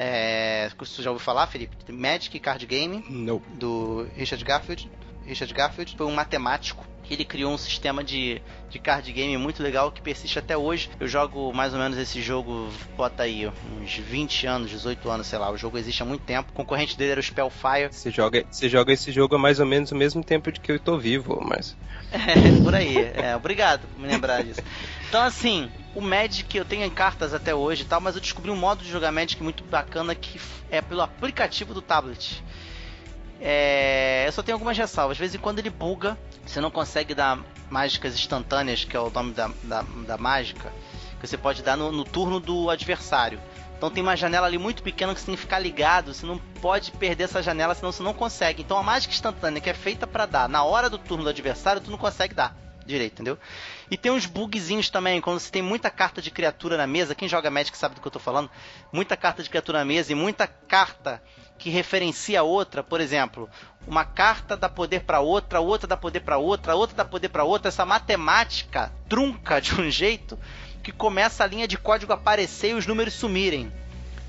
É, 0.00 0.70
você 0.78 1.02
já 1.02 1.10
ouviu 1.10 1.24
falar, 1.24 1.48
Felipe? 1.48 1.76
Magic 1.90 2.38
Card 2.38 2.64
Game. 2.66 3.04
Não. 3.10 3.42
Do 3.54 4.06
Richard 4.16 4.44
Garfield. 4.44 4.88
Richard 5.26 5.52
Garfield 5.52 5.94
foi 5.96 6.06
um 6.06 6.14
matemático 6.14 6.86
que 7.02 7.14
ele 7.14 7.24
criou 7.24 7.52
um 7.52 7.58
sistema 7.58 8.04
de, 8.04 8.40
de 8.70 8.78
card 8.78 9.10
game 9.10 9.36
muito 9.36 9.62
legal 9.62 9.90
que 9.90 10.00
persiste 10.00 10.38
até 10.38 10.56
hoje. 10.56 10.88
Eu 11.00 11.08
jogo 11.08 11.52
mais 11.52 11.72
ou 11.72 11.80
menos 11.80 11.98
esse 11.98 12.22
jogo, 12.22 12.68
bota 12.96 13.24
aí, 13.24 13.50
uns 13.80 13.96
20 13.96 14.46
anos, 14.46 14.70
18 14.70 15.10
anos, 15.10 15.26
sei 15.26 15.38
lá. 15.38 15.50
O 15.50 15.56
jogo 15.56 15.78
existe 15.78 16.02
há 16.02 16.06
muito 16.06 16.22
tempo. 16.22 16.50
O 16.50 16.54
concorrente 16.54 16.96
dele 16.96 17.12
era 17.12 17.20
o 17.20 17.22
Spellfire. 17.22 17.88
Você 17.90 18.10
joga, 18.10 18.44
você 18.50 18.68
joga 18.68 18.92
esse 18.92 19.10
jogo 19.10 19.34
há 19.34 19.38
mais 19.38 19.58
ou 19.58 19.66
menos 19.66 19.90
o 19.90 19.96
mesmo 19.96 20.22
tempo 20.22 20.52
de 20.52 20.60
que 20.60 20.70
eu 20.70 20.78
tô 20.78 20.96
vivo, 20.96 21.42
mas. 21.44 21.76
É, 22.10 22.62
por 22.62 22.74
aí. 22.74 22.96
É, 22.96 23.36
obrigado 23.36 23.86
por 23.88 24.00
me 24.00 24.06
lembrar 24.08 24.42
disso. 24.42 24.60
Então, 25.08 25.22
assim, 25.22 25.70
o 25.98 26.00
Magic 26.00 26.56
eu 26.56 26.64
tenho 26.64 26.84
em 26.84 26.90
cartas 26.90 27.34
até 27.34 27.52
hoje 27.52 27.82
e 27.82 27.84
tal, 27.84 28.00
mas 28.00 28.14
eu 28.14 28.20
descobri 28.20 28.52
um 28.52 28.56
modo 28.56 28.84
de 28.84 28.88
jogar 28.88 29.10
Magic 29.10 29.42
muito 29.42 29.64
bacana 29.64 30.14
que 30.14 30.40
é 30.70 30.80
pelo 30.80 31.02
aplicativo 31.02 31.74
do 31.74 31.82
tablet. 31.82 32.40
É, 33.40 34.22
eu 34.24 34.30
só 34.30 34.40
tenho 34.40 34.54
algumas 34.54 34.78
ressalvas. 34.78 35.16
De 35.16 35.20
vez 35.20 35.34
em 35.34 35.38
quando 35.38 35.58
ele 35.58 35.70
buga, 35.70 36.16
você 36.46 36.60
não 36.60 36.70
consegue 36.70 37.16
dar 37.16 37.40
mágicas 37.68 38.14
instantâneas, 38.14 38.84
que 38.84 38.96
é 38.96 39.00
o 39.00 39.10
nome 39.10 39.32
da, 39.32 39.50
da, 39.64 39.82
da 39.82 40.16
mágica, 40.16 40.72
que 41.20 41.26
você 41.26 41.36
pode 41.36 41.64
dar 41.64 41.76
no, 41.76 41.90
no, 41.90 42.04
turno 42.04 42.38
do 42.38 42.70
adversário. 42.70 43.40
Então 43.76 43.90
tem 43.90 44.00
uma 44.00 44.16
janela 44.16 44.46
ali 44.46 44.56
muito 44.56 44.84
pequena 44.84 45.12
que 45.12 45.20
você 45.20 45.26
tem 45.26 45.34
que 45.34 45.40
ficar 45.40 45.58
ligado, 45.58 46.14
você 46.14 46.24
não 46.24 46.38
pode 46.60 46.92
perder 46.92 47.24
essa 47.24 47.42
janela, 47.42 47.74
senão 47.74 47.90
você 47.90 48.04
não 48.04 48.14
consegue. 48.14 48.62
Então 48.62 48.78
a 48.78 48.84
mágica 48.84 49.12
instantânea 49.12 49.60
que 49.60 49.70
é 49.70 49.74
feita 49.74 50.06
para 50.06 50.26
dar 50.26 50.48
na 50.48 50.62
hora 50.62 50.88
do 50.88 50.96
turno 50.96 51.24
do 51.24 51.30
adversário, 51.30 51.82
tu 51.82 51.90
não 51.90 51.98
consegue 51.98 52.34
dar 52.34 52.67
direito, 52.88 53.14
entendeu? 53.14 53.38
E 53.90 53.96
tem 53.96 54.10
uns 54.10 54.26
bugzinhos 54.26 54.90
também, 54.90 55.20
quando 55.20 55.38
você 55.38 55.50
tem 55.50 55.62
muita 55.62 55.90
carta 55.90 56.20
de 56.20 56.30
criatura 56.30 56.76
na 56.76 56.86
mesa, 56.86 57.14
quem 57.14 57.28
joga 57.28 57.50
Magic 57.50 57.76
sabe 57.76 57.94
do 57.94 58.00
que 58.00 58.06
eu 58.06 58.12
tô 58.12 58.18
falando, 58.18 58.50
muita 58.92 59.16
carta 59.16 59.42
de 59.42 59.48
criatura 59.48 59.78
na 59.78 59.84
mesa 59.84 60.10
e 60.12 60.14
muita 60.14 60.46
carta 60.46 61.22
que 61.58 61.70
referencia 61.70 62.42
outra, 62.42 62.82
por 62.82 63.00
exemplo, 63.00 63.48
uma 63.86 64.04
carta 64.04 64.56
dá 64.56 64.68
poder 64.68 65.00
para 65.00 65.20
outra, 65.20 65.60
outra 65.60 65.86
dá 65.88 65.96
poder 65.96 66.20
para 66.20 66.38
outra, 66.38 66.74
outra 66.74 66.96
dá 66.96 67.04
poder 67.04 67.28
para 67.28 67.44
outra, 67.44 67.68
essa 67.68 67.84
matemática 67.84 68.92
trunca 69.08 69.60
de 69.60 69.74
um 69.80 69.90
jeito 69.90 70.38
que 70.82 70.92
começa 70.92 71.42
a 71.42 71.46
linha 71.46 71.68
de 71.68 71.76
código 71.76 72.12
aparecer 72.12 72.70
e 72.70 72.74
os 72.74 72.86
números 72.86 73.14
sumirem. 73.14 73.72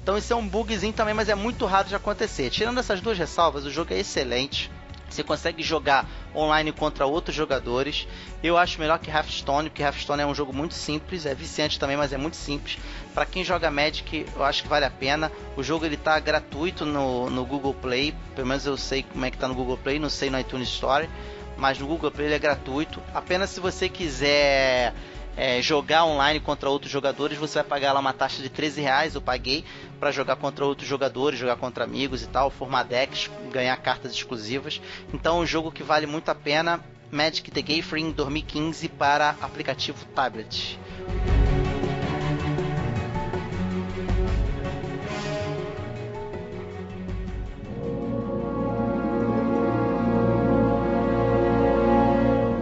Então 0.02 0.18
isso 0.18 0.34
é 0.34 0.36
um 0.36 0.48
bugzinho 0.48 0.94
também, 0.94 1.14
mas 1.14 1.30
é 1.30 1.36
muito 1.36 1.66
raro 1.66 1.88
de 1.88 1.96
acontecer. 1.96 2.50
Tirando 2.50 2.80
essas 2.80 3.00
duas 3.00 3.18
ressalvas, 3.18 3.66
o 3.66 3.72
jogo 3.72 3.94
é 3.94 4.00
excelente. 4.00 4.72
Você 5.10 5.24
consegue 5.24 5.64
jogar 5.64 6.08
online 6.36 6.72
contra 6.72 7.06
outros 7.06 7.36
jogadores. 7.36 8.08
Eu 8.44 8.58
acho 8.58 8.80
melhor 8.80 9.00
que 9.00 9.10
Hearthstone, 9.10 9.70
porque 9.70 9.82
Hearthstone 9.82 10.22
é 10.22 10.26
um 10.26 10.36
jogo 10.36 10.54
muito 10.54 10.74
simples, 10.74 11.26
é 11.26 11.34
viciante 11.34 11.80
também, 11.80 11.98
mas 11.98 12.14
é 12.14 12.18
muito 12.18 12.38
simples. 12.38 12.78
Para 13.14 13.26
quem 13.26 13.44
joga 13.44 13.72
Magic, 13.72 14.26
eu 14.36 14.44
acho 14.44 14.64
que 14.64 14.70
vale 14.70 14.86
a 14.86 14.92
pena. 14.92 15.32
O 15.58 15.64
jogo 15.64 15.86
ele 15.86 15.98
tá 15.98 16.20
gratuito 16.20 16.86
no, 16.86 17.30
no 17.30 17.46
Google 17.46 17.74
Play, 17.74 18.14
pelo 18.36 18.48
menos 18.48 18.66
eu 18.66 18.78
sei 18.78 19.04
como 19.04 19.26
é 19.26 19.32
que 19.32 19.38
tá 19.38 19.48
no 19.48 19.56
Google 19.56 19.78
Play, 19.78 20.00
não 20.00 20.10
sei 20.10 20.30
no 20.30 20.40
iTunes 20.40 20.70
Store, 20.70 21.10
mas 21.58 21.80
no 21.80 21.88
Google 21.88 22.12
Play 22.12 22.28
ele 22.28 22.36
é 22.36 22.40
gratuito. 22.40 23.02
Apenas 23.14 23.50
se 23.50 23.60
você 23.60 23.90
quiser 23.90 24.94
é, 25.36 25.62
jogar 25.62 26.06
online 26.06 26.40
contra 26.40 26.70
outros 26.70 26.92
jogadores, 26.92 27.38
você 27.38 27.60
vai 27.60 27.64
pagar 27.64 27.94
lá 27.94 28.00
uma 28.00 28.14
taxa 28.14 28.42
de 28.42 28.50
13 28.50 28.82
reais, 28.82 29.16
eu 29.16 29.22
paguei, 29.22 29.64
para 30.00 30.12
jogar 30.12 30.36
contra 30.36 30.66
outros 30.66 30.88
jogadores, 30.88 31.40
jogar 31.40 31.56
contra 31.56 31.84
amigos 31.84 32.22
e 32.24 32.28
tal, 32.28 32.50
formar 32.50 32.84
decks, 32.84 33.30
ganhar 33.52 33.76
cartas 33.78 34.12
exclusivas. 34.12 34.82
Então 35.14 35.38
é 35.38 35.42
um 35.42 35.46
jogo 35.46 35.72
que 35.72 35.84
vale 35.84 36.06
muito 36.06 36.30
a 36.30 36.36
pena. 36.36 36.84
Magic 37.12 37.50
the 37.50 37.62
Gathering 37.62 38.12
2015 38.12 38.88
para 38.90 39.36
aplicativo 39.42 40.06
tablet. 40.14 40.80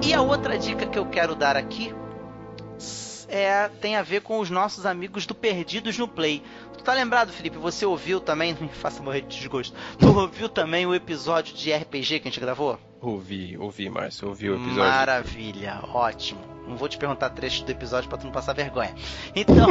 E 0.01 0.13
a 0.13 0.21
outra 0.21 0.57
dica 0.57 0.85
que 0.85 0.97
eu 0.97 1.05
quero 1.07 1.35
dar 1.35 1.57
aqui 1.57 1.93
é, 3.27 3.69
tem 3.81 3.95
a 3.95 4.01
ver 4.01 4.21
com 4.21 4.39
os 4.39 4.49
nossos 4.49 4.85
amigos 4.85 5.25
do 5.25 5.35
Perdidos 5.35 5.97
no 5.97 6.07
Play. 6.07 6.41
Tu 6.77 6.83
tá 6.83 6.93
lembrado, 6.93 7.31
Felipe? 7.31 7.57
Você 7.57 7.85
ouviu 7.85 8.19
também, 8.19 8.53
não 8.53 8.63
me 8.67 8.73
faça 8.73 9.01
morrer 9.01 9.21
de 9.21 9.37
desgosto. 9.37 9.75
Tu 9.97 10.07
ouviu 10.07 10.49
também 10.49 10.85
o 10.85 10.95
episódio 10.95 11.55
de 11.55 11.73
RPG 11.73 12.19
que 12.19 12.27
a 12.27 12.31
gente 12.31 12.39
gravou? 12.39 12.79
Ouvi, 13.01 13.55
ouvi, 13.57 13.89
Márcio, 13.89 14.27
ouvi 14.27 14.49
o 14.49 14.55
episódio. 14.55 14.79
Maravilha, 14.79 15.79
ótimo. 15.93 16.41
Não 16.67 16.75
vou 16.75 16.89
te 16.89 16.97
perguntar 16.97 17.29
trecho 17.29 17.63
do 17.63 17.71
episódio 17.71 18.09
para 18.09 18.17
tu 18.17 18.25
não 18.25 18.31
passar 18.31 18.53
vergonha. 18.53 18.93
Então, 19.33 19.69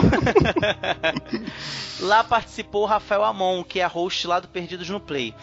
lá 2.01 2.25
participou 2.25 2.85
o 2.85 2.87
Rafael 2.87 3.23
Amon, 3.23 3.63
que 3.63 3.81
é 3.81 3.87
host 3.87 4.27
lá 4.27 4.41
do 4.41 4.49
Perdidos 4.49 4.89
no 4.89 4.99
Play. 4.99 5.35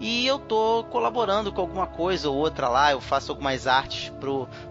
E 0.00 0.26
eu 0.26 0.38
tô 0.38 0.82
colaborando 0.84 1.52
com 1.52 1.60
alguma 1.60 1.86
coisa 1.86 2.30
ou 2.30 2.34
outra 2.34 2.70
lá, 2.70 2.90
eu 2.90 3.02
faço 3.02 3.30
algumas 3.30 3.66
artes 3.66 4.10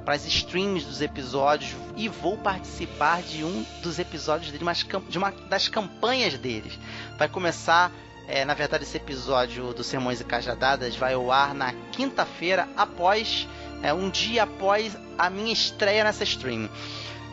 para 0.03 0.15
as 0.15 0.25
streams 0.25 0.83
dos 0.83 1.01
episódios 1.01 1.75
e 1.95 2.09
vou 2.09 2.35
participar 2.35 3.21
de 3.21 3.43
um 3.43 3.63
dos 3.83 3.99
episódios 3.99 4.51
dele, 4.51 4.65
de 5.07 5.17
uma 5.19 5.31
das 5.47 5.67
campanhas 5.67 6.35
deles. 6.35 6.79
Vai 7.15 7.29
começar, 7.29 7.91
é, 8.27 8.43
na 8.43 8.55
verdade, 8.55 8.85
esse 8.85 8.97
episódio 8.97 9.71
do 9.71 9.83
Sermões 9.83 10.19
e 10.19 10.23
Cajadadas 10.23 10.95
vai 10.95 11.13
ao 11.13 11.31
ar 11.31 11.53
na 11.53 11.73
quinta-feira, 11.91 12.67
após, 12.75 13.47
é, 13.83 13.93
um 13.93 14.09
dia 14.09 14.43
após 14.43 14.97
a 15.15 15.29
minha 15.29 15.53
estreia 15.53 16.03
nessa 16.03 16.23
stream. 16.23 16.67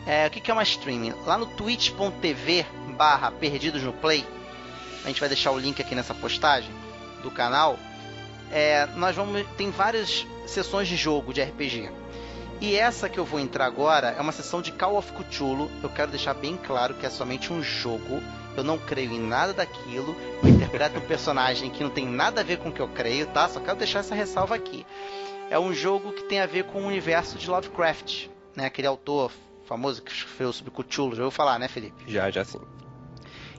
É, 0.05 0.27
o 0.27 0.29
que, 0.29 0.39
que 0.39 0.51
é 0.51 0.53
uma 0.53 0.61
stream? 0.61 1.15
Lá 1.25 1.35
no 1.35 1.47
twitch.tv 1.47 2.63
barra 2.95 3.31
Perdidos 3.31 3.81
no 3.81 3.91
Play, 3.91 4.23
a 5.03 5.07
gente 5.07 5.19
vai 5.19 5.29
deixar 5.29 5.49
o 5.49 5.57
link 5.57 5.81
aqui 5.81 5.95
nessa 5.95 6.13
postagem 6.13 6.86
do 7.21 7.31
canal 7.31 7.77
é, 8.51 8.85
nós 8.95 9.15
vamos 9.15 9.45
tem 9.57 9.69
várias 9.71 10.25
sessões 10.45 10.87
de 10.87 10.95
jogo 10.95 11.33
de 11.33 11.41
RPG. 11.41 11.89
E 12.59 12.75
essa 12.75 13.07
que 13.07 13.19
eu 13.19 13.25
vou 13.25 13.39
entrar 13.39 13.65
agora 13.65 14.15
é 14.17 14.21
uma 14.21 14.31
sessão 14.31 14.61
de 14.61 14.71
Call 14.71 14.97
of 14.97 15.11
Cthulhu. 15.11 15.69
Eu 15.83 15.89
quero 15.89 16.09
deixar 16.09 16.33
bem 16.33 16.57
claro 16.57 16.95
que 16.95 17.05
é 17.05 17.09
somente 17.09 17.53
um 17.53 17.61
jogo. 17.61 18.21
Eu 18.55 18.63
não 18.63 18.79
creio 18.79 19.11
em 19.11 19.19
nada 19.19 19.53
daquilo. 19.53 20.15
Eu 20.41 20.49
interpreto 20.49 20.97
um 20.97 21.01
personagem 21.05 21.69
que 21.69 21.83
não 21.83 21.91
tem 21.91 22.07
nada 22.07 22.41
a 22.41 22.43
ver 22.43 22.57
com 22.57 22.69
o 22.69 22.71
que 22.71 22.79
eu 22.79 22.87
creio, 22.87 23.27
tá? 23.27 23.47
Só 23.47 23.59
quero 23.59 23.77
deixar 23.77 23.99
essa 23.99 24.15
ressalva 24.15 24.55
aqui. 24.55 24.87
É 25.51 25.59
um 25.59 25.71
jogo 25.71 26.11
que 26.11 26.23
tem 26.23 26.39
a 26.39 26.47
ver 26.47 26.63
com 26.63 26.81
o 26.81 26.87
universo 26.87 27.37
de 27.37 27.47
Lovecraft, 27.47 28.27
né? 28.55 28.65
Aquele 28.65 28.87
autor 28.87 29.31
famoso 29.67 30.01
que 30.01 30.11
escreveu 30.11 30.51
sobre 30.51 30.71
Cthulhu. 30.71 31.15
Já 31.15 31.23
ouviu 31.23 31.31
falar, 31.31 31.59
né, 31.59 31.67
Felipe? 31.67 32.11
Já, 32.11 32.31
já 32.31 32.43
sim. 32.43 32.59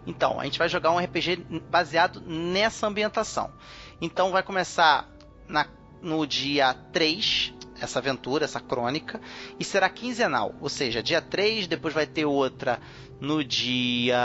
Então, 0.09 0.41
a 0.41 0.45
gente 0.45 0.59
vai 0.59 0.71
jogar 0.71 0.91
um 0.91 0.99
RPG 0.99 1.45
baseado 1.71 2.23
nessa 2.23 2.87
ambientação. 2.87 3.53
Então 4.01 4.31
vai 4.31 4.43
começar 4.43 5.07
na, 5.47 5.67
no 6.01 6.27
dia 6.27 6.73
3, 6.95 7.53
essa 7.79 7.99
aventura, 7.99 8.47
essa 8.47 8.59
crônica, 8.59 9.21
e 9.61 9.65
será 9.65 9.87
quinzenal. 9.91 10.55
Ou 10.63 10.71
seja, 10.71 11.03
dia 11.03 11.21
3, 11.21 11.67
depois 11.67 11.93
vai 11.93 12.07
ter 12.07 12.25
outra 12.25 12.81
no 13.21 13.45
dia 13.45 14.17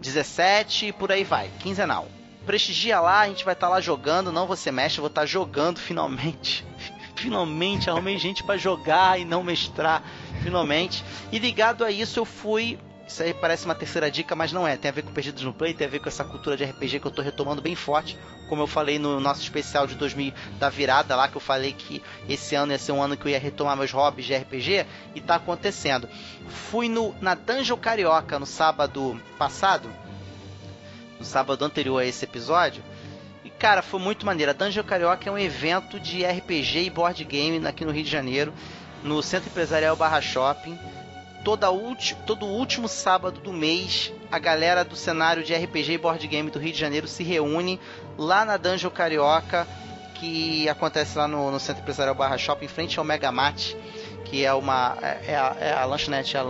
17 0.00 0.86
e 0.86 0.92
por 0.92 1.12
aí 1.12 1.22
vai, 1.22 1.48
quinzenal. 1.60 2.08
Prestigia 2.44 2.98
lá, 2.98 3.20
a 3.20 3.28
gente 3.28 3.44
vai 3.44 3.54
estar 3.54 3.68
tá 3.68 3.74
lá 3.74 3.80
jogando, 3.80 4.32
não 4.32 4.48
você 4.48 4.72
mexe, 4.72 4.98
eu 4.98 5.02
vou 5.02 5.08
estar 5.10 5.20
tá 5.20 5.26
jogando 5.26 5.78
finalmente. 5.78 6.66
finalmente 7.14 7.88
arrumei 7.88 8.18
gente 8.18 8.42
para 8.42 8.56
jogar 8.56 9.20
e 9.20 9.24
não 9.24 9.44
mestrar, 9.44 10.02
finalmente. 10.42 11.04
E 11.30 11.38
ligado 11.38 11.84
a 11.84 11.90
isso, 11.92 12.18
eu 12.18 12.24
fui 12.24 12.80
isso 13.06 13.22
aí 13.22 13.34
parece 13.34 13.66
uma 13.66 13.74
terceira 13.74 14.10
dica, 14.10 14.34
mas 14.34 14.50
não 14.50 14.66
é. 14.66 14.76
Tem 14.76 14.88
a 14.88 14.92
ver 14.92 15.02
com 15.02 15.12
Perdidos 15.12 15.42
no 15.42 15.52
Play, 15.52 15.74
tem 15.74 15.86
a 15.86 15.90
ver 15.90 15.98
com 15.98 16.08
essa 16.08 16.24
cultura 16.24 16.56
de 16.56 16.64
RPG 16.64 17.00
que 17.00 17.06
eu 17.06 17.10
tô 17.10 17.20
retomando 17.20 17.60
bem 17.60 17.74
forte. 17.74 18.18
Como 18.48 18.62
eu 18.62 18.66
falei 18.66 18.98
no 18.98 19.20
nosso 19.20 19.42
especial 19.42 19.86
de 19.86 19.94
2000 19.94 20.32
da 20.58 20.70
virada 20.70 21.14
lá, 21.14 21.28
que 21.28 21.36
eu 21.36 21.40
falei 21.40 21.72
que 21.72 22.02
esse 22.28 22.54
ano 22.54 22.72
ia 22.72 22.78
ser 22.78 22.92
um 22.92 23.02
ano 23.02 23.16
que 23.16 23.26
eu 23.26 23.30
ia 23.30 23.38
retomar 23.38 23.76
meus 23.76 23.90
hobbies 23.90 24.26
de 24.26 24.34
RPG, 24.34 24.86
e 25.14 25.20
tá 25.20 25.34
acontecendo. 25.36 26.08
Fui 26.48 26.88
no, 26.88 27.14
na 27.20 27.34
Dungeon 27.34 27.76
Carioca 27.76 28.38
no 28.38 28.46
sábado 28.46 29.20
passado, 29.38 29.90
no 31.18 31.24
sábado 31.24 31.64
anterior 31.64 31.98
a 31.98 32.06
esse 32.06 32.24
episódio, 32.24 32.82
e 33.44 33.50
cara, 33.50 33.82
foi 33.82 34.00
muito 34.00 34.24
maneiro. 34.24 34.50
A 34.50 34.54
Dungeon 34.54 34.84
Carioca 34.84 35.28
é 35.28 35.32
um 35.32 35.38
evento 35.38 36.00
de 36.00 36.24
RPG 36.24 36.84
e 36.84 36.90
board 36.90 37.22
game 37.24 37.66
aqui 37.66 37.84
no 37.84 37.92
Rio 37.92 38.04
de 38.04 38.10
Janeiro, 38.10 38.52
no 39.02 39.22
Centro 39.22 39.50
Empresarial 39.50 39.94
Barra 39.94 40.20
Shopping 40.22 40.78
toda 41.44 41.68
todo 42.26 42.46
último 42.46 42.88
sábado 42.88 43.38
do 43.38 43.52
mês, 43.52 44.10
a 44.32 44.38
galera 44.38 44.82
do 44.82 44.96
cenário 44.96 45.44
de 45.44 45.54
RPG 45.54 45.92
e 45.92 45.98
board 45.98 46.26
game 46.26 46.50
do 46.50 46.58
Rio 46.58 46.72
de 46.72 46.78
Janeiro 46.78 47.06
se 47.06 47.22
reúne 47.22 47.78
lá 48.16 48.44
na 48.44 48.56
Dungeon 48.56 48.90
Carioca, 48.90 49.68
que 50.14 50.66
acontece 50.68 51.18
lá 51.18 51.28
no, 51.28 51.50
no 51.50 51.60
Centro 51.60 51.82
Empresarial 51.82 52.14
Barra 52.14 52.38
Shopping, 52.38 52.64
em 52.64 52.68
frente 52.68 52.98
ao 52.98 53.04
Megamat, 53.04 53.76
que 54.24 54.44
é 54.44 54.54
uma 54.54 54.96
é, 55.02 55.32
é 55.32 55.36
a, 55.36 55.56
é 55.60 55.72
a 55.74 55.84
lanchonete, 55.84 56.36
é 56.36 56.40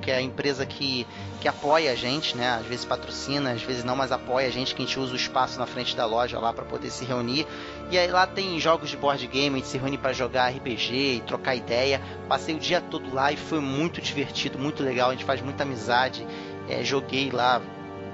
que 0.00 0.10
é 0.10 0.16
a 0.16 0.20
empresa 0.20 0.66
que, 0.66 1.06
que 1.40 1.46
apoia 1.46 1.92
a 1.92 1.94
gente, 1.94 2.36
né? 2.36 2.50
Às 2.50 2.66
vezes 2.66 2.84
patrocina, 2.84 3.52
às 3.52 3.62
vezes 3.62 3.84
não, 3.84 3.94
mas 3.94 4.10
apoia 4.10 4.48
a 4.48 4.50
gente, 4.50 4.74
que 4.74 4.82
a 4.82 4.84
gente 4.84 4.98
usa 4.98 5.12
o 5.12 5.16
espaço 5.16 5.58
na 5.58 5.66
frente 5.66 5.96
da 5.96 6.04
loja 6.04 6.38
lá 6.40 6.52
para 6.52 6.64
poder 6.64 6.90
se 6.90 7.04
reunir. 7.04 7.46
E 7.92 7.98
aí 7.98 8.10
lá 8.10 8.26
tem 8.26 8.58
jogos 8.58 8.88
de 8.88 8.96
board 8.96 9.26
game, 9.26 9.54
a 9.54 9.58
gente 9.58 9.68
se 9.68 9.76
reúne 9.76 9.98
para 9.98 10.14
jogar 10.14 10.48
RPG 10.48 11.16
e 11.16 11.20
trocar 11.20 11.54
ideia. 11.54 12.00
Passei 12.26 12.54
o 12.54 12.58
dia 12.58 12.80
todo 12.80 13.14
lá 13.14 13.30
e 13.30 13.36
foi 13.36 13.60
muito 13.60 14.00
divertido, 14.00 14.58
muito 14.58 14.82
legal. 14.82 15.10
A 15.10 15.12
gente 15.12 15.26
faz 15.26 15.42
muita 15.42 15.62
amizade. 15.62 16.26
É, 16.70 16.82
joguei 16.82 17.30
lá 17.30 17.60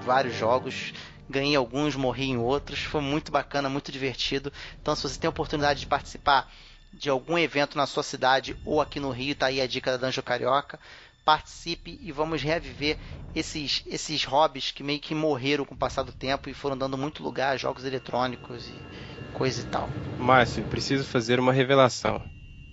vários 0.03 0.35
jogos 0.35 0.93
ganhei 1.31 1.55
alguns, 1.55 1.95
morri 1.95 2.25
em 2.25 2.39
outros. 2.39 2.81
Foi 2.81 3.01
muito 3.01 3.31
bacana, 3.31 3.69
muito 3.69 3.93
divertido. 3.93 4.53
Então, 4.83 4.97
se 4.97 5.05
você 5.05 5.17
tem 5.17 5.29
a 5.29 5.31
oportunidade 5.31 5.79
de 5.79 5.87
participar 5.87 6.51
de 6.93 7.09
algum 7.09 7.39
evento 7.39 7.77
na 7.77 7.87
sua 7.87 8.03
cidade 8.03 8.57
ou 8.65 8.81
aqui 8.81 8.99
no 8.99 9.11
Rio, 9.11 9.37
tá 9.37 9.47
aí 9.47 9.61
a 9.61 9.67
dica 9.69 9.93
da 9.93 9.97
Danjo 9.97 10.25
Carioca. 10.25 10.81
Participe 11.25 12.01
e 12.03 12.11
vamos 12.11 12.43
reviver 12.43 12.99
esses, 13.33 13.85
esses 13.87 14.25
hobbies 14.25 14.73
que 14.73 14.83
meio 14.83 14.99
que 14.99 15.15
morreram 15.15 15.65
com 15.65 15.75
o 15.75 15.79
passar 15.79 16.03
do 16.03 16.13
tempo 16.13 16.49
e 16.49 16.55
foram 16.55 16.77
dando 16.77 16.99
muito 16.99 17.23
lugar 17.23 17.53
a 17.53 17.57
jogos 17.57 17.85
eletrônicos 17.85 18.67
e 18.67 19.18
coisa 19.33 19.61
e 19.61 19.65
tal. 19.65 19.89
Márcio, 20.19 20.63
preciso 20.65 21.05
fazer 21.05 21.39
uma 21.39 21.53
revelação. 21.53 22.23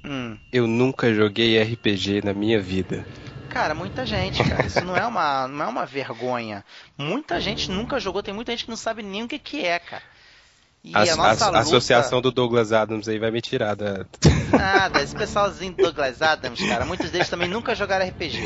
Hum. 0.04 0.38
Eu 0.52 0.68
nunca 0.68 1.14
joguei 1.14 1.62
RPG 1.62 2.22
na 2.24 2.34
minha 2.34 2.62
vida. 2.62 3.06
Cara, 3.50 3.74
muita 3.74 4.06
gente, 4.06 4.44
cara. 4.44 4.66
Isso 4.66 4.84
não 4.84 4.98
é 4.98 5.06
uma, 5.06 5.48
não 5.48 5.66
é 5.66 5.68
uma 5.68 5.86
vergonha. 5.86 6.64
Muita 6.98 7.40
gente 7.40 7.72
nunca 7.72 8.00
jogou, 8.00 8.22
tem 8.22 8.34
muita 8.34 8.52
gente 8.52 8.66
que 8.66 8.70
não 8.70 8.78
sabe 8.78 9.02
nem 9.02 9.24
o 9.24 9.28
que, 9.28 9.40
que 9.40 9.66
é, 9.66 9.80
cara. 9.80 10.04
E 10.84 10.94
a, 10.94 11.02
a 11.02 11.16
nossa 11.16 11.46
a, 11.46 11.48
luta... 11.48 11.60
associação 11.62 12.22
do 12.22 12.32
Douglas 12.32 12.72
Adams 12.72 13.08
aí 13.08 13.18
vai 13.18 13.32
me 13.32 13.42
tirar 13.42 13.76
da. 13.76 14.06
Nada, 14.52 15.02
esse 15.02 15.16
pessoalzinho 15.16 15.74
do 15.74 15.84
Douglas 15.84 16.22
Adams, 16.22 16.60
cara, 16.60 16.86
muitos 16.86 17.10
deles 17.10 17.28
também 17.28 17.48
nunca 17.48 17.74
jogaram 17.74 18.08
RPG. 18.08 18.40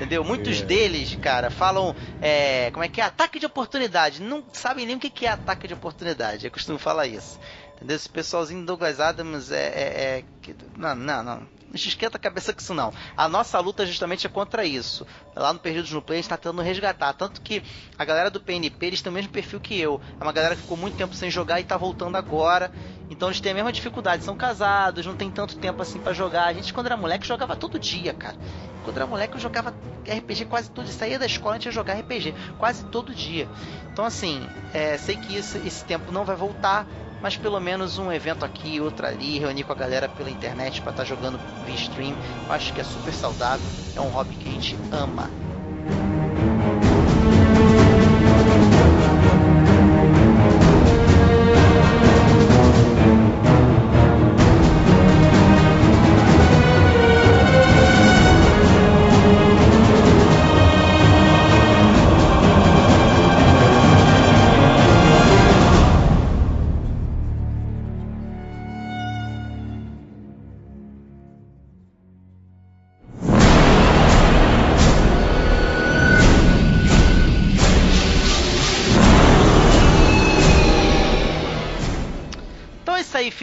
Entendeu? 0.00 0.24
Muitos 0.24 0.62
é. 0.62 0.64
deles, 0.64 1.14
cara, 1.16 1.50
falam. 1.50 1.94
É, 2.22 2.70
como 2.70 2.82
é 2.82 2.88
que 2.88 3.02
é? 3.02 3.04
Ataque 3.04 3.38
de 3.38 3.44
oportunidade. 3.44 4.22
Não 4.22 4.42
sabem 4.50 4.86
nem 4.86 4.96
o 4.96 4.98
que 4.98 5.26
é 5.26 5.28
ataque 5.28 5.68
de 5.68 5.74
oportunidade. 5.74 6.46
Eu 6.46 6.50
costumo 6.50 6.78
falar 6.78 7.06
isso. 7.06 7.38
Entendeu? 7.76 7.96
Esse 7.96 8.08
pessoalzinho 8.08 8.60
do 8.60 8.66
Douglas 8.66 8.98
Adams 8.98 9.52
é. 9.52 9.66
é, 9.66 10.24
é 10.48 10.54
não, 10.74 10.94
não, 10.94 11.22
não. 11.22 11.59
Não 11.70 11.76
esquenta 11.76 12.16
a 12.16 12.20
cabeça 12.20 12.52
com 12.52 12.60
isso 12.60 12.74
não. 12.74 12.92
A 13.16 13.28
nossa 13.28 13.58
luta 13.60 13.86
justamente 13.86 14.26
é 14.26 14.30
contra 14.30 14.64
isso. 14.64 15.06
Lá 15.36 15.52
no 15.52 15.60
Perdidos 15.60 15.92
no 15.92 16.02
Play 16.02 16.18
a 16.18 16.22
gente 16.22 16.28
tá 16.28 16.36
tentando 16.36 16.60
resgatar. 16.62 17.12
Tanto 17.12 17.40
que 17.40 17.62
a 17.96 18.04
galera 18.04 18.28
do 18.28 18.40
PNP, 18.40 18.86
eles 18.86 19.02
têm 19.02 19.10
o 19.10 19.14
mesmo 19.14 19.30
perfil 19.30 19.60
que 19.60 19.78
eu. 19.78 20.00
É 20.20 20.22
uma 20.22 20.32
galera 20.32 20.56
que 20.56 20.62
ficou 20.62 20.76
muito 20.76 20.96
tempo 20.96 21.14
sem 21.14 21.30
jogar 21.30 21.60
e 21.60 21.64
tá 21.64 21.76
voltando 21.76 22.16
agora. 22.16 22.72
Então 23.08 23.28
eles 23.28 23.40
têm 23.40 23.52
a 23.52 23.54
mesma 23.54 23.72
dificuldade. 23.72 24.24
São 24.24 24.36
casados, 24.36 25.06
não 25.06 25.14
tem 25.14 25.30
tanto 25.30 25.56
tempo 25.58 25.80
assim 25.80 26.00
para 26.00 26.12
jogar. 26.12 26.46
A 26.46 26.52
gente, 26.52 26.74
quando 26.74 26.86
era 26.86 26.96
moleque, 26.96 27.26
jogava 27.26 27.54
todo 27.54 27.78
dia, 27.78 28.12
cara. 28.12 28.36
Quando 28.84 28.96
era 28.96 29.06
moleque, 29.06 29.34
eu 29.34 29.40
jogava 29.40 29.72
RPG 30.08 30.46
quase 30.46 30.70
todo 30.70 30.86
dia. 30.86 30.94
Saía 30.94 31.18
da 31.18 31.26
escola, 31.26 31.54
a 31.54 31.58
gente 31.58 31.66
ia 31.66 31.72
jogar 31.72 31.94
RPG 31.94 32.34
quase 32.58 32.84
todo 32.86 33.14
dia. 33.14 33.48
Então, 33.92 34.04
assim, 34.04 34.44
é, 34.74 34.98
sei 34.98 35.16
que 35.16 35.36
esse, 35.36 35.58
esse 35.58 35.84
tempo 35.84 36.10
não 36.10 36.24
vai 36.24 36.34
voltar 36.34 36.86
mas 37.22 37.36
pelo 37.36 37.60
menos 37.60 37.98
um 37.98 38.10
evento 38.12 38.44
aqui, 38.44 38.80
outro 38.80 39.06
ali, 39.06 39.38
reunir 39.38 39.64
com 39.64 39.72
a 39.72 39.76
galera 39.76 40.08
pela 40.08 40.30
internet 40.30 40.80
para 40.80 40.90
estar 40.90 41.02
tá 41.02 41.08
jogando 41.08 41.38
via 41.64 41.74
stream, 41.74 42.14
eu 42.46 42.52
acho 42.52 42.72
que 42.72 42.80
é 42.80 42.84
super 42.84 43.12
saudável, 43.12 43.66
é 43.94 44.00
um 44.00 44.08
hobby 44.08 44.34
que 44.36 44.48
a 44.48 44.52
gente 44.52 44.76
ama. 44.92 45.30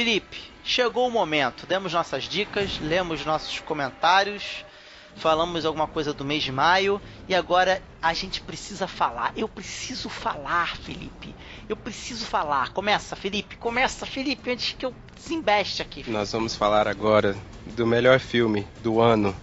Felipe, 0.08 0.39
chegou 0.64 1.05
o 1.05 1.12
momento. 1.12 1.68
Demos 1.68 1.91
nossas 1.91 2.24
dicas, 2.24 2.80
lemos 2.80 3.26
nossos 3.26 3.60
comentários, 3.60 4.64
falamos 5.18 5.66
alguma 5.66 5.86
coisa 5.86 6.14
do 6.14 6.24
mês 6.24 6.43
de 6.43 6.49
maio 6.49 7.01
e 7.28 7.36
agora 7.36 7.84
a 8.01 8.14
gente 8.14 8.39
precisa 8.39 8.88
falar. 8.88 9.34
Eu 9.36 9.49
preciso 9.49 10.08
falar, 10.08 10.78
Felipe. 10.78 11.36
Eu 11.68 11.76
preciso 11.76 12.26
falar. 12.26 12.72
Começa, 12.72 13.18
Felipe. 13.18 13.58
Começa, 13.58 14.05
Felipe, 14.05 14.49
antes 14.49 14.78
que 14.80 14.86
eu 14.86 14.93
desembeste 15.14 15.82
aqui. 15.82 16.03
Felipe. 16.03 16.12
Nós 16.12 16.32
vamos 16.32 16.55
falar 16.55 16.88
agora 16.88 17.36
do 17.76 17.86
melhor 17.86 18.22
filme 18.22 18.66
do 18.82 19.01
ano 19.01 19.36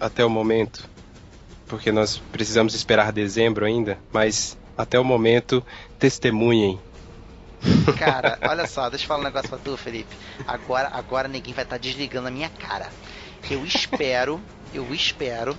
até 0.00 0.24
o 0.24 0.30
momento. 0.30 0.88
Porque 1.66 1.92
nós 1.92 2.16
precisamos 2.32 2.74
esperar 2.74 3.12
dezembro 3.12 3.66
ainda, 3.66 3.98
mas 4.10 4.56
até 4.78 4.98
o 4.98 5.04
momento, 5.04 5.62
testemunhem. 5.98 6.80
Cara, 7.98 8.38
olha 8.42 8.66
só, 8.66 8.88
deixa 8.88 9.04
eu 9.04 9.08
falar 9.08 9.20
um 9.20 9.24
negócio 9.24 9.48
pra 9.48 9.58
tu, 9.58 9.76
Felipe. 9.76 10.16
Agora, 10.46 10.88
agora 10.92 11.28
ninguém 11.28 11.52
vai 11.52 11.64
estar 11.64 11.76
tá 11.76 11.80
desligando 11.80 12.28
a 12.28 12.30
minha 12.30 12.48
cara. 12.48 12.90
Eu 13.50 13.64
espero, 13.64 14.40
eu 14.72 14.92
espero 14.94 15.56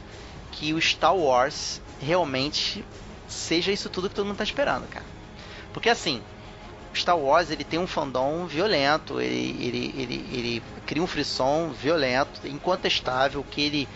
que 0.52 0.74
o 0.74 0.82
Star 0.82 1.16
Wars 1.16 1.82
realmente 2.00 2.84
seja 3.28 3.72
isso 3.72 3.90
tudo 3.90 4.10
que 4.10 4.16
todo 4.16 4.26
mundo 4.26 4.38
tá 4.38 4.44
esperando, 4.44 4.88
cara. 4.88 5.06
Porque 5.74 5.90
assim, 5.90 6.22
Star 6.94 7.18
Wars 7.18 7.50
ele 7.50 7.64
tem 7.64 7.80
um 7.80 7.88
fandom 7.88 8.46
violento, 8.46 9.22
ele, 9.22 9.56
ele, 9.66 9.94
ele, 9.98 10.26
ele 10.32 10.64
cria 10.86 11.02
um 11.02 11.08
frisson 11.08 11.70
violento, 11.70 12.48
incontestável, 12.48 13.46
que 13.50 13.62
ele 13.62 13.90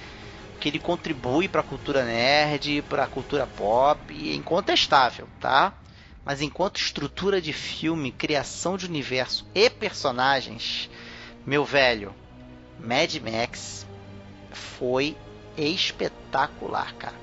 que 0.60 0.70
ele 0.70 0.80
contribui 0.80 1.48
para 1.50 1.60
a 1.60 1.64
cultura 1.64 2.04
nerd, 2.04 2.82
para 2.84 3.04
a 3.04 3.08
cultura 3.08 3.46
pop, 3.46 4.00
é 4.10 4.34
incontestável, 4.34 5.28
tá? 5.40 5.74
Mas 6.26 6.42
enquanto 6.42 6.78
estrutura 6.78 7.40
de 7.40 7.54
filme, 7.54 8.12
criação 8.12 8.76
de 8.76 8.88
universo 8.88 9.46
e 9.54 9.70
personagens, 9.70 10.90
meu 11.46 11.64
velho, 11.64 12.16
Mad 12.80 13.14
Max 13.18 13.86
foi 14.52 15.16
espetacular, 15.56 16.94
cara. 16.96 17.16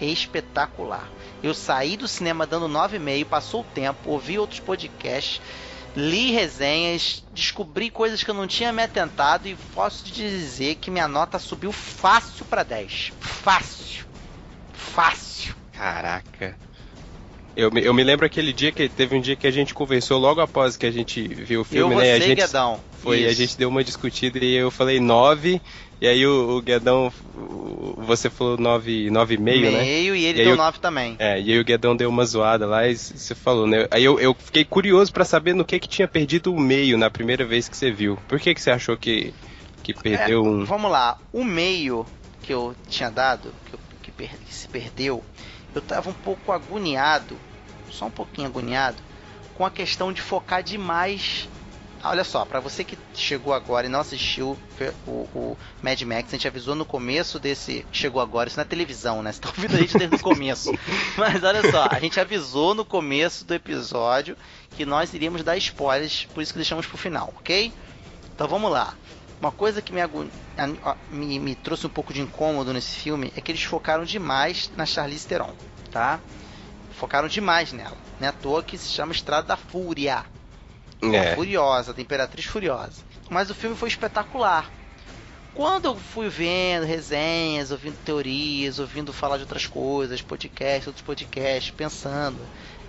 Espetacular. 0.00 1.08
Eu 1.42 1.54
saí 1.54 1.96
do 1.96 2.08
cinema 2.08 2.44
dando 2.44 2.68
9,5, 2.68 3.24
passou 3.26 3.60
o 3.60 3.64
tempo, 3.72 4.10
ouvi 4.10 4.36
outros 4.36 4.58
podcasts, 4.58 5.40
li 5.94 6.32
resenhas, 6.32 7.24
descobri 7.32 7.88
coisas 7.88 8.24
que 8.24 8.30
eu 8.30 8.34
não 8.34 8.48
tinha 8.48 8.72
me 8.72 8.82
atentado 8.82 9.46
e 9.46 9.54
posso 9.72 10.04
te 10.04 10.12
dizer 10.12 10.74
que 10.76 10.90
minha 10.90 11.06
nota 11.06 11.38
subiu 11.38 11.70
fácil 11.70 12.44
para 12.46 12.64
10. 12.64 13.12
Fácil. 13.20 14.06
Fácil. 14.72 15.54
Caraca. 15.72 16.58
Eu, 17.56 17.70
eu 17.70 17.94
me 17.94 18.02
lembro 18.02 18.26
aquele 18.26 18.52
dia 18.52 18.72
que 18.72 18.88
teve 18.88 19.16
um 19.16 19.20
dia 19.20 19.36
que 19.36 19.46
a 19.46 19.50
gente 19.50 19.72
conversou 19.72 20.18
logo 20.18 20.40
após 20.40 20.76
que 20.76 20.86
a 20.86 20.90
gente 20.90 21.22
viu 21.22 21.60
o 21.60 21.64
filme, 21.64 21.94
eu, 21.94 21.98
né? 21.98 22.04
Você, 22.06 22.10
a 22.10 22.26
gente 22.26 22.40
Guedão. 22.40 22.80
foi, 22.98 23.20
Isso. 23.20 23.30
a 23.30 23.32
gente 23.32 23.56
deu 23.56 23.68
uma 23.68 23.84
discutida 23.84 24.38
e 24.44 24.54
eu 24.54 24.70
falei 24.70 24.98
9 24.98 25.60
e 26.00 26.06
aí 26.06 26.26
o, 26.26 26.56
o 26.56 26.60
Guedão, 26.60 27.12
você 27.96 28.28
falou 28.28 28.58
9,5, 28.58 29.10
nove, 29.10 29.36
meio, 29.38 29.70
né? 29.70 29.80
Meio 29.80 30.14
e 30.14 30.24
ele 30.24 30.42
e 30.42 30.44
deu 30.44 30.56
9 30.56 30.78
também. 30.78 31.16
É, 31.18 31.40
e 31.40 31.52
aí 31.52 31.58
o 31.58 31.64
Guedão 31.64 31.96
deu 31.96 32.10
uma 32.10 32.26
zoada 32.26 32.66
lá 32.66 32.86
e 32.86 32.96
você 32.96 33.34
falou, 33.34 33.66
né? 33.66 33.86
Aí 33.90 34.04
eu, 34.04 34.18
eu 34.18 34.34
fiquei 34.34 34.64
curioso 34.64 35.12
para 35.12 35.24
saber 35.24 35.54
no 35.54 35.64
que 35.64 35.78
que 35.78 35.88
tinha 35.88 36.08
perdido 36.08 36.52
o 36.52 36.60
meio 36.60 36.98
na 36.98 37.08
primeira 37.08 37.44
vez 37.44 37.68
que 37.68 37.76
você 37.76 37.90
viu. 37.90 38.18
Por 38.28 38.40
que 38.40 38.52
que 38.52 38.60
você 38.60 38.70
achou 38.70 38.96
que, 38.96 39.32
que 39.82 39.94
perdeu 39.94 40.44
é, 40.44 40.48
um... 40.48 40.64
Vamos 40.64 40.90
lá, 40.90 41.18
o 41.32 41.44
meio 41.44 42.04
que 42.42 42.52
eu 42.52 42.74
tinha 42.88 43.10
dado, 43.10 43.54
que, 43.66 43.74
eu, 43.74 43.80
que, 44.02 44.10
per, 44.10 44.30
que 44.44 44.54
se 44.54 44.68
perdeu, 44.68 45.24
eu 45.74 45.82
tava 45.82 46.10
um 46.10 46.14
pouco 46.14 46.52
agoniado, 46.52 47.36
só 47.90 48.06
um 48.06 48.10
pouquinho 48.10 48.48
agoniado, 48.48 48.96
com 49.54 49.64
a 49.64 49.70
questão 49.70 50.12
de 50.12 50.20
focar 50.20 50.62
demais 50.62 51.48
olha 52.04 52.22
só, 52.22 52.44
para 52.44 52.60
você 52.60 52.84
que 52.84 52.98
chegou 53.14 53.52
agora 53.52 53.86
e 53.86 53.90
não 53.90 54.00
assistiu 54.00 54.58
o, 55.06 55.10
o, 55.10 55.56
Mad 55.82 56.00
Max, 56.02 56.28
a 56.28 56.36
gente 56.36 56.46
avisou 56.46 56.74
no 56.74 56.84
começo 56.84 57.38
desse. 57.38 57.84
Chegou 57.90 58.20
agora, 58.20 58.48
isso 58.48 58.58
na 58.58 58.64
televisão, 58.64 59.22
né? 59.22 59.32
Você 59.32 59.40
tá 59.40 59.48
ouvindo 59.48 59.74
a 59.74 59.78
gente 59.78 59.96
desde 59.96 60.16
o 60.16 60.20
começo. 60.20 60.70
Mas 61.16 61.42
olha 61.42 61.70
só, 61.70 61.88
a 61.90 61.98
gente 61.98 62.20
avisou 62.20 62.74
no 62.74 62.84
começo 62.84 63.44
do 63.44 63.54
episódio 63.54 64.36
que 64.76 64.84
nós 64.84 65.14
iríamos 65.14 65.42
dar 65.42 65.56
spoilers, 65.56 66.26
por 66.34 66.42
isso 66.42 66.52
que 66.52 66.58
deixamos 66.58 66.86
pro 66.86 66.98
final, 66.98 67.32
ok? 67.38 67.72
Então 68.34 68.46
vamos 68.46 68.70
lá. 68.70 68.94
Uma 69.44 69.52
coisa 69.52 69.82
que 69.82 69.92
me, 69.92 70.00
me, 71.10 71.38
me 71.38 71.54
trouxe 71.54 71.86
um 71.86 71.90
pouco 71.90 72.14
de 72.14 72.22
incômodo 72.22 72.72
nesse 72.72 72.96
filme 72.96 73.30
é 73.36 73.42
que 73.42 73.52
eles 73.52 73.62
focaram 73.62 74.02
demais 74.02 74.70
na 74.74 74.86
Charlize 74.86 75.26
Theron, 75.26 75.52
tá? 75.90 76.18
Focaram 76.92 77.28
demais 77.28 77.70
nela. 77.70 77.94
Não 78.18 78.26
é 78.26 78.30
à 78.30 78.32
toa 78.32 78.62
que 78.62 78.78
se 78.78 78.88
chama 78.88 79.12
Estrada 79.12 79.48
da 79.48 79.56
Fúria 79.58 80.24
é. 81.02 81.34
Furiosa, 81.34 81.92
da 81.92 82.00
Imperatriz 82.00 82.46
Furiosa. 82.46 83.02
Mas 83.28 83.50
o 83.50 83.54
filme 83.54 83.76
foi 83.76 83.90
espetacular. 83.90 84.70
Quando 85.52 85.88
eu 85.88 85.94
fui 85.94 86.30
vendo 86.30 86.86
resenhas, 86.86 87.70
ouvindo 87.70 87.98
teorias, 88.02 88.78
ouvindo 88.78 89.12
falar 89.12 89.36
de 89.36 89.42
outras 89.42 89.66
coisas, 89.66 90.22
podcasts, 90.22 90.86
outros 90.86 91.04
podcasts, 91.04 91.70
pensando, 91.70 92.38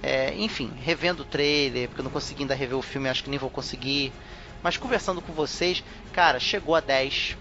é, 0.02 0.34
enfim, 0.36 0.72
revendo 0.82 1.24
o 1.24 1.26
trailer, 1.26 1.90
porque 1.90 2.00
eu 2.00 2.06
não 2.06 2.12
consegui 2.12 2.44
ainda 2.44 2.56
rever 2.56 2.78
o 2.78 2.82
filme, 2.82 3.10
acho 3.10 3.26
que 3.26 3.30
nem 3.30 3.38
vou 3.38 3.50
conseguir. 3.50 4.14
Mas 4.62 4.78
conversando 4.78 5.22
com 5.22 5.34
vocês, 5.34 5.84
cara, 6.12 6.40
chegou 6.40 6.76
a 6.76 6.80
10, 6.80 7.38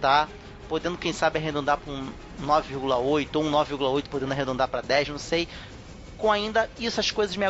tá? 0.00 0.28
Podendo, 0.68 0.98
quem 0.98 1.12
sabe, 1.12 1.38
arredondar 1.38 1.78
para 1.78 1.92
um 1.92 2.12
9,8 2.40 3.36
ou 3.36 3.44
um 3.44 3.50
9,8 3.50 4.08
podendo 4.08 4.32
arredondar 4.32 4.68
para 4.68 4.82
10, 4.82 5.08
não 5.08 5.18
sei. 5.18 5.48
Com 6.16 6.32
ainda 6.32 6.70
essas 6.80 7.10
coisas 7.10 7.36
me, 7.36 7.46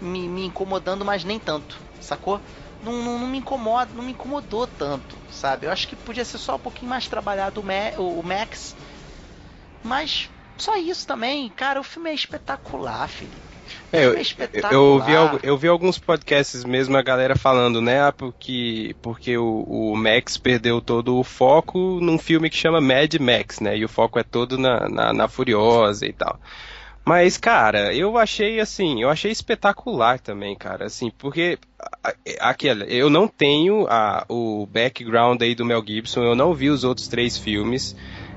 me, 0.00 0.28
me 0.28 0.44
incomodando, 0.46 1.04
mas 1.04 1.24
nem 1.24 1.38
tanto 1.38 1.80
sacou? 2.00 2.40
Não, 2.82 2.92
não, 2.92 3.18
não, 3.18 3.26
me 3.26 3.38
incomoda, 3.38 3.92
não 3.94 4.02
me 4.02 4.12
incomodou 4.12 4.66
tanto, 4.66 5.16
sabe? 5.30 5.66
Eu 5.66 5.70
acho 5.70 5.86
que 5.86 5.94
podia 5.94 6.24
ser 6.24 6.38
só 6.38 6.56
um 6.56 6.58
pouquinho 6.58 6.88
mais 6.88 7.06
trabalhado 7.06 7.60
o, 7.60 7.64
Ma 7.64 7.92
o 7.98 8.22
Max. 8.22 8.74
Mas 9.82 10.30
só 10.56 10.76
isso 10.76 11.06
também, 11.06 11.48
cara, 11.50 11.80
o 11.80 11.84
filme 11.84 12.10
é 12.10 12.14
espetacular, 12.14 13.06
Felipe. 13.08 13.49
É, 13.92 14.04
eu, 14.04 14.14
é 14.14 14.22
eu, 14.70 15.00
vi, 15.00 15.12
eu 15.42 15.56
vi 15.56 15.68
alguns 15.68 15.98
podcasts 15.98 16.64
mesmo, 16.64 16.96
a 16.96 17.02
galera 17.02 17.36
falando, 17.36 17.80
né? 17.80 18.02
Ah, 18.02 18.12
porque, 18.12 18.94
porque 19.02 19.36
o, 19.36 19.64
o, 19.66 19.96
Max 19.96 20.36
perdeu 20.36 20.80
todo 20.80 21.18
o 21.18 21.24
foco 21.24 21.98
num 22.00 22.18
filme 22.18 22.48
que 22.48 22.56
chama 22.56 22.80
Mad 22.80 23.14
Max, 23.20 23.60
né? 23.60 23.76
E 23.76 23.84
o 23.84 23.88
foco 23.88 24.18
é 24.18 24.22
todo 24.22 24.56
na, 24.56 24.88
na, 24.88 25.12
na 25.12 25.28
Furiosa 25.28 26.06
e 26.06 26.12
tal. 26.12 26.38
Mas, 27.04 27.36
cara, 27.36 27.94
eu 27.94 28.16
achei 28.16 28.60
assim, 28.60 29.02
eu 29.02 29.08
achei 29.08 29.32
espetacular 29.32 30.20
também, 30.20 30.54
cara, 30.54 30.84
assim, 30.84 31.10
porque 31.10 31.58
aquela, 32.38 32.84
eu 32.84 33.08
não 33.08 33.26
tenho 33.26 33.86
a, 33.88 34.24
o 34.28 34.66
background 34.66 35.40
aí 35.42 35.54
do 35.54 35.64
Mel 35.64 35.82
Gibson, 35.84 36.22
eu 36.22 36.34
não 36.34 36.54
vi 36.54 36.68
os 36.68 36.84
outros 36.84 37.08
três 37.08 37.38
filmes, 37.38 37.96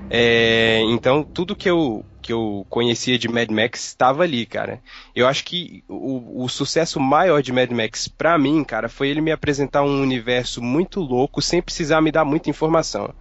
é, 0.09 0.81
então 0.85 1.23
tudo 1.23 1.55
que 1.55 1.69
eu 1.69 2.05
que 2.23 2.33
eu 2.33 2.65
conhecia 2.69 3.19
de 3.19 3.27
Mad 3.27 3.51
Max 3.51 3.87
estava 3.87 4.23
ali, 4.23 4.45
cara. 4.45 4.81
Eu 5.13 5.27
acho 5.27 5.43
que 5.43 5.83
o, 5.87 6.43
o 6.43 6.49
sucesso 6.49 6.99
maior 6.99 7.43
de 7.43 7.51
Mad 7.51 7.69
Max 7.71 8.07
para 8.07 8.37
mim, 8.37 8.63
cara, 8.63 8.87
foi 8.87 9.09
ele 9.09 9.21
me 9.21 9.31
apresentar 9.31 9.83
um 9.83 10.01
universo 10.01 10.61
muito 10.61 11.01
louco 11.01 11.41
sem 11.41 11.61
precisar 11.61 12.01
me 12.01 12.11
dar 12.11 12.25
muita 12.25 12.49
informação 12.49 13.13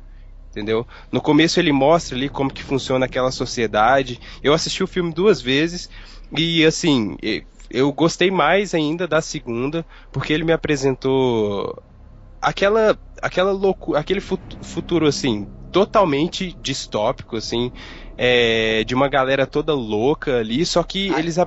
entendeu? 0.53 0.87
No 1.11 1.21
começo 1.21 1.59
ele 1.59 1.73
mostra 1.73 2.15
ali 2.15 2.29
como 2.29 2.53
que 2.53 2.63
funciona 2.63 3.07
aquela 3.07 3.31
sociedade. 3.31 4.21
Eu 4.43 4.53
assisti 4.53 4.85
o 4.85 4.87
filme 4.87 5.11
duas 5.11 5.41
vezes 5.41 5.89
e 6.31 6.63
assim, 6.65 7.17
eu 7.71 7.91
gostei 7.91 8.31
mais 8.31 8.75
ainda 8.75 9.09
da 9.09 9.23
segunda, 9.23 9.85
porque 10.13 10.31
ele 10.31 10.45
me 10.45 10.53
apresentou 10.53 11.83
aquela 12.41 12.99
aquela 13.23 13.53
loucura, 13.53 13.99
aquele 13.99 14.21
futuro 14.21 15.07
assim, 15.07 15.49
totalmente 15.73 16.53
distópico 16.61 17.37
assim, 17.37 17.73
é, 18.17 18.85
de 18.85 18.95
uma 18.95 19.09
galera 19.09 19.47
toda 19.47 19.75
louca 19.75 20.39
ali, 20.39 20.65
só 20.65 20.83
que 20.83 21.13
Ai. 21.13 21.21
eles 21.21 21.39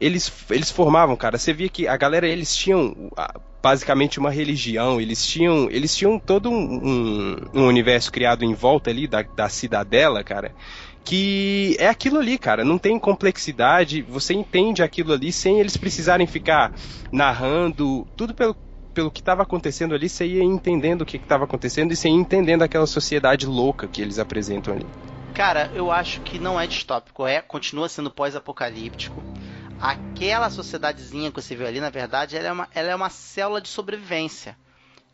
eles, 0.00 0.30
eles 0.50 0.70
formavam, 0.70 1.16
cara. 1.16 1.38
Você 1.38 1.52
via 1.52 1.68
que 1.68 1.86
a 1.88 1.96
galera, 1.96 2.26
eles 2.26 2.54
tinham 2.54 3.10
basicamente 3.62 4.18
uma 4.18 4.30
religião, 4.30 5.00
eles 5.00 5.26
tinham, 5.26 5.70
eles 5.70 5.96
tinham 5.96 6.18
todo 6.18 6.50
um, 6.50 6.54
um, 6.54 7.36
um 7.54 7.66
universo 7.66 8.12
criado 8.12 8.44
em 8.44 8.52
volta 8.52 8.90
ali 8.90 9.06
da, 9.06 9.22
da 9.22 9.48
cidadela, 9.48 10.22
cara. 10.22 10.54
Que 11.02 11.76
é 11.78 11.88
aquilo 11.88 12.18
ali, 12.18 12.38
cara. 12.38 12.64
Não 12.64 12.78
tem 12.78 12.98
complexidade. 12.98 14.02
Você 14.02 14.34
entende 14.34 14.82
aquilo 14.82 15.12
ali 15.12 15.32
sem 15.32 15.60
eles 15.60 15.76
precisarem 15.76 16.26
ficar 16.26 16.74
narrando 17.12 18.06
tudo 18.16 18.34
pelo, 18.34 18.56
pelo 18.92 19.10
que 19.10 19.20
estava 19.20 19.42
acontecendo 19.42 19.94
ali, 19.94 20.08
você 20.08 20.26
ia 20.26 20.42
entendendo 20.42 21.02
o 21.02 21.06
que 21.06 21.16
estava 21.16 21.44
acontecendo 21.44 21.92
e 21.92 21.96
você 21.96 22.08
ia 22.08 22.14
entendendo 22.14 22.62
aquela 22.62 22.86
sociedade 22.86 23.46
louca 23.46 23.86
que 23.86 24.00
eles 24.00 24.18
apresentam 24.18 24.74
ali. 24.74 24.86
Cara, 25.34 25.70
eu 25.74 25.90
acho 25.90 26.20
que 26.20 26.38
não 26.38 26.60
é 26.60 26.66
distópico, 26.66 27.26
é 27.26 27.40
continua 27.42 27.88
sendo 27.88 28.10
pós-apocalíptico 28.10 29.22
aquela 29.80 30.48
sociedadezinha 30.48 31.30
que 31.30 31.42
você 31.42 31.54
viu 31.54 31.66
ali, 31.66 31.80
na 31.80 31.90
verdade, 31.90 32.36
ela 32.36 32.48
é 32.48 32.52
uma, 32.52 32.68
ela 32.74 32.90
é 32.90 32.94
uma 32.94 33.10
célula 33.10 33.60
de 33.60 33.68
sobrevivência. 33.68 34.56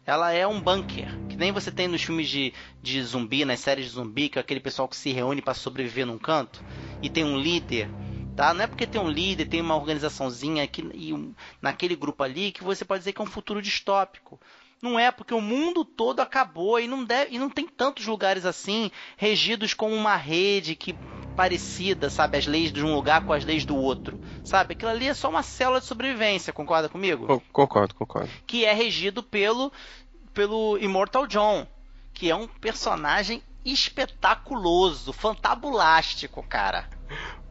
Ela 0.06 0.32
é 0.32 0.46
um 0.46 0.60
bunker, 0.60 1.08
que 1.28 1.36
nem 1.36 1.52
você 1.52 1.70
tem 1.70 1.86
nos 1.86 2.02
filmes 2.02 2.28
de, 2.28 2.54
de 2.82 3.02
zumbi, 3.02 3.44
nas 3.44 3.60
séries 3.60 3.86
de 3.86 3.92
zumbi, 3.92 4.28
que 4.28 4.38
é 4.38 4.40
aquele 4.40 4.60
pessoal 4.60 4.88
que 4.88 4.96
se 4.96 5.12
reúne 5.12 5.42
para 5.42 5.54
sobreviver 5.54 6.06
num 6.06 6.18
canto 6.18 6.62
e 7.02 7.08
tem 7.08 7.24
um 7.24 7.38
líder, 7.38 7.88
tá? 8.34 8.54
Não 8.54 8.64
é 8.64 8.66
porque 8.66 8.86
tem 8.86 9.00
um 9.00 9.10
líder, 9.10 9.46
tem 9.46 9.60
uma 9.60 9.76
organizaçãozinha 9.76 10.64
aqui 10.64 10.88
e 10.94 11.12
um, 11.12 11.34
naquele 11.60 11.94
grupo 11.94 12.22
ali 12.22 12.50
que 12.50 12.64
você 12.64 12.84
pode 12.84 13.00
dizer 13.00 13.12
que 13.12 13.20
é 13.20 13.24
um 13.24 13.26
futuro 13.26 13.60
distópico. 13.60 14.40
Não 14.82 14.98
é, 14.98 15.10
porque 15.10 15.34
o 15.34 15.40
mundo 15.40 15.84
todo 15.84 16.20
acabou 16.20 16.80
e 16.80 16.86
não, 16.86 17.04
deve, 17.04 17.34
e 17.34 17.38
não 17.38 17.50
tem 17.50 17.66
tantos 17.66 18.06
lugares 18.06 18.46
assim, 18.46 18.90
regidos 19.16 19.74
como 19.74 19.94
uma 19.94 20.16
rede 20.16 20.74
que 20.74 20.94
parecida, 21.36 22.10
sabe? 22.10 22.38
As 22.38 22.46
leis 22.46 22.72
de 22.72 22.84
um 22.84 22.94
lugar 22.94 23.22
com 23.22 23.32
as 23.32 23.44
leis 23.44 23.64
do 23.64 23.76
outro, 23.76 24.18
sabe? 24.42 24.72
Aquilo 24.72 24.90
ali 24.90 25.08
é 25.08 25.14
só 25.14 25.28
uma 25.28 25.42
célula 25.42 25.80
de 25.80 25.86
sobrevivência, 25.86 26.52
concorda 26.52 26.88
comigo? 26.88 27.42
Concordo, 27.52 27.94
concordo. 27.94 28.30
Que 28.46 28.64
é 28.64 28.72
regido 28.72 29.22
pelo, 29.22 29.72
pelo 30.32 30.78
Immortal 30.78 31.26
John, 31.26 31.66
que 32.12 32.30
é 32.30 32.34
um 32.34 32.46
personagem 32.46 33.42
espetaculoso, 33.64 35.12
fantabulástico, 35.12 36.42
cara. 36.42 36.88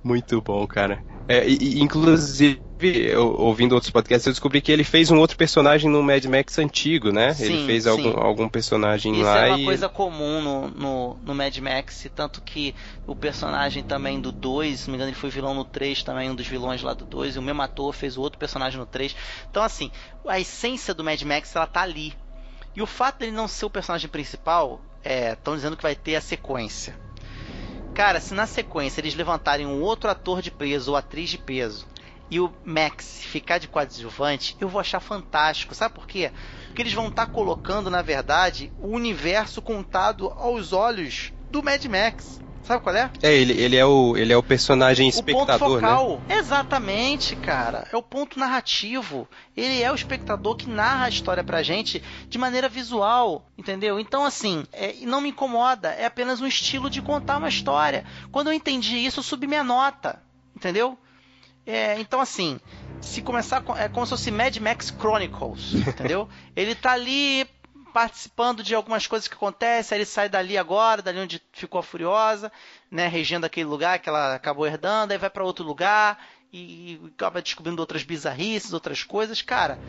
Muito 0.03 0.41
bom, 0.41 0.65
cara. 0.65 1.03
É, 1.27 1.47
e, 1.47 1.79
inclusive, 1.79 2.59
eu, 2.81 3.35
ouvindo 3.39 3.73
outros 3.73 3.91
podcasts, 3.91 4.25
eu 4.25 4.33
descobri 4.33 4.61
que 4.61 4.71
ele 4.71 4.83
fez 4.83 5.11
um 5.11 5.19
outro 5.19 5.37
personagem 5.37 5.87
no 5.89 6.01
Mad 6.01 6.25
Max 6.25 6.57
antigo, 6.57 7.11
né? 7.11 7.33
Sim, 7.33 7.45
ele 7.45 7.65
fez 7.67 7.85
algum, 7.85 8.17
algum 8.19 8.49
personagem 8.49 9.13
Isso 9.13 9.21
lá. 9.21 9.35
Isso 9.35 9.45
é 9.45 9.49
uma 9.49 9.59
e... 9.59 9.65
coisa 9.65 9.89
comum 9.89 10.41
no, 10.41 10.69
no, 10.69 11.17
no, 11.23 11.35
Mad 11.35 11.55
Max, 11.57 12.07
tanto 12.15 12.41
que 12.41 12.73
o 13.05 13.15
personagem 13.15 13.83
também 13.83 14.19
do 14.19 14.31
2, 14.31 14.79
se 14.79 14.87
não 14.87 14.93
me 14.93 14.97
engano, 14.97 15.11
ele 15.11 15.17
foi 15.17 15.29
vilão 15.29 15.53
no 15.53 15.65
3 15.65 16.01
também, 16.01 16.31
um 16.31 16.35
dos 16.35 16.47
vilões 16.47 16.81
lá 16.81 16.95
do 16.95 17.05
2, 17.05 17.35
e 17.35 17.39
o 17.39 17.43
mesmo 17.43 17.61
ator 17.61 17.93
fez 17.93 18.17
o 18.17 18.21
outro 18.21 18.39
personagem 18.39 18.79
no 18.79 18.85
3. 18.87 19.15
Então, 19.51 19.61
assim, 19.61 19.91
a 20.25 20.39
essência 20.39 20.95
do 20.95 21.03
Mad 21.03 21.21
Max, 21.21 21.55
ela 21.55 21.67
tá 21.67 21.81
ali. 21.81 22.13
E 22.75 22.81
o 22.81 22.87
fato 22.87 23.19
dele 23.19 23.33
não 23.33 23.47
ser 23.47 23.65
o 23.65 23.69
personagem 23.69 24.09
principal, 24.09 24.81
estão 25.03 25.53
é, 25.53 25.57
dizendo 25.57 25.77
que 25.77 25.83
vai 25.83 25.95
ter 25.95 26.15
a 26.15 26.21
sequência. 26.21 26.97
Cara, 27.93 28.19
se 28.19 28.33
na 28.33 28.45
sequência 28.45 29.01
eles 29.01 29.15
levantarem 29.15 29.65
um 29.65 29.81
outro 29.81 30.09
ator 30.09 30.41
de 30.41 30.51
peso 30.51 30.91
ou 30.91 30.97
atriz 30.97 31.29
de 31.29 31.37
peso 31.37 31.87
e 32.31 32.39
o 32.39 32.53
Max 32.63 33.21
ficar 33.23 33.57
de 33.57 33.67
coadjuvante, 33.67 34.55
eu 34.59 34.69
vou 34.69 34.79
achar 34.79 34.99
fantástico. 34.99 35.73
Sabe 35.73 35.95
por 35.95 36.07
quê? 36.07 36.31
Porque 36.67 36.81
eles 36.81 36.93
vão 36.93 37.07
estar 37.07 37.25
tá 37.25 37.31
colocando, 37.31 37.89
na 37.89 38.01
verdade, 38.01 38.71
o 38.77 38.89
universo 38.89 39.61
contado 39.61 40.31
aos 40.37 40.71
olhos 40.71 41.33
do 41.49 41.63
Mad 41.63 41.83
Max. 41.85 42.39
Sabe 42.63 42.83
qual 42.83 42.95
é? 42.95 43.09
É, 43.21 43.33
ele, 43.33 43.53
ele, 43.53 43.75
é, 43.75 43.85
o, 43.85 44.15
ele 44.15 44.31
é 44.31 44.37
o 44.37 44.43
personagem 44.43 45.07
espectador, 45.07 45.43
o 45.43 45.71
ponto 45.71 45.81
né? 45.81 45.87
focal. 45.87 46.21
Né? 46.27 46.37
Exatamente, 46.37 47.35
cara. 47.35 47.87
É 47.91 47.97
o 47.97 48.03
ponto 48.03 48.37
narrativo. 48.37 49.27
Ele 49.55 49.81
é 49.81 49.91
o 49.91 49.95
espectador 49.95 50.55
que 50.55 50.69
narra 50.69 51.05
a 51.05 51.09
história 51.09 51.43
pra 51.43 51.63
gente 51.63 52.03
de 52.27 52.37
maneira 52.37 52.69
visual, 52.69 53.45
entendeu? 53.57 53.99
Então, 53.99 54.23
assim, 54.23 54.65
é, 54.71 54.93
não 55.01 55.21
me 55.21 55.29
incomoda. 55.29 55.89
É 55.89 56.05
apenas 56.05 56.41
um 56.41 56.47
estilo 56.47 56.89
de 56.89 57.01
contar 57.01 57.37
uma 57.37 57.49
história. 57.49 58.05
Quando 58.31 58.47
eu 58.47 58.53
entendi 58.53 58.97
isso, 58.97 59.19
eu 59.19 59.23
subi 59.23 59.47
minha 59.47 59.63
nota, 59.63 60.21
entendeu? 60.55 60.97
É, 61.65 61.99
então, 61.99 62.19
assim, 62.19 62.59
se 63.01 63.21
começar... 63.21 63.63
É 63.77 63.87
como 63.89 64.05
se 64.05 64.11
fosse 64.11 64.31
Mad 64.31 64.55
Max 64.57 64.93
Chronicles, 64.97 65.73
entendeu? 65.87 66.27
Ele 66.55 66.75
tá 66.75 66.91
ali 66.91 67.47
participando 67.89 68.63
de 68.63 68.75
algumas 68.75 69.07
coisas 69.07 69.27
que 69.27 69.35
acontecem, 69.35 69.95
aí 69.95 69.99
ele 69.99 70.05
sai 70.05 70.29
dali 70.29 70.57
agora, 70.57 71.01
dali 71.01 71.19
onde 71.19 71.41
ficou 71.51 71.79
a 71.79 71.83
Furiosa, 71.83 72.51
né, 72.89 73.07
regendo 73.07 73.45
aquele 73.45 73.67
lugar 73.67 73.99
que 73.99 74.09
ela 74.09 74.35
acabou 74.35 74.65
herdando, 74.65 75.11
aí 75.11 75.17
vai 75.17 75.29
para 75.29 75.43
outro 75.43 75.65
lugar 75.65 76.17
e 76.51 76.99
acaba 77.15 77.41
descobrindo 77.41 77.81
outras 77.81 78.03
bizarrices, 78.03 78.73
outras 78.73 79.03
coisas, 79.03 79.41
cara. 79.41 79.79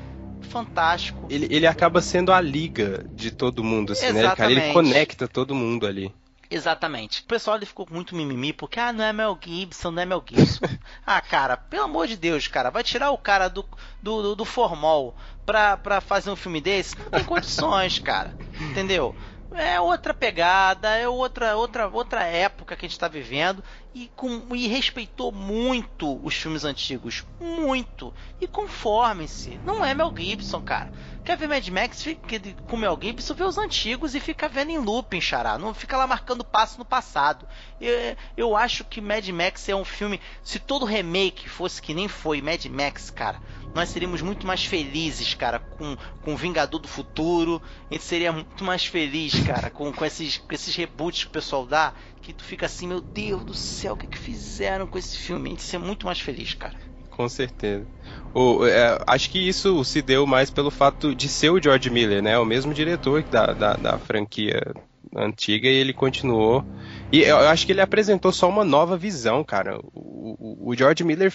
Fantástico. 0.43 1.27
Ele, 1.31 1.47
ele 1.51 1.67
acaba 1.67 2.01
sendo 2.01 2.33
a 2.33 2.41
liga 2.41 3.05
de 3.13 3.31
todo 3.31 3.63
mundo, 3.63 3.93
assim, 3.93 4.13
né? 4.13 4.35
Cara, 4.35 4.51
ele 4.51 4.73
conecta 4.73 5.29
todo 5.29 5.55
mundo 5.55 5.87
ali. 5.87 6.13
Exatamente. 6.51 7.21
O 7.23 7.25
pessoal 7.27 7.57
ele 7.57 7.65
ficou 7.65 7.87
muito 7.89 8.17
mimimi 8.17 8.53
porque, 8.53 8.81
ah, 8.81 8.93
não 8.93 9.05
é 9.05 9.13
Mel 9.13 9.39
Gibson, 9.41 9.93
não 9.93 10.03
é 10.03 10.07
Mel 10.07 10.25
Gibson. 10.27 10.65
ah, 11.07 11.21
cara, 11.21 11.57
pelo 11.57 11.85
amor 11.85 12.09
de 12.09 12.17
Deus, 12.17 12.49
cara, 12.49 12.71
vai 12.71 12.83
tirar 12.83 13.13
o 13.13 13.19
cara 13.19 13.47
do, 13.47 13.65
do, 14.03 14.23
do, 14.23 14.37
do 14.37 14.45
formol 14.45 15.15
pra, 15.47 15.77
pra 15.77 16.01
fazer 16.01 16.29
um 16.29 16.37
filme 16.37 16.61
desse? 16.61 16.99
Não 16.99 17.11
tem 17.11 17.25
condições, 17.25 18.01
cara. 18.01 18.37
Entendeu? 18.61 19.15
É 19.53 19.81
outra 19.81 20.15
pegada, 20.15 20.97
é 20.97 21.09
outra 21.09 21.57
outra 21.57 21.89
outra 21.89 22.23
época 22.23 22.77
que 22.77 22.85
a 22.85 22.89
gente 22.89 22.97
está 22.97 23.09
vivendo 23.09 23.63
e, 23.95 24.11
com, 24.15 24.55
e 24.55 24.69
respeitou 24.69 25.33
muito 25.33 26.25
os 26.25 26.35
filmes 26.35 26.65
antigos, 26.65 27.25
muito. 27.41 28.15
E 28.41 28.47
conforme-se, 28.47 29.59
não 29.65 29.85
é 29.85 29.93
Mel 29.95 30.13
Gibson, 30.17 30.61
cara. 30.61 30.93
Quer 31.25 31.37
ver 31.37 31.49
Mad 31.49 31.69
Max 31.69 32.03
fica, 32.03 32.41
com 32.69 32.77
Mel 32.77 32.99
Gibson, 33.01 33.35
vê 33.35 33.45
os 33.45 33.59
antigos 33.59 34.15
e 34.15 34.21
fica 34.21 34.49
vendo 34.49 34.71
em 34.71 34.79
looping, 34.79 35.21
xará. 35.21 35.59
Não 35.59 35.75
fica 35.75 35.97
lá 35.97 36.07
marcando 36.07 36.45
passo 36.45 36.79
no 36.79 36.85
passado. 36.85 37.47
Eu, 37.81 38.17
eu 38.37 38.57
acho 38.57 38.85
que 38.85 39.01
Mad 39.01 39.29
Max 39.29 39.69
é 39.69 39.75
um 39.75 39.85
filme. 39.85 40.21
Se 40.43 40.59
todo 40.59 40.87
remake 40.87 41.49
fosse 41.49 41.83
que 41.83 41.93
nem 41.93 42.09
foi 42.09 42.41
Mad 42.41 42.65
Max, 42.67 43.11
cara, 43.11 43.41
nós 43.75 43.89
seríamos 43.89 44.23
muito 44.23 44.47
mais 44.47 44.65
felizes, 44.65 45.35
cara, 45.35 45.59
com, 45.59 45.97
com 46.23 46.37
Vingador 46.37 46.81
do 46.81 46.89
Futuro. 46.89 47.63
A 47.91 47.95
gente 47.95 48.05
seria 48.05 48.33
muito 48.33 48.65
mais 48.65 48.85
feliz, 48.85 49.39
cara, 49.47 49.71
com, 49.71 49.93
com, 49.93 50.05
esses, 50.05 50.39
com 50.39 50.53
esses 50.53 50.75
reboots 50.75 51.25
que 51.25 51.31
o 51.31 51.33
pessoal 51.33 51.67
dá. 51.67 51.93
Que 52.21 52.33
tu 52.33 52.45
fica 52.45 52.67
assim, 52.67 52.89
meu 52.89 53.01
Deus 53.01 53.45
do 53.45 53.55
céu, 53.55 53.95
o 53.95 53.97
que, 53.97 54.07
que 54.07 54.19
fizeram 54.19 54.87
com 54.87 54.99
esse 54.99 55.17
filme? 55.17 55.49
A 55.49 55.51
gente 55.51 55.63
seria 55.63 55.85
muito 55.85 56.07
mais 56.07 56.21
feliz, 56.21 56.55
cara 56.55 56.91
com 57.21 57.29
certeza. 57.29 57.87
O, 58.33 58.65
é, 58.65 58.99
acho 59.07 59.29
que 59.29 59.39
isso 59.39 59.85
se 59.85 60.01
deu 60.01 60.27
mais 60.27 60.49
pelo 60.49 60.71
fato 60.71 61.15
de 61.15 61.29
ser 61.29 61.51
o 61.51 61.63
George 61.63 61.91
Miller, 61.91 62.23
né? 62.23 62.39
O 62.39 62.47
mesmo 62.47 62.73
diretor 62.73 63.23
da, 63.25 63.53
da, 63.53 63.75
da 63.75 63.99
franquia 63.99 64.73
antiga 65.15 65.69
e 65.69 65.75
ele 65.75 65.93
continuou. 65.93 66.65
E 67.13 67.21
eu 67.21 67.37
acho 67.37 67.67
que 67.67 67.73
ele 67.73 67.83
apresentou 67.83 68.33
só 68.33 68.49
uma 68.49 68.65
nova 68.65 68.97
visão, 68.97 69.45
cara. 69.45 69.79
O, 69.93 70.37
o, 70.65 70.71
o 70.71 70.75
George 70.75 71.05
Miller 71.05 71.31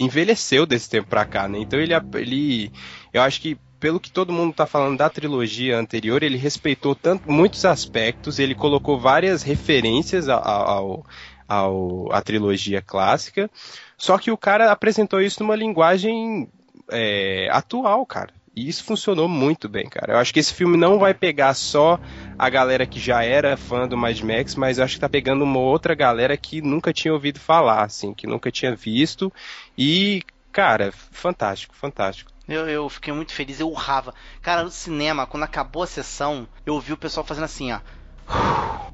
envelheceu 0.00 0.64
desse 0.64 0.88
tempo 0.88 1.08
pra 1.08 1.26
cá, 1.26 1.46
né? 1.46 1.58
Então 1.58 1.78
ele, 1.78 1.92
ele. 2.14 2.72
Eu 3.12 3.20
acho 3.22 3.40
que 3.40 3.58
pelo 3.78 4.00
que 4.00 4.10
todo 4.10 4.32
mundo 4.32 4.50
está 4.50 4.66
falando 4.66 4.98
da 4.98 5.08
trilogia 5.08 5.78
anterior, 5.78 6.22
ele 6.22 6.36
respeitou 6.36 6.94
tanto, 6.94 7.30
muitos 7.30 7.64
aspectos, 7.64 8.38
ele 8.38 8.54
colocou 8.54 8.98
várias 8.98 9.42
referências 9.42 10.28
ao, 10.28 10.46
ao, 10.46 11.06
ao, 11.48 12.12
à 12.12 12.20
trilogia 12.20 12.82
clássica, 12.82 13.50
só 13.96 14.18
que 14.18 14.30
o 14.30 14.36
cara 14.36 14.70
apresentou 14.70 15.20
isso 15.20 15.42
numa 15.42 15.56
linguagem 15.56 16.48
é, 16.90 17.48
atual, 17.50 18.04
cara. 18.04 18.32
E 18.54 18.68
isso 18.68 18.82
funcionou 18.82 19.28
muito 19.28 19.68
bem, 19.68 19.88
cara. 19.88 20.14
Eu 20.14 20.18
acho 20.18 20.34
que 20.34 20.40
esse 20.40 20.52
filme 20.52 20.76
não 20.76 20.98
vai 20.98 21.14
pegar 21.14 21.54
só 21.54 21.98
a 22.36 22.48
galera 22.48 22.84
que 22.84 22.98
já 22.98 23.22
era 23.22 23.56
fã 23.56 23.86
do 23.86 23.96
Mad 23.96 24.20
Max, 24.20 24.56
mas 24.56 24.78
eu 24.78 24.84
acho 24.84 24.94
que 24.94 25.00
tá 25.00 25.08
pegando 25.08 25.44
uma 25.44 25.60
outra 25.60 25.94
galera 25.94 26.36
que 26.36 26.60
nunca 26.60 26.92
tinha 26.92 27.14
ouvido 27.14 27.38
falar, 27.38 27.84
assim, 27.84 28.12
que 28.12 28.26
nunca 28.26 28.50
tinha 28.50 28.74
visto. 28.74 29.32
E, 29.78 30.22
cara, 30.50 30.92
fantástico, 30.92 31.74
fantástico. 31.76 32.32
Eu, 32.48 32.68
eu 32.68 32.88
fiquei 32.88 33.12
muito 33.12 33.32
feliz, 33.32 33.60
eu 33.60 33.68
urrava. 33.68 34.12
Cara, 34.42 34.64
no 34.64 34.70
cinema, 34.70 35.26
quando 35.26 35.44
acabou 35.44 35.84
a 35.84 35.86
sessão, 35.86 36.48
eu 36.66 36.74
ouvi 36.74 36.92
o 36.92 36.96
pessoal 36.96 37.24
fazendo 37.24 37.44
assim, 37.44 37.70
ó. 37.72 37.78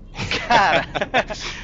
Cara, 0.46 0.86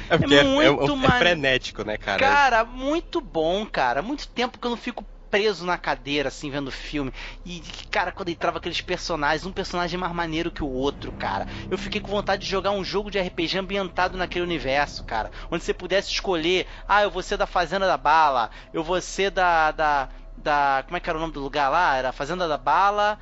é, 0.09 0.15
é, 0.35 0.39
é 0.39 0.43
muito 0.43 0.91
é, 0.91 1.05
é, 1.05 1.17
frenético, 1.17 1.83
né, 1.83 1.97
cara? 1.97 2.19
Cara, 2.19 2.63
muito 2.63 3.19
bom, 3.19 3.65
cara. 3.65 4.01
Muito 4.01 4.27
tempo 4.27 4.59
que 4.59 4.65
eu 4.67 4.69
não 4.69 4.77
fico 4.77 5.03
preso 5.33 5.65
na 5.65 5.79
cadeira, 5.79 6.27
assim, 6.27 6.51
vendo 6.51 6.69
filme. 6.69 7.11
E, 7.43 7.59
cara, 7.89 8.11
quando 8.11 8.29
entrava 8.29 8.59
aqueles 8.59 8.81
personagens, 8.81 9.47
um 9.47 9.51
personagem 9.51 9.99
mais 9.99 10.13
maneiro 10.13 10.51
que 10.51 10.63
o 10.63 10.69
outro, 10.69 11.11
cara. 11.11 11.47
Eu 11.71 11.77
fiquei 11.77 11.99
com 11.99 12.11
vontade 12.11 12.43
de 12.43 12.51
jogar 12.51 12.69
um 12.69 12.83
jogo 12.83 13.09
de 13.09 13.19
RPG 13.19 13.57
ambientado 13.57 14.15
naquele 14.15 14.45
universo, 14.45 15.03
cara. 15.03 15.31
Onde 15.49 15.63
você 15.63 15.73
pudesse 15.73 16.11
escolher, 16.11 16.67
ah, 16.87 17.01
eu 17.01 17.09
vou 17.09 17.23
ser 17.23 17.35
da 17.35 17.47
Fazenda 17.47 17.87
da 17.87 17.97
Bala, 17.97 18.51
eu 18.71 18.83
vou 18.83 19.01
ser 19.01 19.31
da. 19.31 19.71
da. 19.71 20.09
da 20.37 20.83
como 20.85 20.97
é 20.97 20.99
que 20.99 21.09
era 21.09 21.17
o 21.17 21.21
nome 21.21 21.33
do 21.33 21.41
lugar 21.41 21.69
lá? 21.69 21.97
Era 21.97 22.11
Fazenda 22.11 22.47
da 22.47 22.57
Bala, 22.57 23.17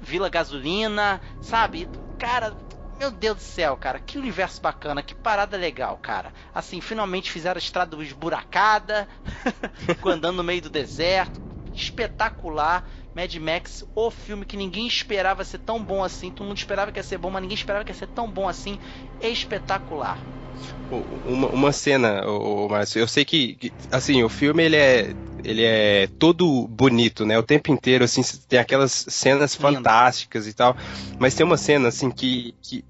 Vila 0.00 0.28
Gasolina, 0.28 1.20
sabe? 1.40 1.88
Cara, 2.16 2.54
meu 2.96 3.10
Deus 3.10 3.36
do 3.38 3.42
céu, 3.42 3.76
cara, 3.76 3.98
que 3.98 4.18
universo 4.18 4.60
bacana, 4.62 5.02
que 5.02 5.16
parada 5.16 5.56
legal, 5.56 5.98
cara. 5.98 6.32
Assim, 6.54 6.80
finalmente 6.80 7.30
fizeram 7.30 7.58
a 7.58 7.58
estrada 7.58 8.00
esburacada, 8.02 9.08
andando 10.06 10.36
no 10.36 10.44
meio 10.44 10.62
do 10.62 10.70
deserto. 10.70 11.45
Espetacular. 11.76 12.88
Mad 13.14 13.34
Max, 13.36 13.84
o 13.94 14.10
filme 14.10 14.44
que 14.44 14.56
ninguém 14.56 14.86
esperava 14.86 15.44
ser 15.44 15.58
tão 15.58 15.82
bom 15.82 16.02
assim. 16.02 16.30
Todo 16.30 16.46
mundo 16.46 16.58
esperava 16.58 16.90
que 16.90 16.98
ia 16.98 17.02
ser 17.02 17.18
bom, 17.18 17.30
mas 17.30 17.42
ninguém 17.42 17.56
esperava 17.56 17.84
que 17.84 17.90
ia 17.90 17.94
ser 17.94 18.08
tão 18.08 18.30
bom 18.30 18.48
assim. 18.48 18.78
Espetacular. 19.20 20.18
Uma, 21.26 21.48
uma 21.48 21.72
cena, 21.72 22.26
o 22.26 22.68
Márcio, 22.68 23.00
eu 23.00 23.08
sei 23.08 23.24
que, 23.24 23.72
assim, 23.90 24.22
o 24.22 24.28
filme 24.28 24.62
ele 24.62 24.76
é, 24.76 25.14
ele 25.44 25.62
é 25.62 26.08
todo 26.18 26.66
bonito, 26.68 27.26
né? 27.26 27.38
O 27.38 27.42
tempo 27.42 27.70
inteiro, 27.70 28.04
assim, 28.04 28.22
tem 28.48 28.58
aquelas 28.58 28.92
cenas 28.92 29.54
Lindo. 29.54 29.62
fantásticas 29.62 30.46
e 30.46 30.54
tal, 30.54 30.76
mas 31.18 31.34
tem 31.34 31.44
uma 31.44 31.56
cena, 31.56 31.88
assim, 31.88 32.10
que, 32.10 32.54
que 32.62 32.84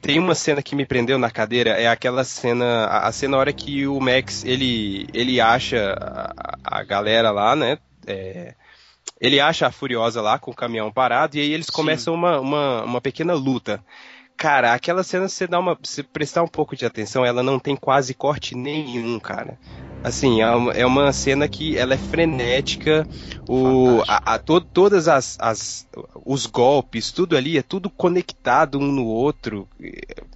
tem, 0.00 0.18
uma 0.18 0.34
cena 0.34 0.62
que 0.62 0.76
me 0.76 0.86
prendeu 0.86 1.18
na 1.18 1.30
cadeira, 1.30 1.70
é 1.70 1.88
aquela 1.88 2.24
cena, 2.24 2.84
a, 2.84 3.08
a 3.08 3.12
cena 3.12 3.36
hora 3.36 3.52
que 3.52 3.86
o 3.86 3.98
Max, 4.00 4.44
ele, 4.44 5.08
ele 5.12 5.40
acha 5.40 5.96
a, 5.98 6.78
a 6.80 6.84
galera 6.84 7.30
lá, 7.30 7.56
né? 7.56 7.78
É, 8.06 8.54
ele 9.20 9.40
acha 9.40 9.66
a 9.66 9.72
Furiosa 9.72 10.20
lá 10.20 10.38
com 10.38 10.50
o 10.50 10.54
caminhão 10.54 10.90
parado 10.90 11.36
e 11.36 11.40
aí 11.40 11.52
eles 11.52 11.70
começam 11.70 12.14
uma, 12.14 12.40
uma, 12.40 12.84
uma 12.84 13.00
pequena 13.00 13.34
luta. 13.34 13.82
Cara, 14.36 14.72
aquela 14.72 15.04
cena, 15.04 15.28
você 15.28 15.46
dá 15.46 15.60
uma. 15.60 15.78
Se 15.84 16.02
prestar 16.02 16.42
um 16.42 16.48
pouco 16.48 16.74
de 16.74 16.84
atenção, 16.84 17.24
ela 17.24 17.42
não 17.42 17.58
tem 17.60 17.76
quase 17.76 18.14
corte 18.14 18.56
nenhum, 18.56 19.20
cara. 19.20 19.56
Assim, 20.02 20.42
é 20.42 20.50
uma, 20.50 20.72
é 20.72 20.84
uma 20.84 21.12
cena 21.12 21.46
que 21.46 21.78
ela 21.78 21.94
é 21.94 21.96
frenética, 21.96 23.06
o, 23.48 24.02
a, 24.08 24.34
a 24.34 24.38
to, 24.40 24.60
todas 24.60 25.06
as, 25.06 25.38
as 25.38 25.86
os 26.24 26.46
golpes, 26.46 27.12
tudo 27.12 27.36
ali 27.36 27.56
é 27.56 27.62
tudo 27.62 27.88
conectado 27.88 28.80
um 28.80 28.90
no 28.90 29.06
outro. 29.06 29.68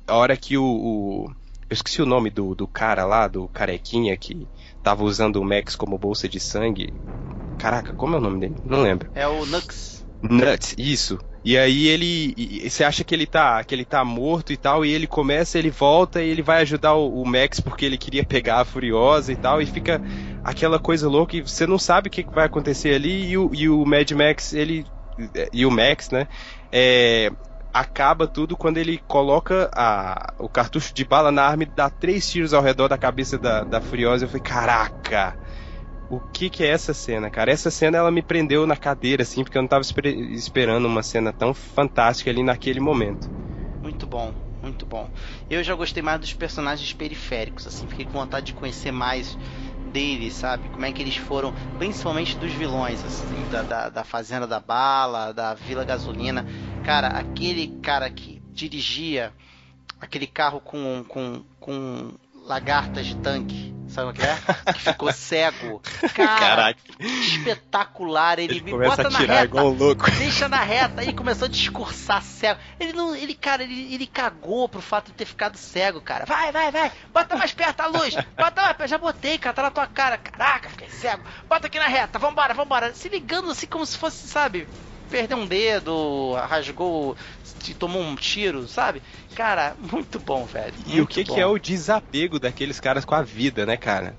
A 0.07 0.15
hora 0.15 0.37
que 0.37 0.57
o, 0.57 0.65
o 0.65 1.31
eu 1.69 1.75
esqueci 1.75 2.01
o 2.01 2.07
nome 2.07 2.31
do, 2.31 2.55
do 2.55 2.69
cara 2.69 3.05
lá, 3.05 3.27
do 3.27 3.49
carequinha 3.49 4.17
que 4.17 4.47
tava 4.87 5.03
usando 5.03 5.37
o 5.37 5.45
Max 5.45 5.75
como 5.75 5.99
bolsa 5.99 6.29
de 6.29 6.39
sangue. 6.39 6.93
Caraca, 7.59 7.93
como 7.93 8.15
é 8.15 8.19
o 8.19 8.21
nome 8.21 8.39
dele? 8.39 8.55
Não 8.65 8.83
lembro. 8.83 9.11
É 9.17 9.27
o 9.27 9.45
Nux. 9.45 10.07
Nuts, 10.23 10.77
isso. 10.79 11.19
E 11.45 11.59
aí 11.59 11.89
ele. 11.89 12.71
Você 12.71 12.85
acha 12.85 13.03
que 13.03 13.13
ele 13.13 13.27
tá. 13.27 13.65
que 13.65 13.75
ele 13.75 13.85
tá 13.85 14.05
morto 14.05 14.53
e 14.53 14.57
tal, 14.57 14.85
e 14.85 14.93
ele 14.93 15.09
começa, 15.09 15.59
ele 15.59 15.71
volta 15.71 16.23
e 16.23 16.29
ele 16.29 16.41
vai 16.41 16.63
ajudar 16.63 16.95
o, 16.95 17.21
o, 17.21 17.27
Max 17.27 17.59
porque 17.59 17.85
ele 17.85 17.99
queria 17.99 18.25
pegar 18.25 18.61
a 18.61 18.65
Furiosa 18.65 19.33
e 19.33 19.37
tal, 19.37 19.61
e 19.61 19.67
fica 19.67 20.01
aquela 20.45 20.79
coisa 20.79 21.09
louca 21.09 21.37
e 21.37 21.41
você 21.41 21.67
não 21.67 21.81
sabe 21.81 22.07
o 22.07 22.11
que 22.11 22.25
vai 22.33 22.47
acontecer 22.47 22.95
ali, 22.95 23.31
e 23.31 23.37
o, 23.37 23.51
e 23.53 23.69
o 23.69 23.85
Mad 23.85 24.09
Max, 24.13 24.53
ele. 24.53 24.87
E 25.53 25.67
o 25.67 25.71
Max, 25.71 26.11
né? 26.11 26.29
É, 26.71 27.33
acaba 27.81 28.27
tudo 28.27 28.57
quando 28.57 28.79
ele 28.79 28.99
coloca 29.07 29.71
a, 29.75 30.35
o 30.39 30.49
cartucho 30.49 30.95
de 30.95 31.05
bala 31.05 31.31
na 31.31 31.45
arma 31.45 31.65
e 31.65 31.67
dá 31.67 31.91
três 31.91 32.29
tiros 32.29 32.55
ao 32.55 32.63
redor 32.63 32.89
da 32.89 32.97
cabeça 32.99 33.39
da, 33.39 33.65
da 33.65 33.81
Furiosa. 33.81 34.25
Eu 34.25 34.29
falei, 34.29 34.41
caraca! 34.43 35.37
o 36.09 36.21
que 36.33 36.49
que 36.49 36.63
é 36.63 36.69
essa 36.69 36.95
cena, 36.95 37.31
cara? 37.31 37.51
Essa 37.51 37.71
cena 37.71 37.99
ela 37.99 38.11
me 38.11 38.23
prendeu 38.23 38.67
na 38.67 38.77
cadeira, 38.77 39.23
assim, 39.23 39.43
porque 39.43 39.59
eu 39.59 39.63
não 39.63 39.69
tava 39.69 39.83
esper 39.83 40.07
esperando 40.07 40.87
uma 40.87 41.03
cena 41.03 41.33
tão 41.33 41.53
fantástica 41.53 42.31
ali 42.31 42.43
naquele 42.43 42.81
momento. 42.81 43.29
Muito 43.83 44.07
bom, 44.07 44.33
muito 44.63 44.87
bom. 44.87 45.11
Eu 45.51 45.63
já 45.65 45.75
gostei 45.75 46.03
mais 46.03 46.21
dos 46.21 46.33
personagens 46.33 46.93
periféricos, 46.93 47.67
assim, 47.67 47.87
fiquei 47.89 48.05
com 48.05 48.19
vontade 48.19 48.47
de 48.47 48.55
conhecer 48.55 48.93
mais 48.93 49.37
deles, 49.97 50.35
sabe? 50.35 50.69
Como 50.69 50.85
é 50.85 50.93
que 50.93 51.01
eles 51.01 51.17
foram, 51.17 51.55
principalmente 51.79 52.37
dos 52.37 52.53
vilões, 52.53 53.03
assim, 53.03 53.49
da, 53.51 53.63
da, 53.63 53.89
da 53.89 54.05
Fazenda 54.05 54.47
da 54.47 54.61
Bala, 54.61 55.33
da 55.33 55.55
Vila 55.55 55.87
Gasolina. 55.87 56.47
Cara, 56.85 57.09
aquele 57.09 57.69
cara 57.81 58.11
que 58.11 58.43
dirigia 58.53 59.33
aquele 59.99 60.27
carro 60.27 60.61
com, 60.61 61.03
com, 61.09 61.43
com 61.59 62.13
lagartas 62.45 63.07
de 63.07 63.17
tanque 63.17 63.66
sabe 63.97 64.11
o 64.11 64.13
que 64.13 64.23
é? 64.23 64.73
Que 64.75 64.81
ficou 64.81 65.13
cego. 65.13 65.81
Cara, 66.15 66.39
Caraca. 66.39 66.81
espetacular. 67.01 68.39
Ele, 68.39 68.55
ele 68.55 68.61
me 68.61 68.71
começa 68.73 69.03
bota 69.03 69.09
a 69.09 69.11
tirar 69.11 69.27
na 69.27 69.35
reta, 69.35 69.45
igual 69.47 69.67
um 69.67 69.77
louco. 69.77 70.11
Deixa 70.11 70.49
na 70.49 70.61
reta 70.61 71.03
e 71.03 71.13
começou 71.15 71.47
a 71.47 71.49
discursar 71.49 72.23
cego. 72.23 72.61
Ele 72.79 72.93
não, 72.93 73.17
ele, 73.17 73.35
cara, 73.35 73.63
ele, 73.63 73.95
ele 73.95 74.07
cagou 74.07 74.69
pro 74.69 74.83
fato 74.83 75.07
de 75.07 75.15
ter 75.15 75.25
ficado 75.25 75.57
cego, 75.57 76.01
cara. 76.01 76.27
Vai, 76.27 76.53
vai, 76.53 76.71
vai. 76.71 76.93
Bota 77.13 77.37
mais 77.37 77.53
perto 77.53 77.81
a 77.81 77.87
luz. 77.87 78.15
Bota 78.37 78.63
mais, 78.63 78.91
já 78.91 78.99
botei, 78.99 79.39
cara, 79.39 79.55
tá 79.55 79.63
na 79.63 79.71
tua 79.71 79.87
cara. 79.87 80.19
Caraca, 80.19 80.69
fiquei 80.69 80.91
cego. 80.91 81.23
Bota 81.49 81.67
aqui 81.67 81.79
na 81.79 81.89
reta. 81.89 82.19
Vambora, 82.19 82.53
vambora. 82.53 82.95
Se 82.95 83.09
ligando 83.09 83.51
assim 83.51 83.67
como 83.67 83.87
se 83.87 83.97
fosse, 83.97 84.29
sabe? 84.29 84.69
Perdeu 85.11 85.39
um 85.39 85.47
dedo, 85.47 86.35
rasgou, 86.35 87.17
tomou 87.79 88.03
um 88.03 88.17
tiro, 88.17 88.67
sabe? 88.67 89.03
Cara, 89.35 89.77
muito 89.79 90.19
bom, 90.19 90.45
velho. 90.45 90.75
E 90.87 91.01
o 91.01 91.07
que, 91.07 91.25
que 91.25 91.39
é 91.39 91.47
o 91.47 91.59
desapego 91.59 92.39
daqueles 92.39 92.81
caras 92.81 93.05
com 93.05 93.15
a 93.15 93.23
vida, 93.23 93.65
né, 93.65 93.77
cara? 93.77 94.17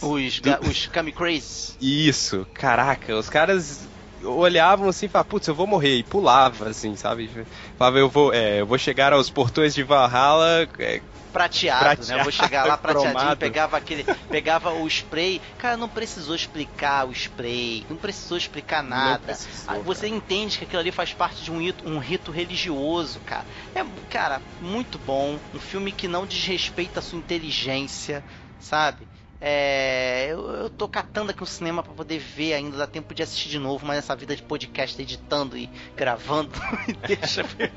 Os, 0.00 0.40
Do... 0.40 0.68
os 0.68 0.86
Kami 0.86 1.12
Crazy. 1.12 1.74
Isso, 1.80 2.46
caraca, 2.54 3.14
os 3.16 3.28
caras 3.28 3.88
olhavam 4.22 4.88
assim 4.88 5.06
e 5.06 5.08
falavam, 5.08 5.30
putz, 5.30 5.48
eu 5.48 5.54
vou 5.54 5.66
morrer, 5.66 5.96
e 5.96 6.02
pulava, 6.02 6.68
assim, 6.68 6.94
sabe? 6.96 7.30
Falava, 7.76 7.98
eu 7.98 8.08
vou, 8.08 8.32
é, 8.32 8.60
eu 8.60 8.66
vou 8.66 8.78
chegar 8.78 9.12
aos 9.12 9.30
portões 9.30 9.74
de 9.74 9.82
Valhalla 9.82 10.68
é, 10.78 11.00
prateado, 11.30 11.80
prateado, 11.84 12.08
né? 12.08 12.18
Eu 12.18 12.22
vou 12.22 12.32
chegar 12.32 12.64
lá 12.66 12.76
prateadinho, 12.76 13.36
pegava 13.36 13.76
aquele, 13.76 14.04
pegava 14.28 14.72
o 14.72 14.86
spray. 14.86 15.40
Cara, 15.58 15.76
não 15.76 15.88
precisou 15.88 16.34
explicar 16.34 17.06
o 17.06 17.12
spray, 17.12 17.86
não 17.88 17.96
precisou 17.96 18.36
explicar 18.36 18.82
nada. 18.82 19.18
Precisou, 19.18 19.82
Você 19.82 20.06
cara. 20.06 20.14
entende 20.14 20.58
que 20.58 20.64
aquilo 20.64 20.80
ali 20.80 20.92
faz 20.92 21.12
parte 21.12 21.42
de 21.42 21.50
um 21.50 21.58
rito, 21.58 21.88
um 21.88 21.98
rito 21.98 22.30
religioso, 22.30 23.20
cara. 23.20 23.44
É, 23.74 23.84
cara, 24.08 24.42
muito 24.60 24.98
bom. 24.98 25.38
Um 25.54 25.58
filme 25.58 25.92
que 25.92 26.08
não 26.08 26.26
desrespeita 26.26 27.00
a 27.00 27.02
sua 27.02 27.18
inteligência, 27.18 28.24
sabe? 28.58 29.06
É, 29.40 30.26
eu, 30.28 30.50
eu 30.50 30.70
tô 30.70 30.86
catando 30.86 31.30
aqui 31.30 31.42
um 31.42 31.46
cinema 31.46 31.82
para 31.82 31.94
poder 31.94 32.18
ver 32.18 32.52
ainda, 32.52 32.76
dá 32.76 32.86
tempo 32.86 33.14
de 33.14 33.22
assistir 33.22 33.48
de 33.48 33.58
novo, 33.58 33.86
mas 33.86 33.96
essa 33.96 34.14
vida 34.14 34.36
de 34.36 34.42
podcast 34.42 35.00
editando 35.00 35.56
e 35.56 35.70
gravando 35.96 36.50
deixa 37.08 37.42
ver. 37.42 37.72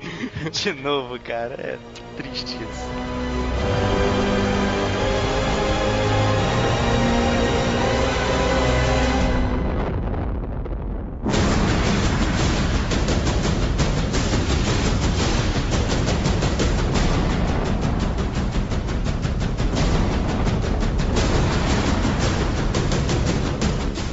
De 0.52 0.72
novo, 0.72 1.18
cara. 1.18 1.54
É 1.54 1.78
triste 2.16 2.56
isso. 2.56 3.16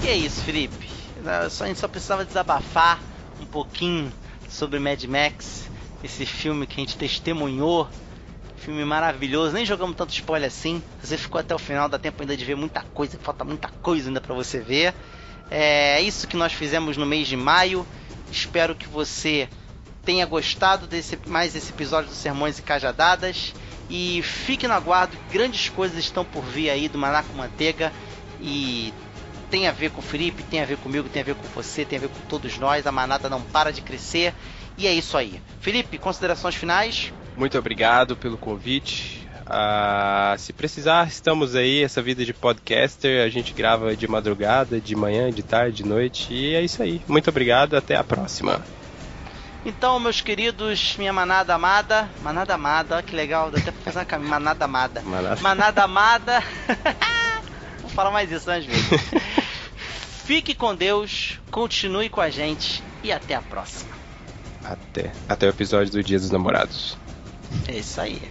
É 0.06 0.16
isso, 0.16 0.44
Felipe. 0.44 0.88
Só, 1.50 1.64
a 1.64 1.68
gente 1.68 1.80
só 1.80 1.88
precisava 1.88 2.24
desabafar 2.24 3.02
um 3.42 3.46
pouquinho 3.48 4.14
sobre 4.48 4.78
Mad 4.78 5.04
Max 5.06 5.73
esse 6.04 6.26
filme 6.26 6.68
que 6.68 6.82
a 6.82 6.84
gente 6.84 6.98
testemunhou. 6.98 7.88
Filme 8.58 8.86
maravilhoso, 8.86 9.54
nem 9.54 9.66
jogamos 9.66 9.96
tanto 9.96 10.14
spoiler 10.14 10.48
assim. 10.48 10.82
Você 11.02 11.18
ficou 11.18 11.40
até 11.40 11.54
o 11.54 11.60
final, 11.60 11.90
dá 11.90 12.00
tempo 12.00 12.22
ainda 12.22 12.38
de 12.38 12.46
ver 12.46 12.56
muita 12.56 12.82
coisa, 12.82 13.20
falta 13.22 13.44
muita 13.44 13.68
coisa 13.68 14.10
ainda 14.10 14.22
para 14.22 14.34
você 14.34 14.60
ver. 14.60 14.94
É 15.52 16.02
isso 16.02 16.28
que 16.28 16.38
nós 16.38 16.54
fizemos 16.54 16.96
no 16.96 17.06
mês 17.06 17.28
de 17.28 17.36
maio. 17.36 17.86
Espero 18.32 18.74
que 18.74 18.88
você 18.88 19.50
tenha 20.06 20.26
gostado 20.26 20.88
desse 20.88 21.20
mais 21.28 21.56
esse 21.56 21.72
episódio 21.72 22.10
do 22.10 22.16
Sermões 22.16 22.58
e 22.58 22.62
Cajadadas. 22.62 23.54
E 23.90 24.22
fique 24.24 24.68
no 24.68 24.74
aguardo, 24.74 25.18
grandes 25.32 25.70
coisas 25.70 25.98
estão 25.98 26.24
por 26.24 26.44
vir 26.44 26.70
aí 26.70 26.88
do 26.88 26.98
Manaco 26.98 27.34
Manteiga. 27.36 27.92
E 28.42 28.94
tem 29.52 29.68
a 29.68 29.72
ver 29.72 29.92
com 29.92 30.00
o 30.00 30.04
Felipe, 30.04 30.42
tem 30.42 30.62
a 30.62 30.66
ver 30.66 30.78
comigo, 30.78 31.10
tem 31.10 31.22
a 31.22 31.26
ver 31.26 31.36
com 31.36 31.48
você, 31.50 31.86
tem 31.86 31.98
a 31.98 32.02
ver 32.02 32.10
com 32.10 32.20
todos 32.28 32.58
nós. 32.58 32.88
A 32.88 32.92
manada 32.92 33.30
não 33.30 33.42
para 33.42 33.72
de 33.72 33.82
crescer. 33.82 34.34
E 34.84 34.88
é 34.88 34.94
isso 34.94 35.16
aí. 35.16 35.42
Felipe, 35.62 35.98
considerações 35.98 36.56
finais? 36.56 37.14
Muito 37.38 37.58
obrigado 37.58 38.18
pelo 38.18 38.38
convite. 38.38 39.26
Ah, 39.46 40.36
se 40.38 40.52
precisar, 40.52 41.08
estamos 41.08 41.56
aí. 41.56 41.82
Essa 41.82 42.02
vida 42.02 42.26
de 42.26 42.34
podcaster, 42.34 43.26
a 43.26 43.30
gente 43.30 43.54
grava 43.54 43.96
de 43.96 44.06
madrugada, 44.10 44.82
de 44.82 44.94
manhã, 44.94 45.32
de 45.32 45.42
tarde, 45.42 45.78
de 45.78 45.86
noite. 45.86 46.34
E 46.34 46.54
é 46.54 46.62
isso 46.62 46.84
aí. 46.84 47.02
Muito 47.08 47.30
obrigado. 47.30 47.78
Até 47.78 47.96
a 47.96 48.04
próxima. 48.04 48.62
Então, 49.66 49.98
meus 50.02 50.20
queridos, 50.20 50.98
minha 50.98 51.14
manada 51.14 51.56
amada. 51.56 52.10
Manada 52.22 52.54
amada, 52.54 52.96
olha 52.96 53.04
que 53.04 53.16
legal. 53.16 53.50
Dá 53.52 53.60
até 53.60 53.72
pra 53.72 53.84
fazer 53.84 54.00
uma 54.00 54.06
caminho. 54.06 54.32
Manada 54.32 54.66
amada. 54.66 55.02
Manada, 55.02 55.42
manada 55.42 55.84
amada. 55.84 56.44
Vou 57.80 57.90
falar 57.90 58.12
mais 58.12 58.30
isso 58.30 58.52
às 58.52 58.66
vezes. 58.66 58.84
Fique 60.28 60.54
com 60.54 60.76
Deus, 60.76 61.40
continue 61.50 62.10
com 62.10 62.20
a 62.20 62.30
gente 62.30 62.84
e 63.02 63.14
até 63.14 63.34
a 63.34 63.42
próxima. 63.42 64.03
Até. 64.64 65.12
Até 65.28 65.48
o 65.48 65.50
episódio 65.50 65.92
do 65.92 66.04
Dia 66.04 66.20
dos 66.20 66.32
Namorados. 66.32 66.98
É 67.68 67.78
isso 67.78 68.00
aí. 68.00 68.22